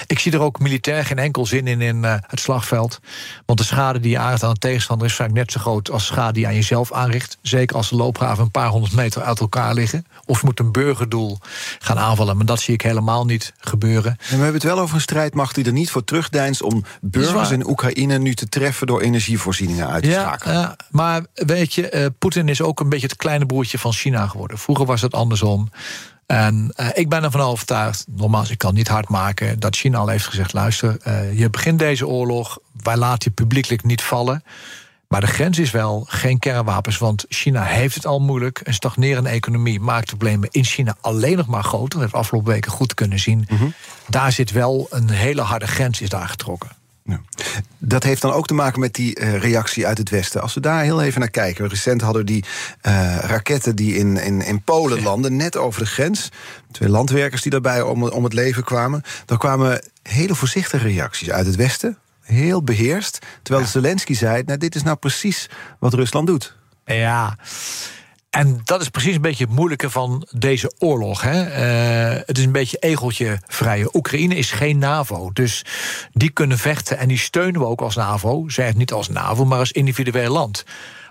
Ik 0.07 0.19
zie 0.19 0.33
er 0.33 0.41
ook 0.41 0.59
militair 0.59 1.05
geen 1.05 1.19
enkel 1.19 1.47
zin 1.47 1.67
in 1.67 1.81
in 1.81 1.97
uh, 1.97 2.15
het 2.27 2.41
slagveld. 2.41 3.01
Want 3.47 3.59
de 3.59 3.65
schade 3.65 4.01
die 4.01 4.11
je 4.11 4.19
aanricht 4.19 4.43
aan 4.43 4.51
een 4.51 4.57
tegenstander 4.57 5.07
is 5.07 5.15
vaak 5.15 5.33
net 5.33 5.53
zo 5.53 5.61
groot 5.61 5.91
als 5.91 6.07
de 6.07 6.13
schade 6.13 6.33
die 6.33 6.43
je 6.43 6.49
aan 6.49 6.55
jezelf 6.55 6.93
aanricht. 6.93 7.39
Zeker 7.43 7.77
als 7.77 7.89
de 7.89 7.97
loopgraven 7.97 8.45
een 8.45 8.51
paar 8.51 8.69
honderd 8.69 8.95
meter 8.95 9.23
uit 9.23 9.41
elkaar 9.41 9.75
liggen. 9.75 10.07
Of 10.25 10.41
je 10.41 10.47
moet 10.47 10.61
een 10.61 10.73
burgerdoel 10.73 11.39
gaan 11.79 11.99
aanvallen. 11.99 12.37
Maar 12.37 12.47
dat 12.47 12.61
zie 12.61 12.75
ik 12.75 12.83
helemaal 12.83 13.25
niet 13.25 13.53
gebeuren. 13.59 14.11
En 14.11 14.37
we 14.37 14.43
hebben 14.43 14.55
het 14.55 14.63
wel 14.63 14.79
over 14.79 14.95
een 14.95 15.01
strijdmacht 15.01 15.55
die 15.55 15.65
er 15.65 15.73
niet 15.73 15.91
voor 15.91 16.05
terugdeinst 16.05 16.63
om 16.63 16.85
burgers 17.01 17.51
in 17.51 17.69
Oekraïne 17.69 18.19
nu 18.19 18.35
te 18.35 18.49
treffen 18.49 18.87
door 18.87 19.01
energievoorzieningen 19.01 19.89
uit 19.89 20.03
te 20.03 20.09
ja, 20.09 20.23
schakelen. 20.23 20.55
Ja, 20.55 20.77
maar 20.91 21.25
weet 21.35 21.75
je, 21.75 21.93
uh, 21.93 22.07
Poetin 22.19 22.36
is 22.44 22.62
ook 22.62 22.81
een 22.81 22.88
beetje 22.88 23.07
het 23.07 23.16
kleine 23.16 23.46
broertje 23.46 23.79
van 23.79 23.92
China 23.92 24.27
geworden. 24.27 24.59
Vroeger 24.59 24.87
was 24.87 25.01
het 25.01 25.14
andersom. 25.14 25.70
En 26.27 26.72
uh, 26.77 26.88
ik 26.94 27.09
ben 27.09 27.22
ervan 27.22 27.40
overtuigd, 27.40 28.05
nogmaals, 28.09 28.51
ik 28.51 28.59
kan 28.59 28.75
niet 28.75 28.88
hard 28.88 29.09
maken, 29.09 29.61
dat 29.61 29.77
China 29.77 29.99
al 29.99 30.09
heeft 30.09 30.27
gezegd: 30.27 30.53
luister, 30.53 30.96
uh, 31.07 31.38
je 31.38 31.51
begint 31.51 31.79
deze 31.79 32.07
oorlog, 32.07 32.59
wij 32.83 32.96
laten 32.96 33.31
je 33.31 33.42
publiekelijk 33.42 33.85
niet 33.85 34.03
vallen. 34.03 34.42
Maar 35.09 35.20
de 35.20 35.27
grens 35.27 35.59
is 35.59 35.70
wel 35.70 36.05
geen 36.09 36.38
kernwapens, 36.38 36.99
want 36.99 37.25
China 37.29 37.62
heeft 37.62 37.94
het 37.94 38.07
al 38.07 38.20
moeilijk. 38.20 38.61
Een 38.64 38.75
stagnerende 38.75 39.29
economie 39.29 39.81
maakt 39.81 40.11
de 40.11 40.16
problemen 40.16 40.49
in 40.51 40.64
China 40.64 40.96
alleen 41.01 41.37
nog 41.37 41.46
maar 41.46 41.62
groter. 41.62 41.88
Dat 41.88 42.01
hebben 42.01 42.11
we 42.11 42.25
afgelopen 42.25 42.53
weken 42.53 42.70
goed 42.70 42.94
kunnen 42.94 43.18
zien. 43.18 43.46
Mm 43.49 43.59
-hmm. 43.59 43.75
Daar 44.09 44.33
zit 44.33 44.51
wel 44.51 44.87
een 44.90 45.11
hele 45.11 45.42
harde 45.42 45.66
grens 45.66 46.01
is 46.01 46.09
daar 46.09 46.29
getrokken. 46.29 46.70
Ja. 47.07 47.21
Dat 47.79 48.03
heeft 48.03 48.23
dan 48.23 48.33
ook 48.33 48.47
te 48.47 48.55
maken 48.55 48.81
met 48.81 48.95
die 48.95 49.21
uh, 49.21 49.38
reactie 49.38 49.87
uit 49.87 49.99
het 49.99 50.11
Westen. 50.11 50.42
Als 50.42 50.55
we 50.55 50.61
daar 50.61 50.83
heel 50.83 51.03
even 51.03 51.21
naar 51.21 51.31
kijken. 51.31 51.69
Recent 51.69 52.01
hadden 52.01 52.27
die 52.27 52.45
uh, 52.83 53.19
raketten 53.19 53.77
die 53.77 53.97
in, 53.97 54.16
in, 54.16 54.40
in 54.40 54.62
Polen 54.62 55.03
landen, 55.03 55.37
net 55.37 55.57
over 55.57 55.81
de 55.81 55.87
grens. 55.87 56.29
Twee 56.73 56.88
landwerkers 56.88 57.42
die 57.42 57.51
daarbij 57.51 57.83
om, 57.83 58.03
om 58.03 58.25
het 58.25 58.33
leven 58.33 58.64
kwamen. 58.64 59.03
Daar 59.25 59.38
kwamen 59.38 59.83
hele 60.03 60.35
voorzichtige 60.35 60.88
reacties 60.88 61.31
uit 61.31 61.47
het 61.47 61.57
Westen. 61.57 61.99
Heel 62.23 62.62
beheerst. 62.62 63.19
Terwijl 63.42 63.64
ja. 63.64 63.71
Zelensky 63.71 64.14
zei: 64.14 64.42
nou, 64.47 64.59
dit 64.59 64.75
is 64.75 64.83
nou 64.83 64.97
precies 64.97 65.49
wat 65.79 65.95
Rusland 65.95 66.27
doet. 66.27 66.57
Ja. 66.85 67.38
En 68.31 68.61
dat 68.65 68.81
is 68.81 68.89
precies 68.89 69.15
een 69.15 69.21
beetje 69.21 69.45
het 69.45 69.55
moeilijke 69.55 69.91
van 69.91 70.27
deze 70.31 70.73
oorlog. 70.79 71.23
Hè. 71.23 71.47
Uh, 71.47 72.23
het 72.27 72.39
is 72.39 72.45
een 72.45 72.53
beetje 72.53 72.77
egeltje 72.77 73.39
vrije. 73.47 73.95
Oekraïne 73.95 74.37
is 74.37 74.51
geen 74.51 74.79
NAVO. 74.79 75.31
Dus 75.33 75.65
die 76.12 76.31
kunnen 76.31 76.59
vechten 76.59 76.99
en 76.99 77.09
die 77.09 77.19
steunen 77.19 77.61
we 77.61 77.67
ook 77.67 77.81
als 77.81 77.95
NAVO. 77.95 78.49
Zij 78.49 78.73
niet 78.77 78.93
als 78.93 79.09
NAVO, 79.09 79.45
maar 79.45 79.59
als 79.59 79.73
individueel 79.73 80.33
land. 80.33 80.65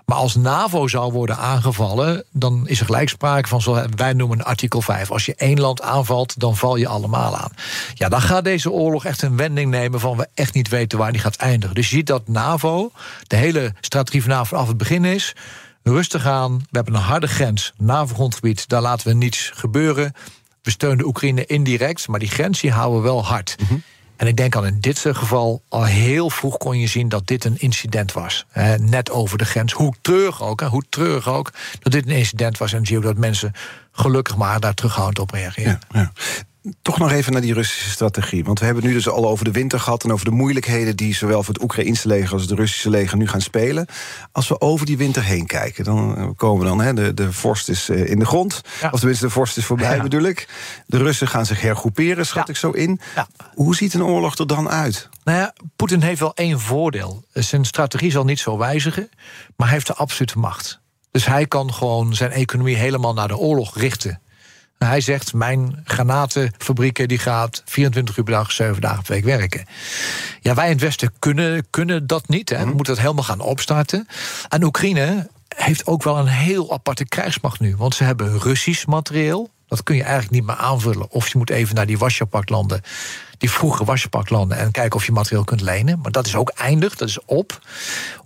Maar 0.06 0.16
als 0.16 0.34
NAVO 0.34 0.88
zou 0.88 1.12
worden 1.12 1.36
aangevallen, 1.36 2.24
dan 2.32 2.68
is 2.68 2.80
er 2.80 2.86
gelijk 2.86 3.08
sprake 3.08 3.48
van, 3.48 3.88
wij 3.96 4.12
noemen 4.12 4.44
artikel 4.44 4.80
5. 4.80 5.10
Als 5.10 5.26
je 5.26 5.34
één 5.34 5.60
land 5.60 5.82
aanvalt, 5.82 6.40
dan 6.40 6.56
val 6.56 6.76
je 6.76 6.88
allemaal 6.88 7.36
aan. 7.36 7.52
Ja, 7.94 8.08
dan 8.08 8.20
gaat 8.20 8.44
deze 8.44 8.70
oorlog 8.70 9.04
echt 9.04 9.22
een 9.22 9.36
wending 9.36 9.70
nemen 9.70 10.00
van 10.00 10.16
we 10.16 10.28
echt 10.34 10.54
niet 10.54 10.68
weten 10.68 10.98
waar 10.98 11.12
die 11.12 11.20
gaat 11.20 11.36
eindigen. 11.36 11.74
Dus 11.74 11.90
je 11.90 11.96
ziet 11.96 12.06
dat 12.06 12.28
NAVO, 12.28 12.90
de 13.26 13.36
hele 13.36 13.74
strategie 13.80 14.22
van 14.22 14.30
NAVO 14.30 14.44
vanaf 14.44 14.68
het 14.68 14.76
begin 14.76 15.04
is 15.04 15.34
rustig 15.86 16.26
aan. 16.26 16.58
We 16.58 16.66
hebben 16.70 16.94
een 16.94 17.00
harde 17.00 17.26
grens, 17.26 17.72
NAVO-grondgebied. 17.76 18.68
Daar 18.68 18.82
laten 18.82 19.08
we 19.08 19.14
niets 19.14 19.50
gebeuren. 19.54 20.12
We 20.62 20.70
steunen 20.70 20.98
de 20.98 21.06
Oekraïne 21.06 21.46
indirect, 21.46 22.08
maar 22.08 22.18
die 22.18 22.28
grens 22.28 22.60
die 22.60 22.70
houden 22.70 22.98
we 22.98 23.04
wel 23.04 23.24
hard. 23.24 23.56
En 24.16 24.26
ik 24.26 24.36
denk 24.36 24.54
al 24.54 24.64
in 24.64 24.80
dit 24.80 24.98
geval, 24.98 25.62
al 25.68 25.84
heel 25.84 26.30
vroeg 26.30 26.56
kon 26.56 26.78
je 26.78 26.86
zien 26.86 27.08
dat 27.08 27.26
dit 27.26 27.44
een 27.44 27.58
incident 27.58 28.12
was. 28.12 28.46
Hè, 28.48 28.78
net 28.78 29.10
over 29.10 29.38
de 29.38 29.44
grens. 29.44 29.72
Hoe 29.72 29.94
treurig 30.00 30.42
ook, 30.42 30.60
hè, 30.60 30.66
hoe 30.66 30.84
treurig 30.88 31.28
ook, 31.28 31.52
dat 31.80 31.92
dit 31.92 32.06
een 32.06 32.16
incident 32.16 32.58
was. 32.58 32.72
En 32.72 32.86
zie 32.86 32.96
ook 32.96 33.02
dat 33.02 33.16
mensen 33.16 33.52
gelukkig 33.92 34.36
maar 34.36 34.60
daar 34.60 34.74
terughoudend 34.74 35.18
op 35.18 35.30
reageren. 35.30 35.80
Ja, 35.88 36.00
ja. 36.00 36.12
Toch 36.82 36.98
nog 36.98 37.10
even 37.12 37.32
naar 37.32 37.40
die 37.40 37.54
Russische 37.54 37.90
strategie. 37.90 38.44
Want 38.44 38.58
we 38.58 38.64
hebben 38.64 38.84
nu 38.84 38.92
dus 38.92 39.08
al 39.08 39.28
over 39.28 39.44
de 39.44 39.50
winter 39.50 39.80
gehad... 39.80 40.04
en 40.04 40.12
over 40.12 40.24
de 40.24 40.30
moeilijkheden 40.30 40.96
die 40.96 41.14
zowel 41.14 41.42
voor 41.42 41.54
het 41.54 41.62
Oekraïnse 41.62 42.08
leger... 42.08 42.32
als 42.32 42.42
het 42.42 42.50
Russische 42.50 42.90
leger 42.90 43.16
nu 43.16 43.28
gaan 43.28 43.40
spelen. 43.40 43.86
Als 44.32 44.48
we 44.48 44.60
over 44.60 44.86
die 44.86 44.96
winter 44.96 45.22
heen 45.24 45.46
kijken, 45.46 45.84
dan 45.84 46.32
komen 46.36 46.62
we 46.62 46.68
dan... 46.68 46.80
Hè, 46.80 46.94
de, 46.94 47.14
de 47.14 47.32
vorst 47.32 47.68
is 47.68 47.88
eh, 47.88 48.10
in 48.10 48.18
de 48.18 48.24
grond, 48.24 48.60
Ja. 48.80 48.90
of 48.90 48.98
tenminste 48.98 49.24
de 49.26 49.30
vorst 49.32 49.56
is 49.56 49.64
voorbij 49.64 49.96
Ja. 49.96 50.02
bedoel 50.02 50.22
ik. 50.22 50.48
De 50.86 50.96
Russen 50.98 51.28
gaan 51.28 51.46
zich 51.46 51.60
hergroeperen, 51.60 52.26
schat 52.26 52.46
Ja. 52.46 52.52
ik 52.52 52.58
zo 52.58 52.70
in. 52.70 53.00
Hoe 53.54 53.74
ziet 53.76 53.94
een 53.94 54.04
oorlog 54.04 54.38
er 54.38 54.46
dan 54.46 54.68
uit? 54.68 55.08
Nou 55.24 55.38
ja, 55.38 55.52
Poetin 55.76 56.00
heeft 56.00 56.20
wel 56.20 56.34
één 56.34 56.60
voordeel. 56.60 57.24
Zijn 57.32 57.64
strategie 57.64 58.10
zal 58.10 58.24
niet 58.24 58.38
zo 58.40 58.58
wijzigen, 58.58 59.08
maar 59.56 59.66
hij 59.66 59.76
heeft 59.76 59.86
de 59.86 59.94
absolute 59.94 60.38
macht. 60.38 60.80
Dus 61.10 61.26
hij 61.26 61.46
kan 61.46 61.74
gewoon 61.74 62.14
zijn 62.14 62.30
economie 62.30 62.76
helemaal 62.76 63.14
naar 63.14 63.28
de 63.28 63.36
oorlog 63.36 63.78
richten. 63.78 64.20
Hij 64.78 65.00
zegt, 65.00 65.32
mijn 65.32 65.80
granatenfabrieken 65.84 67.08
die 67.08 67.18
gaat 67.18 67.62
24 67.64 68.16
uur 68.16 68.24
per 68.24 68.32
dag, 68.32 68.52
7 68.52 68.80
dagen 68.80 69.02
per 69.02 69.12
week 69.12 69.24
werken. 69.24 69.66
Ja, 70.40 70.54
wij 70.54 70.64
in 70.66 70.72
het 70.72 70.80
Westen 70.80 71.12
kunnen, 71.18 71.66
kunnen 71.70 72.06
dat 72.06 72.28
niet. 72.28 72.48
Hè. 72.48 72.58
We 72.58 72.64
moeten 72.64 72.94
dat 72.94 73.02
helemaal 73.02 73.24
gaan 73.24 73.40
opstarten. 73.40 74.08
En 74.48 74.64
Oekraïne 74.64 75.28
heeft 75.56 75.86
ook 75.86 76.02
wel 76.02 76.18
een 76.18 76.26
heel 76.26 76.72
aparte 76.72 77.04
krijgsmacht 77.04 77.60
nu. 77.60 77.76
Want 77.76 77.94
ze 77.94 78.04
hebben 78.04 78.38
Russisch 78.38 78.86
materieel. 78.86 79.50
Dat 79.68 79.82
kun 79.82 79.96
je 79.96 80.02
eigenlijk 80.02 80.32
niet 80.32 80.46
meer 80.46 80.56
aanvullen. 80.56 81.10
Of 81.10 81.28
je 81.28 81.38
moet 81.38 81.50
even 81.50 81.74
naar 81.74 81.86
die 81.86 81.98
Wasjapaktlanden, 81.98 82.82
die 83.38 83.50
vroege 83.50 83.84
Wasjapaktlanden... 83.84 84.58
en 84.58 84.70
kijken 84.70 84.96
of 84.96 85.06
je 85.06 85.12
materieel 85.12 85.44
kunt 85.44 85.60
lenen. 85.60 85.98
Maar 86.02 86.10
dat 86.10 86.26
is 86.26 86.34
ook 86.34 86.48
eindig, 86.48 86.96
dat 86.96 87.08
is 87.08 87.18
op. 87.24 87.60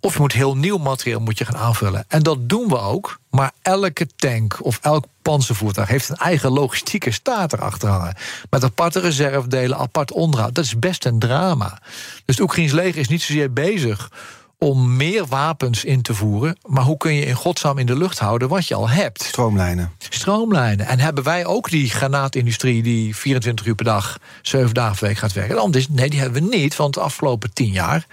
Of 0.00 0.14
je 0.14 0.20
moet 0.20 0.32
heel 0.32 0.56
nieuw 0.56 0.78
materieel 0.78 1.20
moet 1.20 1.38
je 1.38 1.44
gaan 1.44 1.56
aanvullen. 1.56 2.04
En 2.08 2.22
dat 2.22 2.48
doen 2.48 2.68
we 2.68 2.78
ook. 2.78 3.18
Maar 3.30 3.52
elke 3.62 4.06
tank 4.16 4.58
of 4.62 4.78
elk 4.82 5.04
panzervoertuig... 5.22 5.88
heeft 5.88 6.08
een 6.08 6.16
eigen 6.16 6.50
logistieke 6.50 7.10
staat 7.10 7.52
erachter 7.52 7.88
hangen. 7.88 8.16
Met 8.50 8.64
aparte 8.64 9.00
reservedelen, 9.00 9.78
apart 9.78 10.12
onderhoud. 10.12 10.54
Dat 10.54 10.64
is 10.64 10.78
best 10.78 11.04
een 11.04 11.18
drama. 11.18 11.78
Dus 12.24 12.36
het 12.36 12.40
Oekraïns 12.40 12.72
leger 12.72 13.00
is 13.00 13.08
niet 13.08 13.22
zozeer 13.22 13.52
bezig 13.52 14.10
om 14.64 14.96
meer 14.96 15.26
wapens 15.26 15.84
in 15.84 16.02
te 16.02 16.14
voeren. 16.14 16.56
Maar 16.66 16.84
hoe 16.84 16.96
kun 16.96 17.14
je 17.14 17.26
in 17.26 17.34
godsnaam 17.34 17.78
in 17.78 17.86
de 17.86 17.96
lucht 17.96 18.18
houden 18.18 18.48
wat 18.48 18.68
je 18.68 18.74
al 18.74 18.88
hebt? 18.88 19.22
Stroomlijnen. 19.22 19.92
Stroomlijnen. 19.98 20.86
En 20.86 20.98
hebben 20.98 21.24
wij 21.24 21.46
ook 21.46 21.70
die 21.70 21.90
granaatindustrie 21.90 22.82
die 22.82 23.16
24 23.16 23.66
uur 23.66 23.74
per 23.74 23.84
dag, 23.84 24.18
7 24.42 24.74
dagen 24.74 24.98
per 24.98 25.06
week 25.08 25.16
gaat 25.16 25.32
werken? 25.32 25.58
Anders, 25.58 25.88
nee, 25.88 26.10
die 26.10 26.20
hebben 26.20 26.42
we 26.42 26.56
niet. 26.56 26.76
Want 26.76 26.94
de 26.94 27.00
afgelopen 27.00 27.52
10 27.52 27.70
jaar 27.70 28.06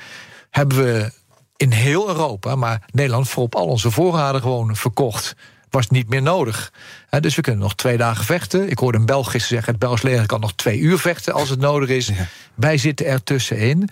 hebben 0.50 0.78
we 0.78 1.12
in 1.58 1.72
heel 1.72 2.08
Europa, 2.08 2.56
maar 2.56 2.82
Nederland 2.92 3.30
voorop 3.30 3.56
al 3.56 3.66
onze 3.66 3.92
voorraden 3.92 4.42
gewoon 4.42 4.76
verkocht. 4.76 5.36
Was 5.70 5.90
niet 5.90 6.10
meer 6.10 6.22
nodig. 6.22 6.72
Dus 7.20 7.36
we 7.36 7.42
kunnen 7.42 7.62
nog 7.62 7.76
twee 7.76 7.98
dagen 7.98 8.26
vechten. 8.26 8.70
Ik 8.70 8.80
hoorde 8.80 8.98
een 8.98 9.06
Belg 9.06 9.32
gisteren 9.32 9.48
zeggen: 9.48 9.72
het 9.72 9.82
Belgisch 9.82 10.02
leger 10.02 10.26
kan 10.26 10.40
nog 10.40 10.54
twee 10.56 10.80
uur 10.80 11.00
vechten 11.00 11.34
als 11.34 11.50
het 11.50 11.60
nodig 11.60 11.90
is. 11.90 12.12
Wij 12.54 12.78
zitten 12.78 13.06
er 13.06 13.24
tussenin. 13.24 13.90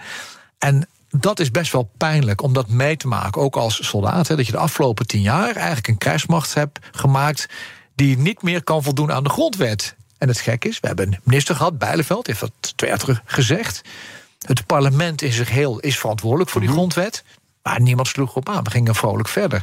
En 0.57 0.87
dat 1.19 1.39
is 1.39 1.51
best 1.51 1.71
wel 1.71 1.89
pijnlijk 1.97 2.41
om 2.41 2.53
dat 2.53 2.69
mee 2.69 2.97
te 2.97 3.07
maken, 3.07 3.41
ook 3.41 3.55
als 3.55 3.87
soldaat. 3.87 4.27
Hè, 4.27 4.35
dat 4.35 4.45
je 4.45 4.51
de 4.51 4.57
afgelopen 4.57 5.07
tien 5.07 5.21
jaar 5.21 5.55
eigenlijk 5.55 5.87
een 5.87 5.97
krijgsmacht 5.97 6.53
hebt 6.53 6.79
gemaakt 6.91 7.49
die 7.95 8.17
niet 8.17 8.41
meer 8.41 8.63
kan 8.63 8.83
voldoen 8.83 9.11
aan 9.11 9.23
de 9.23 9.29
grondwet. 9.29 9.95
En 10.17 10.27
het 10.27 10.39
gek 10.39 10.65
is, 10.65 10.79
we 10.79 10.87
hebben 10.87 11.07
een 11.07 11.19
minister 11.23 11.55
gehad, 11.55 11.77
Bijleveld, 11.77 12.27
heeft 12.27 12.39
dat 12.39 12.51
twee 12.75 12.89
jaar 12.89 12.99
terug 12.99 13.21
gezegd. 13.25 13.81
Het 14.39 14.65
parlement 14.65 15.21
in 15.21 15.31
zich 15.31 15.49
heel 15.49 15.79
is 15.79 15.99
verantwoordelijk 15.99 16.49
voor 16.49 16.61
die 16.61 16.69
grondwet. 16.69 17.23
Maar 17.63 17.81
niemand 17.81 18.07
sloeg 18.07 18.29
erop 18.29 18.49
aan. 18.49 18.63
We 18.63 18.69
gingen 18.69 18.95
vrolijk 18.95 19.27
verder. 19.27 19.61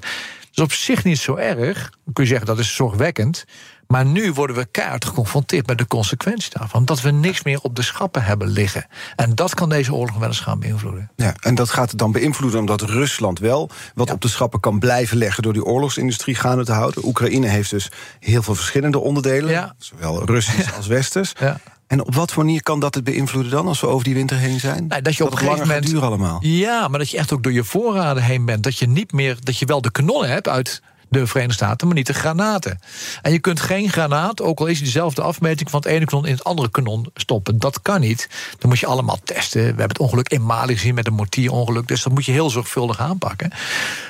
Dus 0.51 0.65
op 0.65 0.73
zich 0.73 1.05
niet 1.05 1.19
zo 1.19 1.35
erg. 1.35 1.91
Dan 2.05 2.13
kun 2.13 2.25
je 2.25 2.31
zeggen 2.31 2.47
dat 2.47 2.59
is 2.59 2.75
zorgwekkend. 2.75 3.45
Maar 3.93 4.07
nu 4.07 4.33
worden 4.33 4.57
we 4.57 4.65
keihard 4.71 5.05
geconfronteerd 5.05 5.67
met 5.67 5.79
de 5.79 5.87
consequentie 5.87 6.51
daarvan. 6.59 6.85
Dat 6.85 7.01
we 7.01 7.11
niks 7.11 7.43
meer 7.43 7.61
op 7.61 7.77
de 7.77 7.83
schappen 7.83 8.23
hebben 8.25 8.49
liggen. 8.49 8.87
En 9.17 9.35
dat 9.35 9.55
kan 9.55 9.69
deze 9.69 9.95
oorlog 9.95 10.17
wel 10.17 10.29
eens 10.29 10.41
gaan 10.41 10.61
beïnvloeden. 10.61 11.11
Ja, 11.17 11.35
en 11.41 11.55
dat 11.55 11.71
gaat 11.71 11.91
het 11.91 11.99
dan 11.99 12.13
beïnvloeden 12.13 12.61
omdat 12.61 12.81
Rusland 12.81 13.39
wel 13.39 13.71
wat 13.95 14.11
op 14.11 14.21
de 14.21 14.29
schappen 14.29 14.61
kan 14.61 14.79
blijven 14.79 15.17
leggen 15.17 15.43
door 15.43 15.53
die 15.53 15.65
oorlogsindustrie 15.65 16.35
gaande 16.35 16.65
te 16.65 16.73
houden. 16.73 17.05
Oekraïne 17.07 17.47
heeft 17.47 17.71
dus 17.71 17.89
heel 18.21 18.43
veel 18.43 18.55
verschillende 18.55 18.99
onderdelen, 18.99 19.51
Ja. 19.51 19.75
zowel 19.79 20.25
Russisch 20.25 20.75
als 20.77 20.87
Westers. 20.87 21.33
Ja. 21.41 21.61
En 21.87 22.01
op 22.07 22.15
wat 22.15 22.33
voor 22.33 22.45
manier 22.45 22.63
kan 22.63 22.81
dat 22.81 22.95
het 22.95 23.05
beïnvloeden 23.05 23.53
dan 23.53 23.67
als 23.67 23.81
we 23.81 23.87
over 23.87 24.05
die 24.05 24.15
winter 24.15 24.37
heen 24.37 24.61
zijn? 24.61 24.89
Dat 25.03 25.17
je 25.17 25.25
op 25.25 25.31
een 25.33 25.39
gegeven 25.39 25.67
moment. 25.67 25.87
duren 25.87 26.03
allemaal. 26.03 26.39
Ja, 26.41 26.89
maar 26.89 26.99
dat 26.99 27.11
je 27.11 27.19
echt 27.19 27.33
ook 27.33 27.43
door 27.43 27.53
je 27.53 27.65
voorraden 27.65 28.23
heen 28.23 28.45
bent. 28.45 28.63
Dat 28.63 28.79
je 28.79 28.89
niet 28.89 29.13
meer. 29.13 29.37
Dat 29.41 29.59
je 29.59 29.67
wel 29.67 29.81
de 29.81 29.91
kanonnen 29.91 30.31
hebt 30.31 30.49
uit 30.49 30.83
de 31.13 31.27
Verenigde 31.27 31.65
Staten, 31.65 31.87
maar 31.87 31.97
niet 31.97 32.07
de 32.07 32.15
granaten. 32.15 32.81
En 33.23 33.33
je 33.33 33.39
kunt 33.39 33.61
geen 33.61 33.91
granaat, 33.91 34.43
ook 34.43 34.61
al 34.61 34.67
is 34.67 34.77
het 34.77 34.85
dezelfde 34.85 35.23
afmeting 35.23 35.71
van 35.71 35.81
het 35.81 35.89
ene 35.89 36.05
kanon 36.05 36.27
in 36.27 36.33
het 36.33 36.45
andere 36.45 36.71
kanon 36.71 37.07
stoppen. 37.15 37.59
Dat 37.59 37.83
kan 37.83 38.01
niet. 38.01 38.29
Dan 38.59 38.69
moet 38.69 38.79
je 38.79 38.87
allemaal 38.87 39.19
testen. 39.25 39.61
We 39.61 39.67
hebben 39.67 39.89
het 39.89 39.99
ongeluk 39.99 40.29
in 40.29 40.43
Mali 40.43 40.75
gezien 40.75 40.95
met 40.95 41.07
een 41.07 41.13
mortierongeluk. 41.13 41.89
Dus 41.89 42.03
dat 42.03 42.13
moet 42.13 42.25
je 42.25 42.33
heel 42.33 42.51
zorgvuldig 42.51 42.99
aanpakken. 42.99 43.51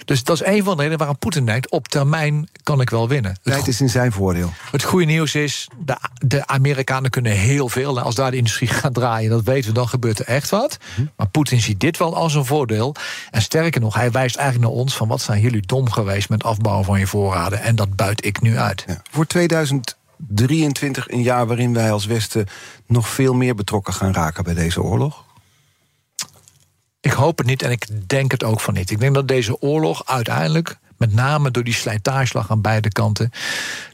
Dus 0.05 0.25
dat 0.25 0.41
is 0.41 0.47
een 0.47 0.65
van 0.65 0.73
de 0.73 0.77
redenen 0.77 0.99
waarom 0.99 1.19
Poetin 1.19 1.47
denkt: 1.47 1.71
op 1.71 1.89
termijn 1.89 2.49
kan 2.63 2.81
ik 2.81 2.91
wel 2.91 3.09
winnen. 3.09 3.37
Het 3.43 3.67
is 3.67 3.81
in 3.81 3.91
zijn 3.91 4.13
voordeel. 4.13 4.53
het 4.71 4.83
goede 4.83 5.07
nieuws 5.07 5.35
is, 5.35 5.69
de, 5.79 5.97
de 6.19 6.47
Amerikanen 6.47 7.11
kunnen 7.11 7.33
heel 7.33 7.69
veel. 7.69 7.99
En 7.99 8.05
als 8.05 8.15
daar 8.15 8.31
de 8.31 8.37
industrie 8.37 8.69
gaat 8.81 8.95
draaien, 8.95 9.31
dat 9.31 9.45
weten 9.45 9.69
we, 9.69 9.75
dan 9.75 9.89
gebeurt 9.89 10.19
er 10.19 10.27
echt 10.27 10.51
wat. 10.51 10.77
Maar 11.17 11.29
Poetin 11.29 11.61
ziet 11.61 11.81
dit 11.81 11.99
wel 11.99 12.17
als 12.17 12.35
een 12.35 12.45
voordeel. 12.45 12.95
En 13.31 13.43
sterker 13.43 13.81
nog, 13.81 13.95
hij 13.95 14.11
wijst 14.11 14.37
eigenlijk 14.37 14.69
naar 14.71 14.81
ons... 14.81 14.97
van 14.97 15.09
wat 15.09 15.21
zijn 15.21 15.41
jullie 15.41 15.67
dom 15.67 15.91
geweest 15.91 16.29
met 16.29 16.45
afbouwen 16.45 16.85
van 16.85 16.92
je 16.99 17.07
voorraden. 17.07 17.61
En 17.61 17.77
dat 17.77 17.97
buit 17.97 18.25
ik 18.25 18.41
nu 18.41 18.59
uit. 18.59 18.85
Ja. 18.87 19.03
Voor 19.11 19.27
2023, 19.27 21.11
een 21.11 21.23
jaar 21.23 21.47
waarin 21.47 21.75
wij 21.75 21.93
als 21.93 22.07
Westen 22.07 22.47
nog 22.87 23.09
veel 23.09 23.35
meer 23.35 23.55
betrokken 23.55 23.95
gaan 23.95 24.13
raken 24.13 24.45
bij 24.45 24.55
deze 24.55 24.83
oorlog? 24.83 25.25
Ik 27.01 27.13
hoop 27.13 27.39
het 27.39 27.47
niet 27.47 27.63
en 27.63 27.71
ik 27.71 28.09
denk 28.09 28.31
het 28.31 28.45
ook 28.45 28.61
van 28.61 28.75
niet. 28.75 28.91
Ik 28.91 29.01
denk 29.01 29.15
dat 29.15 29.29
deze 29.29 29.61
oorlog 29.61 30.07
uiteindelijk, 30.07 30.77
met 30.97 31.15
name 31.15 31.51
door 31.51 31.65
die 31.65 31.75
slijtageslag 31.75 32.51
aan 32.51 32.61
beide 32.61 32.89
kanten, 32.89 33.31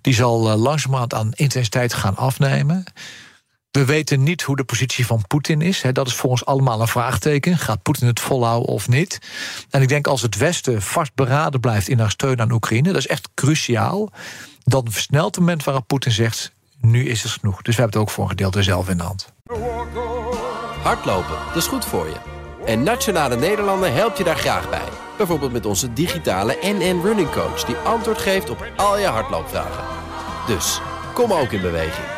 die 0.01 0.15
zal 0.15 0.51
eh, 0.51 0.57
langzamerhand 0.57 1.15
aan 1.15 1.33
intensiteit 1.35 1.95
gaan 1.95 2.17
afnemen. 2.17 2.85
We 3.71 3.85
weten 3.85 4.23
niet 4.23 4.43
hoe 4.43 4.57
de 4.57 4.65
positie 4.65 5.07
van 5.07 5.27
Poetin 5.27 5.61
is. 5.61 5.83
Dat 5.93 6.07
is 6.07 6.15
voor 6.15 6.31
ons 6.31 6.45
allemaal 6.45 6.81
een 6.81 6.89
vraagteken. 6.89 7.59
Gaat 7.59 7.83
Poetin 7.83 8.07
het 8.07 8.21
volhouden 8.21 8.69
of 8.69 8.89
niet? 8.89 9.19
En 9.71 9.83
ik 9.83 9.89
denk 9.89 10.07
als 10.07 10.23
het 10.23 10.37
Westen 10.37 10.83
vastberaden 10.83 11.61
blijft 11.61 11.89
in 11.89 11.99
haar 11.99 12.11
steun 12.11 12.41
aan 12.41 12.53
Oekraïne, 12.53 12.89
dat 12.89 12.97
is 12.97 13.07
echt 13.07 13.29
cruciaal. 13.35 14.11
Dan 14.65 14.87
versnelt 14.91 15.35
het 15.35 15.45
moment 15.45 15.65
waarop 15.65 15.87
Poetin 15.87 16.13
zegt: 16.13 16.53
nu 16.81 17.09
is 17.09 17.23
het 17.23 17.33
genoeg. 17.33 17.63
Dus 17.63 17.75
we 17.75 17.81
hebben 17.81 18.01
het 18.01 18.09
ook 18.09 18.15
voor 18.15 18.25
een 18.25 18.31
gedeelte 18.31 18.63
zelf 18.63 18.89
in 18.89 18.97
de 18.97 19.03
hand. 19.03 19.33
Hardlopen, 20.83 21.37
dat 21.47 21.57
is 21.57 21.67
goed 21.67 21.85
voor 21.85 22.07
je. 22.07 22.17
En 22.67 22.83
Nationale 22.83 23.37
Nederlanden 23.37 23.95
helpt 23.95 24.19
je 24.19 24.25
daar 24.25 24.37
graag 24.37 24.71
bij. 24.71 24.89
Bijvoorbeeld 25.17 25.53
met 25.53 25.67
onze 25.67 25.93
digitale 25.93 26.59
NN 26.63 27.01
Running 27.03 27.31
Coach... 27.31 27.65
die 27.65 27.77
antwoord 27.77 28.19
geeft 28.19 28.51
op 28.51 28.67
al 28.77 28.99
je 28.99 29.07
hardloopvragen. 29.07 29.85
Dus, 30.47 30.81
kom 31.15 31.33
ook 31.33 31.53
in 31.53 31.61
beweging. 31.61 32.18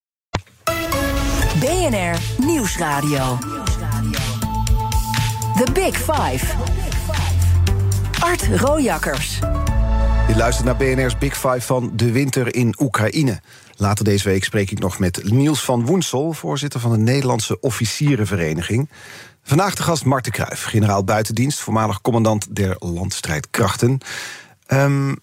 BNR 1.61 2.45
Nieuwsradio. 2.45 3.37
The 5.55 5.71
Big 5.73 5.97
Five. 5.97 6.45
Art 8.19 8.47
Rojakkers. 8.61 9.39
Je 10.27 10.33
luistert 10.35 10.65
naar 10.65 10.75
BNR's 10.75 11.17
Big 11.17 11.33
Five 11.33 11.61
van 11.61 11.91
de 11.95 12.11
winter 12.11 12.55
in 12.55 12.75
Oekraïne. 12.79 13.41
Later 13.75 14.05
deze 14.05 14.29
week 14.29 14.43
spreek 14.43 14.71
ik 14.71 14.79
nog 14.79 14.99
met 14.99 15.31
Niels 15.31 15.63
van 15.63 15.85
Woensel... 15.85 16.33
voorzitter 16.33 16.79
van 16.79 16.91
de 16.91 16.97
Nederlandse 16.97 17.59
Officierenvereniging. 17.59 18.89
Vandaag 19.43 19.75
de 19.75 19.83
gast 19.83 20.05
Marten 20.05 20.31
Kruijf, 20.31 20.63
generaal 20.63 21.03
buitendienst... 21.03 21.59
voormalig 21.59 22.01
commandant 22.01 22.55
der 22.55 22.75
landstrijdkrachten. 22.79 23.97
Ehm, 24.65 25.13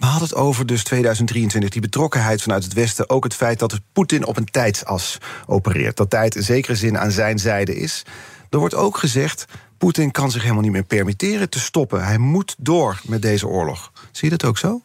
We 0.00 0.06
hadden 0.06 0.28
het 0.28 0.36
over 0.36 0.66
dus 0.66 0.84
2023, 0.84 1.70
die 1.70 1.80
betrokkenheid 1.80 2.42
vanuit 2.42 2.64
het 2.64 2.72
Westen. 2.72 3.10
Ook 3.10 3.24
het 3.24 3.34
feit 3.34 3.58
dat 3.58 3.80
Poetin 3.92 4.26
op 4.26 4.36
een 4.36 4.50
tijdsas 4.50 5.18
opereert. 5.46 5.96
Dat 5.96 6.10
tijd 6.10 6.34
in 6.34 6.42
zekere 6.42 6.74
zin 6.74 6.98
aan 6.98 7.10
zijn 7.10 7.38
zijde 7.38 7.76
is. 7.76 8.02
Er 8.50 8.58
wordt 8.58 8.74
ook 8.74 8.98
gezegd, 8.98 9.44
Poetin 9.78 10.10
kan 10.10 10.30
zich 10.30 10.42
helemaal 10.42 10.62
niet 10.62 10.72
meer 10.72 10.82
permitteren 10.82 11.50
te 11.50 11.60
stoppen. 11.60 12.04
Hij 12.04 12.18
moet 12.18 12.54
door 12.58 13.00
met 13.04 13.22
deze 13.22 13.46
oorlog. 13.46 13.92
Zie 14.12 14.30
je 14.30 14.36
dat 14.36 14.48
ook 14.48 14.58
zo? 14.58 14.82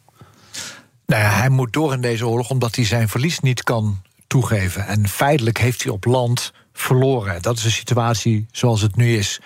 Nou 1.06 1.22
ja, 1.22 1.30
hij 1.30 1.50
moet 1.50 1.74
door 1.74 1.94
in 1.94 2.02
deze 2.02 2.28
oorlog 2.28 2.50
omdat 2.50 2.76
hij 2.76 2.86
zijn 2.86 3.10
verlies 3.10 3.40
niet 3.40 3.64
kan 3.64 4.02
toegeven. 4.28 4.88
En 4.88 5.08
feitelijk 5.08 5.58
heeft 5.58 5.84
hij 5.84 5.92
op 5.92 6.06
land 6.06 6.54
verloren. 6.74 7.42
Dat 7.42 7.58
is 7.58 7.64
de 7.64 7.70
situatie 7.70 8.46
zoals 8.52 8.82
het 8.82 8.96
nu 8.96 9.18
is. 9.18 9.42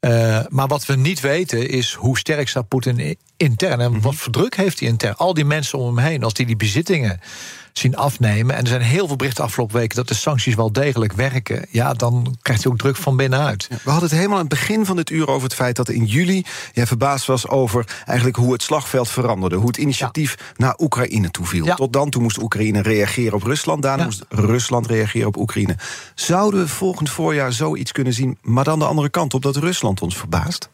Uh, 0.00 0.40
maar 0.48 0.66
wat 0.66 0.86
we 0.86 0.96
niet 0.96 1.20
weten 1.20 1.68
is 1.68 1.92
hoe 1.92 2.18
sterk 2.18 2.48
staat 2.48 2.68
Poetin 2.68 2.98
intern 3.38 3.80
en 3.80 4.00
wat 4.00 4.14
voor 4.14 4.32
druk 4.32 4.56
heeft 4.56 4.80
hij 4.80 4.88
intern. 4.88 5.16
Al 5.16 5.34
die 5.34 5.44
mensen 5.44 5.78
om 5.78 5.96
hem 5.96 6.06
heen, 6.06 6.22
als 6.22 6.32
die 6.32 6.46
die 6.46 6.56
bezittingen 6.56 7.20
zien 7.72 7.96
afnemen. 7.96 8.56
En 8.56 8.62
er 8.62 8.68
zijn 8.68 8.80
heel 8.80 9.06
veel 9.06 9.16
berichten 9.16 9.44
afgelopen 9.44 9.76
weken 9.76 9.96
dat 9.96 10.08
de 10.08 10.14
sancties 10.14 10.54
wel 10.54 10.72
degelijk 10.72 11.12
werken. 11.12 11.66
Ja, 11.70 11.94
dan 11.94 12.36
krijgt 12.42 12.62
hij 12.62 12.72
ook 12.72 12.78
druk 12.78 12.96
van 12.96 13.16
binnenuit. 13.16 13.68
we 13.68 13.90
hadden 13.90 14.08
het 14.08 14.18
helemaal 14.18 14.38
aan 14.38 14.46
het 14.48 14.58
begin 14.58 14.86
van 14.86 14.96
dit 14.96 15.10
uur 15.10 15.28
over 15.28 15.42
het 15.42 15.54
feit 15.54 15.76
dat 15.76 15.88
in 15.88 16.04
juli 16.04 16.44
jij 16.72 16.86
verbaasd 16.86 17.26
was 17.26 17.48
over 17.48 18.02
eigenlijk 18.04 18.36
hoe 18.36 18.52
het 18.52 18.62
slagveld 18.62 19.08
veranderde. 19.08 19.56
Hoe 19.56 19.66
het 19.66 19.76
initiatief 19.76 20.36
naar 20.56 20.76
Oekraïne 20.78 21.30
toeviel. 21.30 21.74
Tot 21.74 21.92
dan 21.92 22.10
toe 22.10 22.22
moest 22.22 22.42
Oekraïne 22.42 22.82
reageren 22.82 23.34
op 23.34 23.42
Rusland. 23.42 23.82
Daarna 23.82 24.04
moest 24.04 24.24
Rusland 24.28 24.86
reageren 24.86 25.28
op 25.28 25.36
Oekraïne. 25.36 25.76
Zouden 26.14 26.60
we 26.60 26.68
volgend 26.68 27.10
voorjaar 27.10 27.52
zoiets 27.52 27.92
kunnen 27.92 28.12
zien, 28.12 28.38
maar 28.42 28.64
dan 28.64 28.78
de 28.78 28.84
andere 28.84 29.08
kant 29.08 29.34
op 29.34 29.42
dat 29.42 29.56
Rusland 29.56 30.02
ons 30.02 30.16
verbaast? 30.16 30.68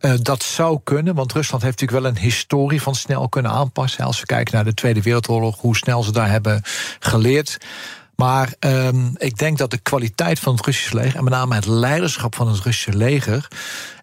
Uh, 0.00 0.12
dat 0.22 0.42
zou 0.42 0.80
kunnen, 0.84 1.14
want 1.14 1.32
Rusland 1.32 1.62
heeft 1.62 1.80
natuurlijk 1.80 2.06
wel 2.06 2.14
een 2.14 2.22
historie 2.22 2.82
van 2.82 2.94
snel 2.94 3.28
kunnen 3.28 3.50
aanpassen. 3.50 4.04
Als 4.04 4.20
we 4.20 4.26
kijken 4.26 4.54
naar 4.54 4.64
de 4.64 4.74
Tweede 4.74 5.02
Wereldoorlog, 5.02 5.60
hoe 5.60 5.76
snel 5.76 6.02
ze 6.02 6.12
daar 6.12 6.30
hebben 6.30 6.62
geleerd. 6.98 7.58
Maar 8.16 8.54
um, 8.60 9.12
ik 9.16 9.38
denk 9.38 9.58
dat 9.58 9.70
de 9.70 9.78
kwaliteit 9.78 10.38
van 10.38 10.54
het 10.54 10.66
Russische 10.66 10.94
leger, 10.94 11.16
en 11.16 11.24
met 11.24 11.32
name 11.32 11.54
het 11.54 11.66
leiderschap 11.66 12.34
van 12.34 12.48
het 12.48 12.60
Russische 12.60 12.96
leger, 12.96 13.48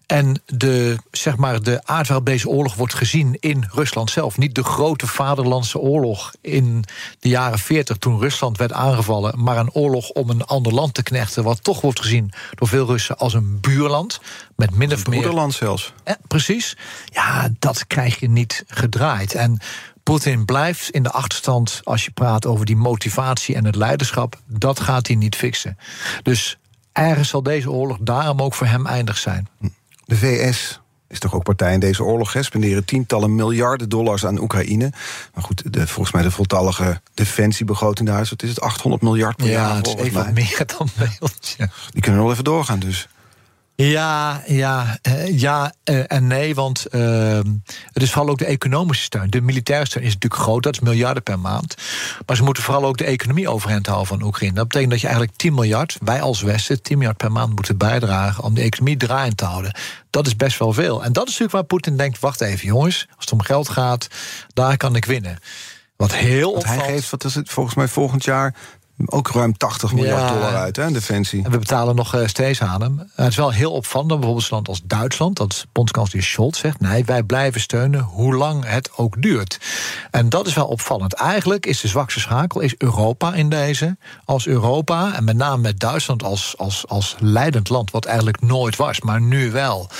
en 0.08 0.42
de, 0.46 0.98
zeg 1.10 1.36
maar, 1.36 1.62
de 1.62 1.80
aard 1.84 2.06
waarop 2.06 2.26
deze 2.26 2.48
oorlog 2.48 2.74
wordt 2.74 2.94
gezien 2.94 3.36
in 3.40 3.64
Rusland 3.72 4.10
zelf. 4.10 4.38
Niet 4.38 4.54
de 4.54 4.64
grote 4.64 5.06
vaderlandse 5.06 5.78
oorlog 5.78 6.32
in 6.40 6.84
de 7.18 7.28
jaren 7.28 7.58
40 7.58 7.96
toen 7.96 8.18
Rusland 8.18 8.58
werd 8.58 8.72
aangevallen. 8.72 9.42
Maar 9.42 9.56
een 9.56 9.72
oorlog 9.72 10.08
om 10.08 10.30
een 10.30 10.44
ander 10.44 10.74
land 10.74 10.94
te 10.94 11.02
knechten. 11.02 11.42
Wat 11.44 11.64
toch 11.64 11.80
wordt 11.80 12.00
gezien 12.00 12.32
door 12.54 12.68
veel 12.68 12.86
Russen 12.86 13.18
als 13.18 13.34
een 13.34 13.60
buurland. 13.60 14.20
Met 14.56 14.74
min 14.74 14.92
of 14.92 15.06
meer. 15.06 15.52
Zelfs. 15.52 15.92
Eh, 16.04 16.14
precies. 16.26 16.76
Ja, 17.04 17.48
dat 17.58 17.86
krijg 17.86 18.20
je 18.20 18.28
niet 18.28 18.64
gedraaid. 18.68 19.34
En 19.34 19.58
Poetin 20.02 20.44
blijft 20.44 20.90
in 20.90 21.02
de 21.02 21.10
achterstand 21.10 21.80
als 21.84 22.04
je 22.04 22.10
praat 22.10 22.46
over 22.46 22.66
die 22.66 22.76
motivatie 22.76 23.54
en 23.54 23.64
het 23.64 23.76
leiderschap. 23.76 24.40
Dat 24.46 24.80
gaat 24.80 25.06
hij 25.06 25.16
niet 25.16 25.36
fixen. 25.36 25.78
Dus 26.22 26.58
ergens 26.92 27.28
zal 27.28 27.42
deze 27.42 27.70
oorlog 27.70 27.98
daarom 28.00 28.42
ook 28.42 28.54
voor 28.54 28.66
hem 28.66 28.86
eindig 28.86 29.18
zijn. 29.18 29.48
De 30.08 30.16
VS 30.16 30.80
is 31.08 31.18
toch 31.18 31.34
ook 31.34 31.42
partij 31.42 31.72
in 31.72 31.80
deze 31.80 32.04
oorlog. 32.04 32.32
Hè? 32.32 32.42
Spenderen 32.42 32.84
tientallen 32.84 33.34
miljarden 33.34 33.88
dollars 33.88 34.26
aan 34.26 34.40
Oekraïne. 34.40 34.92
Maar 35.34 35.44
goed, 35.44 35.72
de, 35.72 35.86
volgens 35.86 36.14
mij 36.14 36.22
de 36.22 36.30
voltallige 36.30 37.00
defensiebegroting 37.14 38.08
daar 38.08 38.20
is... 38.20 38.30
wat 38.30 38.42
is 38.42 38.48
het, 38.48 38.60
800 38.60 39.02
miljard 39.02 39.36
per 39.36 39.46
ja, 39.46 39.52
jaar? 39.52 39.74
Ja, 39.74 39.80
is 39.82 39.94
even 39.94 40.32
meer 40.34 40.62
dan 40.78 40.88
bij 40.98 41.16
ons. 41.20 41.54
Ja. 41.58 41.68
Die 41.90 42.02
kunnen 42.02 42.22
wel 42.22 42.32
even 42.32 42.44
doorgaan 42.44 42.78
dus. 42.78 43.08
Ja, 43.82 44.42
ja, 44.46 44.98
uh, 45.08 45.38
ja 45.38 45.72
uh, 45.84 46.04
en 46.06 46.26
nee, 46.26 46.54
want 46.54 46.86
uh, 46.90 47.40
het 47.92 48.02
is 48.02 48.10
vooral 48.10 48.30
ook 48.30 48.38
de 48.38 48.44
economische 48.44 49.04
steun. 49.04 49.30
De 49.30 49.40
militaire 49.40 49.86
steun 49.86 50.02
is 50.02 50.12
natuurlijk 50.12 50.42
groot, 50.42 50.62
dat 50.62 50.72
is 50.72 50.80
miljarden 50.80 51.22
per 51.22 51.38
maand. 51.38 51.74
Maar 52.26 52.36
ze 52.36 52.42
moeten 52.42 52.62
vooral 52.62 52.84
ook 52.84 52.96
de 52.96 53.04
economie 53.04 53.48
overeind 53.48 53.86
houden 53.86 54.06
van 54.08 54.22
Oekraïne. 54.22 54.54
Dat 54.54 54.68
betekent 54.68 54.90
dat 54.90 55.00
je 55.00 55.06
eigenlijk 55.06 55.36
10 55.36 55.54
miljard, 55.54 55.96
wij 56.00 56.20
als 56.20 56.42
Westen, 56.42 56.82
10 56.82 56.96
miljard 56.98 57.16
per 57.16 57.32
maand 57.32 57.54
moeten 57.54 57.76
bijdragen 57.76 58.44
om 58.44 58.54
de 58.54 58.60
economie 58.60 58.96
draaiend 58.96 59.36
te 59.36 59.44
houden. 59.44 59.76
Dat 60.10 60.26
is 60.26 60.36
best 60.36 60.58
wel 60.58 60.72
veel. 60.72 61.04
En 61.04 61.12
dat 61.12 61.22
is 61.22 61.38
natuurlijk 61.38 61.52
waar 61.52 61.64
Poetin 61.64 61.96
denkt: 61.96 62.18
wacht 62.18 62.40
even, 62.40 62.66
jongens, 62.66 63.06
als 63.16 63.24
het 63.24 63.32
om 63.32 63.42
geld 63.42 63.68
gaat, 63.68 64.08
daar 64.54 64.76
kan 64.76 64.96
ik 64.96 65.04
winnen. 65.04 65.38
Wat 65.96 66.14
heel 66.14 66.52
Want 66.52 66.64
hij 66.64 66.78
geeft, 66.78 67.10
wat 67.10 67.24
is 67.24 67.34
het, 67.34 67.50
volgens 67.50 67.74
mij 67.74 67.88
volgend 67.88 68.24
jaar 68.24 68.54
ook 69.06 69.30
ruim 69.30 69.56
80 69.56 69.92
miljard 69.92 70.28
ja, 70.28 70.34
dollar 70.34 70.54
uit, 70.54 70.76
hè, 70.76 70.90
defensie. 70.90 71.44
En 71.44 71.50
we 71.50 71.58
betalen 71.58 71.96
nog 71.96 72.14
uh, 72.14 72.26
steeds 72.26 72.62
aan 72.62 72.82
hem. 72.82 73.10
Het 73.14 73.28
is 73.28 73.36
wel 73.36 73.50
heel 73.50 73.72
opvallend, 73.72 74.08
bijvoorbeeld 74.08 74.44
een 74.44 74.54
land 74.54 74.68
als 74.68 74.80
Duitsland... 74.84 75.36
dat 75.36 75.66
bondskanselier 75.72 76.24
Scholz 76.24 76.60
zegt... 76.60 76.80
nee, 76.80 77.04
wij 77.04 77.22
blijven 77.22 77.60
steunen 77.60 78.00
hoe 78.00 78.34
lang 78.34 78.64
het 78.66 78.90
ook 78.96 79.22
duurt. 79.22 79.60
En 80.10 80.28
dat 80.28 80.46
is 80.46 80.54
wel 80.54 80.66
opvallend. 80.66 81.14
Eigenlijk 81.14 81.66
is 81.66 81.80
de 81.80 81.88
zwakste 81.88 82.20
schakel 82.20 82.60
is 82.60 82.74
Europa 82.76 83.34
in 83.34 83.48
deze. 83.48 83.96
Als 84.24 84.46
Europa, 84.46 85.14
en 85.14 85.24
met 85.24 85.36
name 85.36 85.62
met 85.62 85.80
Duitsland 85.80 86.22
als, 86.22 86.54
als, 86.56 86.86
als 86.86 87.16
leidend 87.18 87.68
land... 87.68 87.90
wat 87.90 88.04
eigenlijk 88.04 88.40
nooit 88.40 88.76
was, 88.76 89.00
maar 89.00 89.20
nu 89.20 89.50
wel... 89.50 89.90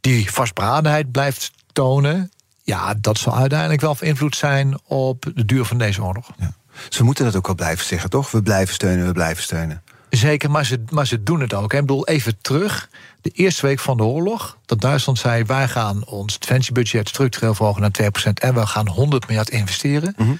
die 0.00 0.32
vastberadenheid 0.32 1.12
blijft 1.12 1.50
tonen... 1.72 2.30
ja, 2.62 2.94
dat 3.00 3.18
zal 3.18 3.36
uiteindelijk 3.36 3.80
wel 3.80 3.94
van 3.94 4.06
invloed 4.06 4.36
zijn 4.36 4.78
op 4.86 5.30
de 5.34 5.44
duur 5.44 5.64
van 5.64 5.78
deze 5.78 6.02
oorlog. 6.02 6.30
Ja. 6.38 6.54
Ze 6.88 7.04
moeten 7.04 7.24
dat 7.24 7.36
ook 7.36 7.46
wel 7.46 7.54
blijven 7.54 7.86
zeggen, 7.86 8.10
toch? 8.10 8.30
We 8.30 8.42
blijven 8.42 8.74
steunen, 8.74 9.06
we 9.06 9.12
blijven 9.12 9.42
steunen. 9.42 9.82
Zeker, 10.10 10.50
maar 10.50 10.64
ze, 10.64 10.84
maar 10.90 11.06
ze 11.06 11.22
doen 11.22 11.40
het 11.40 11.54
ook. 11.54 11.72
Ik 11.72 11.80
bedoel, 11.80 12.06
even 12.06 12.36
terug. 12.40 12.88
De 13.20 13.30
eerste 13.30 13.66
week 13.66 13.78
van 13.78 13.96
de 13.96 14.02
oorlog, 14.02 14.58
dat 14.66 14.80
Duitsland 14.80 15.18
zei... 15.18 15.44
wij 15.44 15.68
gaan 15.68 16.04
ons 16.04 16.38
defensiebudget 16.38 17.08
structureel 17.08 17.54
verhogen 17.54 17.80
naar 17.80 17.90
2%... 18.02 18.32
en 18.34 18.54
we 18.54 18.66
gaan 18.66 18.88
100 18.88 19.26
miljard 19.26 19.50
investeren. 19.50 20.14
Mhm. 20.16 20.34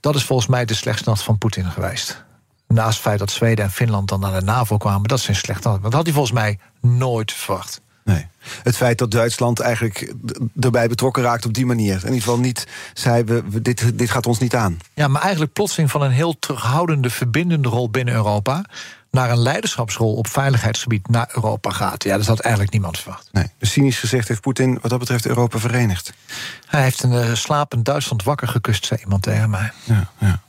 Dat 0.00 0.14
is 0.14 0.24
volgens 0.24 0.48
mij 0.48 0.64
de 0.64 0.74
slechtste 0.74 1.08
nacht 1.08 1.22
van 1.22 1.38
Poetin 1.38 1.70
geweest. 1.70 2.24
Naast 2.68 2.92
het 2.92 3.02
feit 3.02 3.18
dat 3.18 3.30
Zweden 3.30 3.64
en 3.64 3.70
Finland 3.70 4.08
dan 4.08 4.20
naar 4.20 4.40
de 4.40 4.46
NAVO 4.46 4.76
kwamen... 4.76 5.08
dat 5.08 5.18
is 5.18 5.28
een 5.28 5.34
slechte 5.34 5.68
nacht. 5.68 5.82
Dat 5.82 5.92
had 5.92 6.04
hij 6.04 6.12
volgens 6.12 6.34
mij 6.34 6.58
nooit 6.80 7.32
verwacht. 7.32 7.80
Nee. 8.04 8.26
Het 8.62 8.76
feit 8.76 8.98
dat 8.98 9.10
Duitsland 9.10 9.60
eigenlijk 9.60 10.14
erbij 10.60 10.88
betrokken 10.88 11.22
raakt 11.22 11.46
op 11.46 11.54
die 11.54 11.66
manier. 11.66 11.94
In 11.94 12.02
ieder 12.02 12.20
geval 12.20 12.38
niet 12.38 12.66
zei, 12.94 13.24
we, 13.24 13.62
dit, 13.62 13.98
dit 13.98 14.10
gaat 14.10 14.26
ons 14.26 14.38
niet 14.38 14.54
aan. 14.54 14.78
Ja, 14.94 15.08
maar 15.08 15.22
eigenlijk 15.22 15.52
plotseling 15.52 15.90
van 15.90 16.02
een 16.02 16.10
heel 16.10 16.38
terughoudende, 16.38 17.10
verbindende 17.10 17.68
rol 17.68 17.90
binnen 17.90 18.14
Europa 18.14 18.64
naar 19.10 19.30
een 19.30 19.38
leiderschapsrol 19.38 20.14
op 20.14 20.26
veiligheidsgebied 20.26 21.08
naar 21.08 21.30
Europa 21.34 21.70
gaat. 21.70 22.04
Ja, 22.04 22.16
dat 22.16 22.26
had 22.26 22.40
eigenlijk 22.40 22.72
niemand 22.72 22.98
verwacht. 22.98 23.28
Nee, 23.32 23.46
dus 23.58 23.70
cynisch 23.70 23.98
gezegd 23.98 24.28
heeft 24.28 24.40
Poetin 24.40 24.78
wat 24.80 24.90
dat 24.90 24.98
betreft 24.98 25.26
Europa 25.26 25.58
verenigd. 25.58 26.12
Hij 26.66 26.82
heeft 26.82 27.02
een 27.02 27.12
uh, 27.12 27.34
slapend 27.34 27.84
Duitsland 27.84 28.22
wakker 28.22 28.48
gekust, 28.48 28.86
zei 28.86 29.00
iemand 29.00 29.22
tegen 29.22 29.50
mij. 29.50 29.72
Ja, 29.84 30.10
ja. 30.18 30.42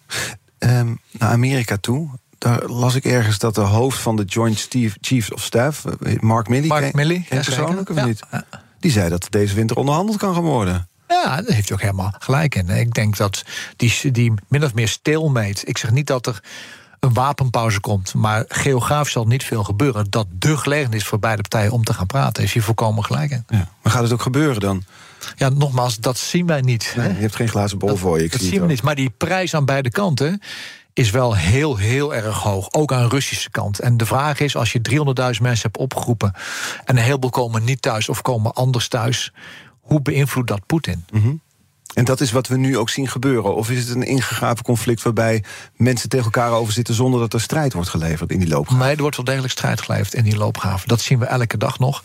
Um, 0.60 1.00
naar 1.12 1.30
Amerika 1.30 1.78
toe 1.78 2.10
daar 2.46 2.70
las 2.70 2.96
ik 2.96 3.06
ergens 3.06 3.38
dat 3.38 3.56
de 3.56 3.62
hoofd 3.62 4.00
van 4.00 4.16
de 4.16 4.24
Joint 4.24 4.68
Chiefs 5.02 5.34
of 5.34 5.42
Staff, 5.42 5.86
eh, 5.86 6.20
Mark 6.20 6.48
Milley, 6.48 6.68
Mark 6.68 6.94
Milley 6.94 7.26
ja, 7.30 7.36
persoonlijk 7.36 7.90
of 7.90 8.06
niet? 8.06 8.20
Die 8.80 8.92
zei 8.92 9.10
dat 9.10 9.28
deze 9.30 9.56
winter 9.56 9.78
onderhandeld 9.78 10.18
kan 10.18 10.34
gaan 10.34 10.44
worden. 10.44 10.88
Ja, 11.08 11.24
daar 11.24 11.56
heeft 11.56 11.68
hij 11.68 11.78
ook 11.78 11.84
helemaal 11.84 12.14
gelijk 12.20 12.56
in. 12.56 12.70
Ik 12.70 12.94
denk 12.94 13.18
dat 13.18 13.44
die, 13.76 14.12
die 14.12 14.34
min 14.48 14.64
of 14.64 14.74
meer 14.74 14.88
stilmeet. 14.88 15.68
Ik 15.68 15.78
zeg 15.78 15.92
niet 15.92 16.08
dat 16.08 16.28
er 16.28 16.44
een 17.00 17.14
wapenpauze 17.14 17.80
komt, 17.80 18.14
maar 18.14 18.46
geografisch 18.48 19.14
zal 19.14 19.26
niet 19.26 19.44
veel 19.44 19.64
gebeuren. 19.64 20.08
Dat 20.10 20.28
de 20.32 20.58
gelegenheid 20.58 21.02
is 21.02 21.08
voor 21.08 21.20
beide 21.20 21.42
partijen 21.42 21.72
om 21.72 21.84
te 21.84 21.94
gaan 21.94 22.06
praten, 22.06 22.44
is 22.44 22.54
hier 22.54 22.64
volkomen 22.64 23.04
gelijk 23.04 23.32
in. 23.32 23.44
Ja. 23.48 23.68
Maar 23.82 23.92
gaat 23.92 24.04
het 24.04 24.14
ook 24.14 24.22
gebeuren 24.22 24.60
dan? 24.60 24.84
Ja, 25.36 25.50
nogmaals, 25.50 25.98
dat 25.98 26.18
zien 26.18 26.46
wij 26.46 26.62
niet. 26.62 26.94
Nee, 26.98 27.14
je 27.14 27.22
hebt 27.22 27.36
geen 27.36 27.50
glazen 27.50 27.78
bol 27.78 27.96
voor 27.96 28.18
je. 28.18 28.24
Ik 28.24 28.32
dat 28.32 28.40
zie 28.40 28.50
zien 28.50 28.62
we 28.62 28.68
niet. 28.68 28.82
Maar 28.82 28.96
die 28.96 29.10
prijs 29.10 29.56
aan 29.56 29.66
beide 29.66 29.92
kanten 29.92 30.42
is 30.96 31.10
wel 31.10 31.36
heel, 31.36 31.78
heel 31.78 32.16
erg 32.16 32.38
hoog. 32.38 32.72
Ook 32.72 32.94
aan 32.94 33.04
de 33.04 33.10
Russische 33.10 33.50
kant. 33.50 33.80
En 33.80 33.98
de 33.98 34.06
vraag 34.06 34.40
is, 34.40 34.56
als 34.56 34.72
je 34.72 34.80
300.000 34.90 35.42
mensen 35.42 35.62
hebt 35.62 35.78
opgeroepen... 35.78 36.34
en 36.86 36.98
een 36.98 37.04
heleboel 37.04 37.30
komen 37.30 37.64
niet 37.64 37.82
thuis 37.82 38.10
of 38.10 38.22
komen 38.22 38.54
anders 38.54 38.88
thuis... 38.88 39.34
hoe 39.80 40.02
beïnvloedt 40.02 40.48
dat 40.48 40.66
Poetin? 40.66 41.06
Mm 41.12 41.22
-hmm. 41.22 41.42
En 41.94 42.06
dat 42.06 42.22
is 42.22 42.32
wat 42.32 42.48
we 42.48 42.58
nu 42.58 42.78
ook 42.78 42.90
zien 42.90 43.08
gebeuren? 43.08 43.56
Of 43.56 43.70
is 43.70 43.88
het 43.88 43.96
een 43.96 44.04
ingegraven 44.04 44.64
conflict 44.64 45.02
waarbij 45.02 45.44
mensen 45.76 46.10
tegen 46.10 46.26
elkaar 46.26 46.52
over 46.52 46.74
zitten... 46.74 46.94
zonder 46.94 47.20
dat 47.20 47.34
er 47.34 47.42
strijd 47.42 47.74
wordt 47.74 47.90
geleverd 47.90 48.32
in 48.32 48.40
die 48.40 48.48
loopgraven? 48.48 48.86
Nee, 48.86 48.96
er 48.96 49.02
wordt 49.02 49.16
wel 49.16 49.26
degelijk 49.26 49.52
strijd 49.52 49.82
geleverd 49.82 50.14
in 50.14 50.24
die 50.24 50.38
loopgraven. 50.38 50.88
Dat 50.88 51.02
zien 51.02 51.20
we 51.20 51.26
elke 51.26 51.58
dag 51.58 51.80
nog. 51.80 52.04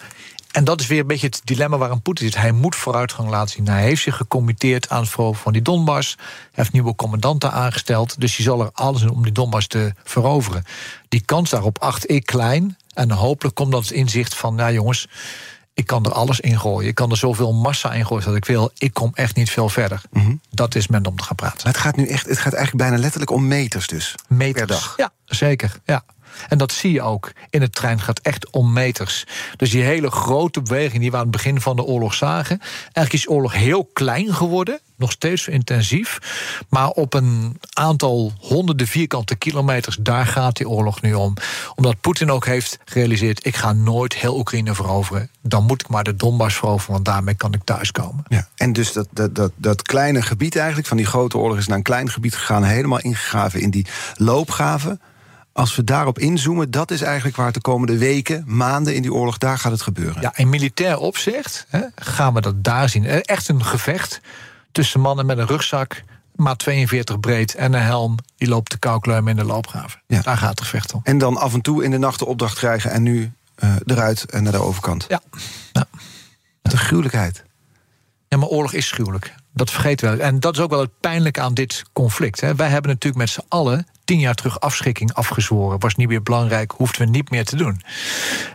En 0.53 0.64
dat 0.64 0.80
is 0.80 0.86
weer 0.86 1.01
een 1.01 1.07
beetje 1.07 1.26
het 1.26 1.40
dilemma 1.44 1.78
waarin 1.78 2.03
Poetin 2.03 2.26
zit. 2.26 2.36
Hij 2.36 2.53
moet 2.53 2.76
vooruitgang 2.76 3.28
laten 3.28 3.55
zien. 3.55 3.68
Hij 3.68 3.82
heeft 3.82 4.03
zich 4.03 4.16
gecommitteerd 4.16 4.88
aan 4.88 5.01
het 5.01 5.11
veroveren 5.11 5.42
van 5.42 5.53
die 5.53 5.62
Donbass. 5.62 6.16
Hij 6.18 6.26
heeft 6.53 6.72
nieuwe 6.72 6.94
commandanten 6.94 7.53
aangesteld. 7.53 8.20
Dus 8.20 8.36
hij 8.36 8.44
zal 8.44 8.61
er 8.61 8.70
alles 8.72 9.01
doen 9.01 9.11
om 9.11 9.22
die 9.22 9.32
Donbass 9.32 9.66
te 9.66 9.94
veroveren. 10.05 10.64
Die 11.09 11.20
kans 11.20 11.51
daarop 11.51 11.78
acht 11.78 12.11
ik 12.11 12.26
klein. 12.26 12.76
En 12.94 13.11
hopelijk 13.11 13.55
komt 13.55 13.72
dat 13.72 13.82
het 13.82 13.90
inzicht 13.90 14.34
van... 14.34 14.55
nou 14.55 14.72
jongens, 14.72 15.09
ik 15.74 15.86
kan 15.86 16.05
er 16.05 16.12
alles 16.12 16.40
in 16.40 16.61
gooien. 16.61 16.88
Ik 16.88 16.94
kan 16.94 17.11
er 17.11 17.16
zoveel 17.16 17.53
massa 17.53 17.92
in 17.92 18.07
gooien 18.07 18.24
dat 18.24 18.36
ik 18.36 18.44
wil. 18.44 18.70
Ik 18.78 18.94
kom 18.94 19.11
echt 19.14 19.36
niet 19.36 19.51
veel 19.51 19.68
verder. 19.68 20.03
Mm 20.11 20.22
-hmm. 20.22 20.40
Dat 20.51 20.74
is 20.74 20.86
men 20.88 21.07
om 21.07 21.16
te 21.16 21.24
gaan 21.24 21.36
praten. 21.36 21.61
Maar 21.64 21.72
het 21.72 21.82
gaat 21.82 21.96
nu 21.96 22.07
echt, 22.07 22.26
het 22.26 22.38
gaat 22.38 22.53
eigenlijk 22.53 22.84
bijna 22.84 23.03
letterlijk 23.03 23.30
om 23.30 23.48
meters 23.48 23.86
dus. 23.86 24.14
Meters. 24.28 24.55
Per 24.55 24.66
dag. 24.66 24.94
Ja, 24.96 25.11
zeker. 25.24 25.80
Ja. 25.84 26.05
En 26.49 26.59
dat 26.59 26.72
zie 26.72 26.93
je 26.93 27.03
ook. 27.03 27.33
In 27.51 27.61
het 27.61 27.74
trein 27.74 28.01
gaat 28.01 28.18
echt 28.18 28.51
om 28.51 28.72
meters. 28.72 29.26
Dus 29.57 29.70
die 29.70 29.83
hele 29.83 30.11
grote 30.11 30.62
beweging 30.62 31.01
die 31.01 31.11
we 31.11 31.16
aan 31.16 31.22
het 31.22 31.31
begin 31.31 31.61
van 31.61 31.76
de 31.76 31.83
oorlog 31.83 32.14
zagen. 32.14 32.61
Eigenlijk 32.83 33.12
is 33.12 33.28
oorlog 33.28 33.53
heel 33.53 33.91
klein 33.93 34.35
geworden. 34.35 34.81
Nog 34.97 35.11
steeds 35.11 35.49
intensief. 35.49 36.18
Maar 36.68 36.89
op 36.89 37.14
een 37.14 37.61
aantal 37.72 38.33
honderden 38.39 38.87
vierkante 38.87 39.37
kilometers, 39.37 39.97
daar 40.01 40.26
gaat 40.26 40.57
die 40.57 40.68
oorlog 40.68 41.01
nu 41.03 41.14
om. 41.14 41.35
Omdat 41.74 42.01
Poetin 42.01 42.31
ook 42.31 42.47
heeft 42.47 42.78
gerealiseerd: 42.85 43.47
ik 43.47 43.57
ga 43.57 43.72
nooit 43.72 44.14
heel 44.14 44.39
Oekraïne 44.39 44.74
veroveren. 44.74 45.31
Dan 45.43 45.64
moet 45.64 45.81
ik 45.81 45.89
maar 45.89 46.05
de 46.05 46.16
Donbass 46.16 46.57
veroveren, 46.57 46.93
want 46.93 47.05
daarmee 47.05 47.35
kan 47.35 47.53
ik 47.53 47.64
thuiskomen. 47.64 48.24
Ja. 48.28 48.49
En 48.55 48.72
dus 48.72 48.93
dat, 48.93 49.09
dat, 49.11 49.35
dat, 49.35 49.53
dat 49.57 49.83
kleine 49.83 50.22
gebied 50.22 50.57
eigenlijk, 50.57 50.89
van 50.89 50.97
die 50.97 51.07
grote 51.07 51.39
oorlog, 51.39 51.59
is 51.59 51.66
naar 51.66 51.76
een 51.76 51.83
klein 51.83 52.11
gebied 52.11 52.35
gegaan, 52.35 52.64
helemaal 52.64 53.01
ingegraven 53.01 53.61
in 53.61 53.70
die 53.70 53.87
loopgraven. 54.16 55.01
Als 55.53 55.76
we 55.76 55.84
daarop 55.84 56.18
inzoomen, 56.18 56.70
dat 56.70 56.90
is 56.90 57.03
eigenlijk 57.03 57.36
waar 57.36 57.46
het 57.46 57.55
de 57.55 57.61
komende 57.61 57.98
weken, 57.98 58.44
maanden 58.46 58.94
in 58.94 59.03
die 59.03 59.12
oorlog, 59.12 59.38
daar 59.38 59.59
gaat 59.59 59.72
het 59.72 59.82
gebeuren. 59.82 60.22
Ja, 60.22 60.36
in 60.36 60.48
militair 60.48 60.98
opzicht 60.98 61.66
hè, 61.68 61.80
gaan 61.94 62.34
we 62.34 62.40
dat 62.40 62.64
daar 62.64 62.88
zien. 62.88 63.05
Echt 63.05 63.48
een 63.48 63.64
gevecht 63.64 64.20
tussen 64.72 65.01
mannen 65.01 65.26
met 65.26 65.38
een 65.38 65.46
rugzak, 65.46 66.03
maar 66.34 66.57
42 66.57 67.20
breed 67.20 67.55
en 67.55 67.72
een 67.72 67.82
helm. 67.82 68.16
Die 68.36 68.48
loopt 68.48 68.70
de 68.70 68.78
koukluim 68.78 69.28
in 69.28 69.36
de 69.36 69.44
loopgraven. 69.44 70.01
Ja. 70.07 70.20
Daar 70.20 70.36
gaat 70.36 70.51
het 70.51 70.61
gevecht 70.61 70.92
om. 70.92 71.01
En 71.05 71.18
dan 71.18 71.36
af 71.36 71.55
en 71.55 71.61
toe 71.61 71.84
in 71.84 71.90
de 71.90 71.98
nacht 71.98 72.18
de 72.18 72.26
opdracht 72.26 72.55
krijgen 72.55 72.90
en 72.90 73.03
nu 73.03 73.32
uh, 73.64 73.74
eruit 73.86 74.24
en 74.24 74.42
naar 74.42 74.53
de 74.53 74.59
overkant. 74.59 75.07
Ja. 75.09 75.20
ja. 75.72 75.84
De 76.62 76.76
gruwelijkheid. 76.76 77.44
Ja, 78.28 78.36
maar 78.36 78.48
oorlog 78.48 78.72
is 78.72 78.90
gruwelijk. 78.90 79.34
Dat 79.53 79.70
vergeten 79.70 80.16
we. 80.16 80.22
En 80.22 80.40
dat 80.40 80.55
is 80.55 80.61
ook 80.62 80.70
wel 80.70 80.80
het 80.80 81.01
pijnlijke 81.01 81.40
aan 81.40 81.55
dit 81.55 81.82
conflict. 81.92 82.40
Hè. 82.40 82.55
Wij 82.55 82.68
hebben 82.68 82.90
natuurlijk 82.90 83.22
met 83.22 83.30
z'n 83.30 83.44
allen 83.48 83.86
tien 84.11 84.18
jaar 84.18 84.34
terug 84.34 84.61
afschrikking 84.61 85.12
afgezworen. 85.12 85.80
Was 85.80 85.94
niet 85.94 86.08
meer 86.08 86.22
belangrijk, 86.22 86.72
hoefden 86.76 87.00
we 87.00 87.11
niet 87.11 87.30
meer 87.30 87.44
te 87.44 87.56
doen. 87.56 87.80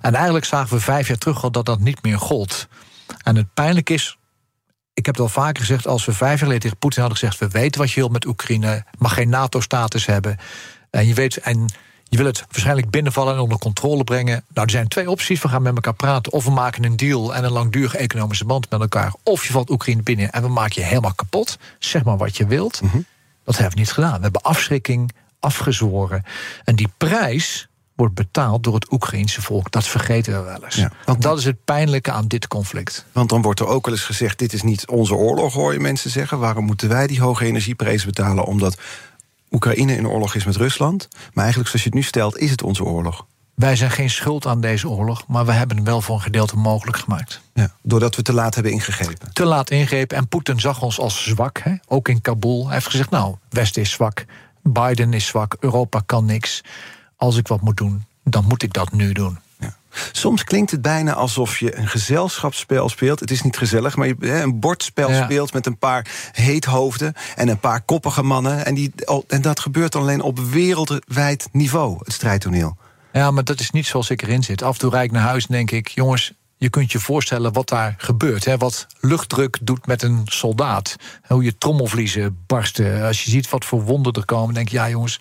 En 0.02 0.14
eigenlijk 0.14 0.46
zagen 0.46 0.76
we 0.76 0.82
vijf 0.82 1.08
jaar 1.08 1.18
terug 1.18 1.44
al 1.44 1.52
dat 1.52 1.66
dat 1.66 1.80
niet 1.80 2.04
meer 2.04 2.20
gold. 2.20 2.68
En 3.24 3.36
het 3.36 3.54
pijnlijk 3.54 3.90
is, 3.90 4.18
ik 4.94 5.06
heb 5.06 5.16
het 5.16 5.24
al 5.24 5.30
vaker 5.30 5.62
gezegd, 5.62 5.88
als 5.88 6.06
we 6.06 6.14
vijf 6.14 6.30
jaar 6.30 6.38
geleden 6.38 6.62
tegen 6.62 6.78
Poetin 6.78 7.02
hadden 7.02 7.20
gezegd: 7.20 7.40
we 7.40 7.48
weten 7.48 7.82
wat 7.82 7.92
je 7.92 8.00
wilt 8.00 8.12
met 8.12 8.26
Oekraïne, 8.26 8.86
mag 8.98 9.14
geen 9.14 9.30
NATO-status 9.30 10.06
hebben. 10.06 10.38
En 10.90 11.08
je 11.08 11.14
weet, 11.14 11.38
en 11.38 11.66
je 12.04 12.18
wil 12.18 12.26
het 12.26 12.46
waarschijnlijk 12.50 12.90
binnenvallen 12.90 13.34
en 13.34 13.40
onder 13.40 13.58
controle 13.58 14.04
brengen. 14.04 14.44
Nou, 14.54 14.66
er 14.66 14.72
zijn 14.72 14.88
twee 14.88 15.10
opties. 15.10 15.42
We 15.42 15.48
gaan 15.48 15.62
met 15.62 15.76
elkaar 15.76 15.94
praten. 15.94 16.32
Of 16.32 16.44
we 16.44 16.52
maken 16.52 16.84
een 16.84 16.96
deal 16.96 17.36
en 17.36 17.44
een 17.44 17.52
langdurige 17.52 17.98
economische 17.98 18.46
band 18.46 18.70
met 18.70 18.82
elkaar. 18.82 19.14
Of 19.24 19.46
je 19.46 19.52
valt 19.52 19.70
Oekraïne 19.70 20.04
binnen 20.04 20.32
en 20.32 20.42
we 20.42 20.50
maken 20.50 20.82
je 20.82 20.88
helemaal 20.88 21.14
kapot. 21.14 21.58
Zeg 21.80 22.04
maar 22.04 22.18
wat 22.18 22.38
je 22.38 22.46
wilt. 22.46 22.82
Mhm. 22.82 23.00
Dat 23.44 23.58
hebben 23.58 23.74
we 23.74 23.80
niet 23.80 23.92
gedaan. 23.92 24.16
We 24.16 24.22
hebben 24.22 24.42
afschrikking 24.42 25.12
afgezworen. 25.46 26.24
En 26.64 26.76
die 26.76 26.90
prijs 26.98 27.68
wordt 27.96 28.14
betaald 28.14 28.64
door 28.64 28.74
het 28.74 28.92
Oekraïense 28.92 29.42
volk. 29.42 29.72
Dat 29.72 29.88
vergeten 29.88 30.34
we 30.34 30.40
wel 30.40 30.64
eens. 30.64 30.76
Ja. 30.76 30.92
Want 31.06 31.22
dat 31.22 31.38
is 31.38 31.46
het 31.46 31.64
pijnlijke 31.66 32.12
aan 32.12 32.28
dit 32.28 32.48
conflict. 32.48 33.06
Want 33.12 33.30
dan 33.30 33.42
wordt 33.42 33.60
er 33.60 33.68
ook 33.68 33.86
wel 33.86 33.96
eens 33.96 34.04
gezegd: 34.04 34.40
dit 34.40 34.54
is 34.54 34.62
niet 34.62 34.88
onze 34.88 35.16
oorlog, 35.16 35.54
hoor 35.54 35.74
je 35.74 35.80
mensen 35.80 36.10
zeggen. 36.10 36.40
Waarom 36.40 36.66
moeten 36.66 36.90
wij 36.90 37.08
die 37.08 37.22
hoge 37.22 37.46
energieprijzen 37.46 38.08
betalen? 38.08 38.46
Omdat 38.46 38.78
Oekraïne 39.52 39.96
in 39.96 40.08
oorlog 40.08 40.36
is 40.36 40.46
met 40.46 40.56
Rusland. 40.56 41.08
Maar 41.12 41.44
eigenlijk, 41.44 41.68
zoals 41.70 41.84
je 41.84 41.90
het 41.90 42.00
nu 42.00 42.04
stelt, 42.04 42.38
is 42.38 42.52
het 42.52 42.64
onze 42.64 42.84
oorlog. 42.84 43.26
Wij 43.56 43.76
zijn 43.76 43.92
geen 43.92 44.10
schuld 44.10 44.46
aan 44.46 44.62
deze 44.62 44.90
oorlog, 44.90 45.28
maar 45.28 45.46
we 45.46 45.52
hebben 45.52 45.78
hem 45.78 45.86
wel 45.86 46.02
voor 46.02 46.16
een 46.16 46.22
gedeelte 46.22 46.58
mogelijk 46.58 46.98
gemaakt. 46.98 47.42
Ja, 47.54 47.72
doordat 47.82 48.16
we 48.16 48.22
te 48.22 48.34
laat 48.34 48.54
hebben 48.54 48.72
ingegrepen. 48.72 49.34
Te 49.34 49.46
laat 49.46 49.70
ingrepen 49.70 50.18
en 50.18 50.28
Poetin 50.28 50.60
zag 50.60 50.82
ons 50.82 51.00
als 51.00 51.24
zwak, 51.24 51.60
hè? 51.64 51.74
ook 51.88 52.08
in 52.10 52.22
Kabul. 52.22 52.66
Hij 52.66 52.74
heeft 52.74 52.90
gezegd: 52.90 53.10
Nou, 53.10 53.36
Westen 53.50 53.82
is 53.82 53.92
zwak, 53.92 54.26
Biden 54.70 55.14
is 55.14 55.26
zwak, 55.26 55.56
Europa 55.60 56.02
kan 56.06 56.26
niks. 56.26 56.64
Als 57.16 57.38
ik 57.38 57.48
wat 57.48 57.62
moet 57.62 57.78
doen, 57.78 58.06
dan 58.24 58.46
moet 58.48 58.64
ik 58.64 58.74
dat 58.74 58.92
nu 58.92 59.12
doen. 59.12 59.38
Ja. 59.60 59.76
Soms 60.12 60.44
klinkt 60.44 60.72
het 60.72 60.82
bijna 60.82 61.14
alsof 61.14 61.58
je 61.60 61.78
een 61.78 61.88
gezelschapsspel 61.88 62.90
speelt. 62.90 63.20
Het 63.20 63.32
is 63.32 63.42
niet 63.42 63.58
gezellig, 63.58 63.96
maar 63.96 64.08
je 64.08 64.16
een 64.20 64.60
bordspel 64.60 65.10
Ja. 65.12 65.24
speelt 65.24 65.54
met 65.54 65.66
een 65.66 65.78
paar 65.78 66.30
heethoofden 66.32 67.14
en 67.36 67.48
een 67.48 67.60
paar 67.60 67.82
koppige 67.82 68.24
mannen. 68.24 68.66
En, 68.66 68.76
die, 68.76 68.94
en 69.28 69.42
dat 69.42 69.60
gebeurt 69.60 69.96
alleen 69.96 70.22
op 70.22 70.40
wereldwijd 70.40 71.48
niveau, 71.52 71.98
het 72.04 72.14
strijdtoneel. 72.14 72.78
Ja, 73.14 73.32
maar 73.32 73.44
dat 73.44 73.60
is 73.60 73.72
niet 73.72 73.86
zoals 73.86 74.10
ik 74.10 74.22
erin 74.22 74.44
zit. 74.44 74.62
Af 74.64 74.74
en 74.74 74.80
toe 74.80 74.90
rijd 74.90 75.06
ik 75.06 75.12
naar 75.12 75.22
huis 75.28 75.46
en 75.46 75.54
denk 75.54 75.72
ik: 75.72 75.88
jongens, 75.88 76.34
je 76.58 76.70
kunt 76.70 76.92
je 76.92 77.00
voorstellen 77.00 77.54
wat 77.54 77.70
daar 77.70 77.96
gebeurt. 77.98 78.46
Hè? 78.46 78.58
Wat 78.58 78.88
luchtdruk 79.00 79.58
doet 79.62 79.88
met 79.88 80.02
een 80.02 80.22
soldaat. 80.26 80.96
Hoe 81.28 81.44
je 81.44 81.58
trommelvliezen 81.58 82.44
barsten. 82.48 83.04
Als 83.04 83.24
je 83.24 83.30
ziet 83.30 83.50
wat 83.50 83.66
voor 83.66 83.84
wonden 83.84 84.14
er 84.14 84.26
komen, 84.26 84.54
denk 84.54 84.70
je: 84.70 84.76
ja, 84.76 84.90
jongens. 84.90 85.20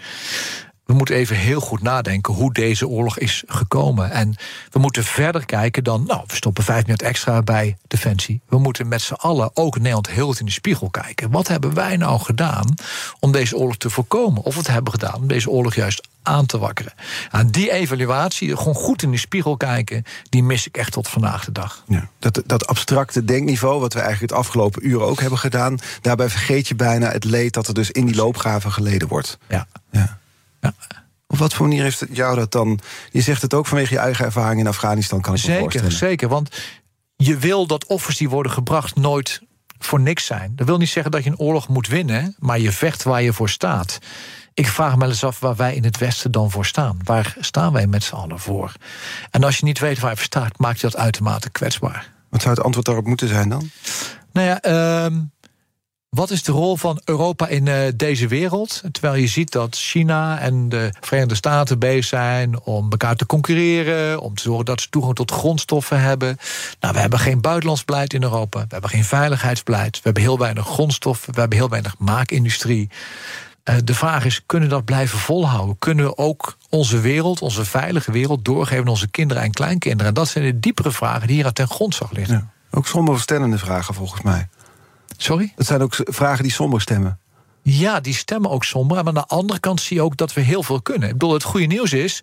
We 0.85 0.95
moeten 0.95 1.14
even 1.14 1.37
heel 1.37 1.61
goed 1.61 1.82
nadenken 1.82 2.35
hoe 2.35 2.53
deze 2.53 2.89
oorlog 2.89 3.18
is 3.18 3.43
gekomen. 3.47 4.11
En 4.11 4.35
we 4.70 4.78
moeten 4.78 5.05
verder 5.05 5.47
kijken 5.47 5.85
dan. 5.85 6.05
Nou, 6.07 6.24
we 6.26 6.35
stoppen 6.35 6.64
vijf 6.64 6.85
minuten 6.85 7.07
extra 7.07 7.43
bij 7.43 7.76
Defensie. 7.87 8.41
We 8.49 8.59
moeten 8.59 8.89
met 8.89 9.03
z'n 9.03 9.12
allen, 9.12 9.51
ook 9.55 9.76
Nederland, 9.76 10.11
heel 10.11 10.26
goed 10.26 10.41
in 10.41 10.47
de 10.47 10.53
spiegel 10.53 10.91
kijken. 10.91 11.30
Wat 11.30 11.49
hebben 11.49 11.74
wij 11.74 11.97
nou 11.97 12.20
gedaan 12.20 12.74
om 13.20 13.32
deze 13.32 13.57
oorlog 13.57 13.76
te 13.76 13.91
voorkomen? 13.91 14.43
Of 14.43 14.55
wat 14.55 14.66
hebben 14.66 14.93
we 14.93 14.99
gedaan 15.01 15.20
om 15.20 15.28
deze 15.28 15.51
oorlog 15.51 15.74
juist 15.74 16.09
aan 16.25 16.47
te 16.47 16.59
wakkeren? 16.59 16.93
Aan 17.31 17.47
die 17.49 17.72
evaluatie, 17.72 18.57
gewoon 18.57 18.75
goed 18.75 19.03
in 19.03 19.11
de 19.11 19.16
spiegel 19.16 19.57
kijken, 19.57 20.05
die 20.29 20.43
mis 20.43 20.66
ik 20.66 20.77
echt 20.77 20.93
tot 20.93 21.09
vandaag 21.09 21.45
de 21.45 21.53
dag. 21.53 21.85
Ja. 21.89 22.09
Dat, 22.18 22.43
dat 22.47 22.66
abstracte 22.66 23.25
denkniveau, 23.25 23.81
wat 23.81 23.93
we 23.93 24.01
eigenlijk 24.01 24.31
het 24.33 24.41
afgelopen 24.41 24.87
uren 24.89 25.07
ook 25.07 25.20
hebben 25.20 25.39
gedaan, 25.39 25.79
daarbij 26.01 26.29
vergeet 26.29 26.68
je 26.68 26.75
bijna 26.75 27.11
het 27.11 27.25
leed 27.25 27.53
dat 27.53 27.68
er 27.68 27.75
dus 27.75 27.91
in 27.91 28.07
die 28.07 28.14
loopgraven 28.14 28.72
geleden 28.72 29.09
wordt. 29.09 29.39
Ja. 29.49 29.66
Ja. 29.91 30.18
Ja. 30.61 30.75
Op 31.27 31.39
wat 31.39 31.55
voor 31.55 31.68
manier 31.68 31.83
heeft 31.83 32.01
het 32.01 32.16
jou 32.16 32.37
dat 32.37 32.53
dan? 32.53 32.81
Je 33.11 33.20
zegt 33.20 33.43
het 33.43 33.55
ook 33.55 33.66
vanwege 33.66 33.93
je 33.93 33.99
eigen 34.01 34.25
ervaring 34.25 34.61
in 34.61 34.66
Afghanistan, 34.66 35.20
kan 35.20 35.35
ik 35.35 35.41
me 35.41 35.45
Zeker, 35.47 35.62
voorstellen. 35.62 35.93
zeker. 35.93 36.29
Want 36.29 36.49
je 37.16 37.37
wil 37.37 37.66
dat 37.66 37.87
offers 37.87 38.16
die 38.16 38.29
worden 38.29 38.53
gebracht 38.53 38.97
nooit 38.97 39.41
voor 39.79 40.01
niks 40.01 40.27
zijn. 40.27 40.53
Dat 40.57 40.66
wil 40.66 40.79
niet 40.79 40.89
zeggen 40.89 41.12
dat 41.12 41.25
je 41.25 41.31
een 41.31 41.39
oorlog 41.39 41.68
moet 41.68 41.87
winnen, 41.87 42.35
maar 42.39 42.59
je 42.59 42.72
vecht 42.72 43.03
waar 43.03 43.22
je 43.22 43.33
voor 43.33 43.49
staat. 43.49 43.99
Ik 44.55 44.69
vraag 44.69 44.97
me 44.97 45.07
eens 45.07 45.25
af 45.25 45.41
waar 45.41 45.57
wij 45.57 45.75
in 45.75 45.85
het 45.85 45.99
Westen 45.99 46.33
dan 46.33 46.51
voor 46.51 46.67
staan. 46.67 46.99
Waar 47.05 47.37
staan 47.41 47.73
wij 47.73 47.87
met 47.87 48.03
z'n 48.03 48.15
allen 48.15 48.39
voor? 48.39 48.73
En 49.31 49.45
als 49.45 49.59
je 49.59 49.65
niet 49.65 49.79
weet 49.79 49.99
waar 49.99 50.11
je 50.11 50.17
voor 50.17 50.25
staat, 50.25 50.59
maakt 50.59 50.81
je 50.81 50.91
dat 50.91 51.01
uitermate 51.01 51.51
kwetsbaar. 51.51 52.11
Wat 52.29 52.43
zou 52.43 52.55
het 52.55 52.65
antwoord 52.65 52.87
daarop 52.87 53.07
moeten 53.07 53.29
zijn 53.29 53.49
dan? 53.49 53.71
Nou 54.33 54.47
ja, 54.47 54.61
ehm, 54.61 55.21
wat 56.09 56.31
is 56.31 56.43
de 56.43 56.53
rol 56.53 56.77
van 56.77 57.01
Europa 57.05 57.49
in 57.49 57.69
eh, 57.69 57.93
deze 57.97 58.29
wereld? 58.29 58.83
Terwijl 58.93 59.15
je 59.15 59.27
ziet 59.27 59.53
dat 59.53 59.77
China 59.77 60.39
en 60.39 60.69
de 60.69 60.93
Verenigde 61.01 61.35
Staten 61.35 61.79
bezig 61.79 62.05
zijn 62.05 62.61
om 62.61 62.91
elkaar 62.91 63.17
te 63.17 63.27
concurreren, 63.27 64.21
om 64.21 64.35
te 64.35 64.43
zorgen 64.43 64.65
dat 64.65 64.81
ze 64.81 64.89
toegang 64.89 65.15
tot 65.15 65.31
grondstoffen 65.31 66.01
hebben. 66.01 66.37
Nou, 66.81 66.95
we 66.95 67.01
hebben 67.01 67.19
geen 67.19 67.41
buitenlands 67.41 67.85
beleid 67.85 68.13
in 68.15 68.23
Europa, 68.23 68.61
we 68.61 68.67
hebben 68.69 68.91
geen 68.91 69.05
veiligheidsbeleid, 69.05 69.97
we 69.97 70.01
hebben 70.03 70.23
heel 70.23 70.39
weinig 70.39 70.67
grondstoffen, 70.67 71.35
we 71.35 71.41
hebben 71.41 71.59
heel 71.59 71.69
weinig 71.69 71.99
maakindustrie. 71.99 72.91
Eh, 73.65 73.77
de 73.85 73.95
vraag 73.95 74.25
is, 74.25 74.43
kunnen 74.47 74.69
we 74.69 74.75
dat 74.75 74.85
blijven 74.85 75.19
volhouden? 75.19 75.79
Kunnen 75.79 76.05
we 76.05 76.17
ook 76.17 76.57
onze 76.71 77.01
wereld, 77.01 77.41
onze 77.41 77.65
veilige 77.65 78.12
wereld, 78.12 78.45
doorgeven 78.45 78.85
aan 78.85 78.91
onze 78.91 79.09
kinderen 79.09 79.43
en 79.43 79.51
kleinkinderen? 79.51 80.07
En 80.07 80.15
dat 80.15 80.29
zijn 80.29 80.45
de 80.45 80.61
diepere 80.61 80.91
vragen 80.91 81.27
die 81.27 81.37
hier 81.37 81.47
aan 81.47 81.53
ten 81.53 81.69
grondslag 81.69 82.11
liggen. 82.11 82.35
Ja. 82.35 82.53
Ook 82.79 82.87
sommige 82.87 83.21
stellende 83.21 83.59
vragen 83.59 83.95
volgens 83.95 84.23
mij. 84.23 84.49
Sorry? 85.17 85.53
Dat 85.57 85.67
zijn 85.67 85.83
ook 85.83 85.95
vragen 85.97 86.43
die 86.43 86.53
somber 86.53 86.81
stemmen. 86.81 87.19
Ja, 87.67 88.01
die 88.01 88.15
stemmen 88.15 88.51
ook 88.51 88.65
somber. 88.65 88.97
Maar 88.97 89.07
aan 89.07 89.15
de 89.15 89.27
andere 89.27 89.61
kant 89.61 89.81
zie 89.81 89.97
je 89.97 90.03
ook 90.03 90.17
dat 90.17 90.33
we 90.33 90.41
heel 90.41 90.62
veel 90.62 90.83
kunnen. 90.83 91.09
Ik 91.09 91.15
bedoel, 91.15 91.33
het 91.33 91.43
goede 91.43 91.67
nieuws 91.67 91.93
is... 91.93 92.23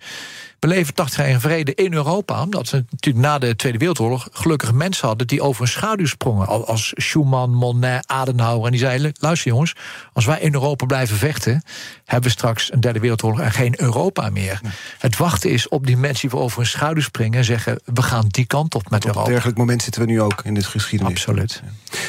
we 0.60 0.68
leven 0.68 0.94
80 0.94 1.18
jaar 1.18 1.28
in 1.30 1.40
vrede 1.40 1.74
in 1.76 1.94
Europa... 1.94 2.42
omdat 2.42 2.70
we 2.70 2.84
natuurlijk 2.90 3.26
na 3.26 3.38
de 3.40 3.56
Tweede 3.56 3.78
Wereldoorlog... 3.78 4.28
gelukkig 4.32 4.72
mensen 4.74 5.08
hadden 5.08 5.28
die 5.28 5.42
over 5.42 5.62
een 5.62 5.68
schaduw 5.68 6.06
sprongen. 6.06 6.48
Al- 6.48 6.68
Als 6.68 6.92
Schumann, 6.96 7.54
Monet, 7.54 8.08
Adenauer. 8.08 8.66
En 8.66 8.72
die 8.72 8.80
zeiden, 8.80 9.14
luister 9.20 9.52
jongens... 9.52 9.76
als 10.14 10.26
wij 10.26 10.40
in 10.40 10.54
Europa 10.54 10.86
blijven 10.86 11.18
vechten... 11.18 11.64
hebben 12.06 12.30
we 12.30 12.36
straks 12.38 12.72
een 12.74 12.80
Derde 12.80 13.00
Wereldoorlog 13.00 13.40
en 13.40 13.52
geen 13.52 13.82
Europa 13.82 14.30
meer. 14.30 14.62
Het 14.98 15.18
wachten 15.18 15.50
is 15.50 15.68
op 15.68 15.86
die 15.86 15.98
mensen 15.98 16.30
die 16.30 16.40
over 16.40 16.60
een 16.60 16.66
schaduw 16.66 17.02
springen... 17.02 17.40
en 17.40 17.46
zeggen, 17.46 17.82
we 17.86 18.02
gaan 18.02 18.26
die 18.28 18.46
kant 18.46 18.76
op 18.76 18.90
met 18.90 19.00
Op 19.00 19.06
een 19.06 19.08
Europa. 19.10 19.30
dergelijk 19.32 19.58
moment 19.58 19.82
zitten 19.84 20.02
we 20.02 20.08
nu 20.08 20.22
ook 20.22 20.42
in 20.44 20.54
dit 20.54 20.66
geschiedenis. 20.66 21.14
Absoluut. 21.14 21.62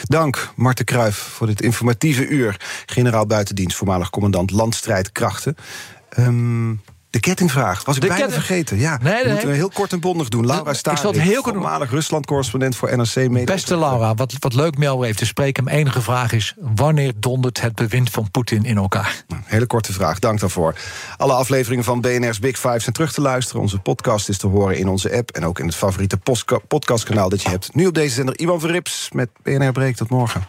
Dank, 0.03 0.53
Marten 0.57 0.85
Kruijf, 0.85 1.17
voor 1.17 1.47
dit 1.47 1.63
informatieve 1.63 2.27
uur. 2.29 2.57
Generaal 2.87 3.22
buitendienst, 3.27 3.77
voormalig 3.77 4.11
commandant 4.11 4.51
landstrijdkrachten. 4.51 5.57
Ehm, 6.09 6.75
de 7.11 7.21
kettingvraag, 7.21 7.85
was 7.85 7.95
ik 7.97 8.01
De 8.03 8.07
bijna 8.09 8.23
ketting- 8.25 8.45
vergeten. 8.45 8.79
Ja, 8.79 8.99
Nee, 9.03 9.15
nee. 9.15 9.29
moeten 9.33 9.49
we 9.49 9.55
heel 9.55 9.69
kort 9.69 9.93
en 9.93 10.01
bondig 10.01 10.29
doen. 10.29 10.47
Laura 10.47 10.71
Ik 10.71 10.77
zal 10.77 10.93
het 10.93 10.99
Staring, 10.99 11.23
heel 11.23 11.43
kort 11.43 11.55
voormalig 11.55 11.91
Rusland-correspondent 11.91 12.77
voor 12.77 12.97
NRC 12.97 13.15
Media. 13.17 13.45
Beste 13.45 13.79
Laura, 13.79 14.15
wat, 14.15 14.35
wat 14.39 14.55
leuk 14.55 14.73
met 14.79 14.83
jou 14.83 15.05
even 15.05 15.17
te 15.17 15.27
spreken. 15.27 15.65
Mijn 15.65 15.77
enige 15.77 16.01
vraag 16.03 16.33
is: 16.33 16.55
wanneer 16.61 17.13
dondert 17.17 17.61
het 17.61 17.75
bewind 17.75 18.11
van 18.11 18.31
Poetin 18.31 18.65
in 18.65 18.77
elkaar? 18.77 19.25
Hele 19.45 19.67
korte 19.67 19.93
vraag, 19.93 20.19
dank 20.19 20.41
daarvoor. 20.41 20.75
Alle 21.17 21.33
afleveringen 21.33 21.85
van 21.85 22.01
BNR's 22.01 22.39
Big 22.39 22.57
Five 22.59 22.79
zijn 22.79 22.93
terug 22.95 23.13
te 23.13 23.21
luisteren. 23.21 23.63
Onze 23.63 23.79
podcast 23.79 24.29
is 24.29 24.39
te 24.39 24.47
horen 24.47 24.79
in 24.79 24.89
onze 24.89 25.17
app... 25.17 25.31
en 25.31 25.45
ook 25.47 25.59
in 25.59 25.67
het 25.67 25.75
favoriete 25.75 26.19
podcastkanaal 26.69 27.29
dat 27.29 27.43
je 27.43 27.49
hebt. 27.49 27.75
Nu 27.75 27.87
op 27.87 27.95
deze 27.95 28.15
zender 28.15 28.39
Ivan 28.41 28.61
Verrips 28.61 29.09
met 29.13 29.29
BNR 29.43 29.73
Breek. 29.73 29.97
Tot 29.97 30.09
morgen. 30.11 30.49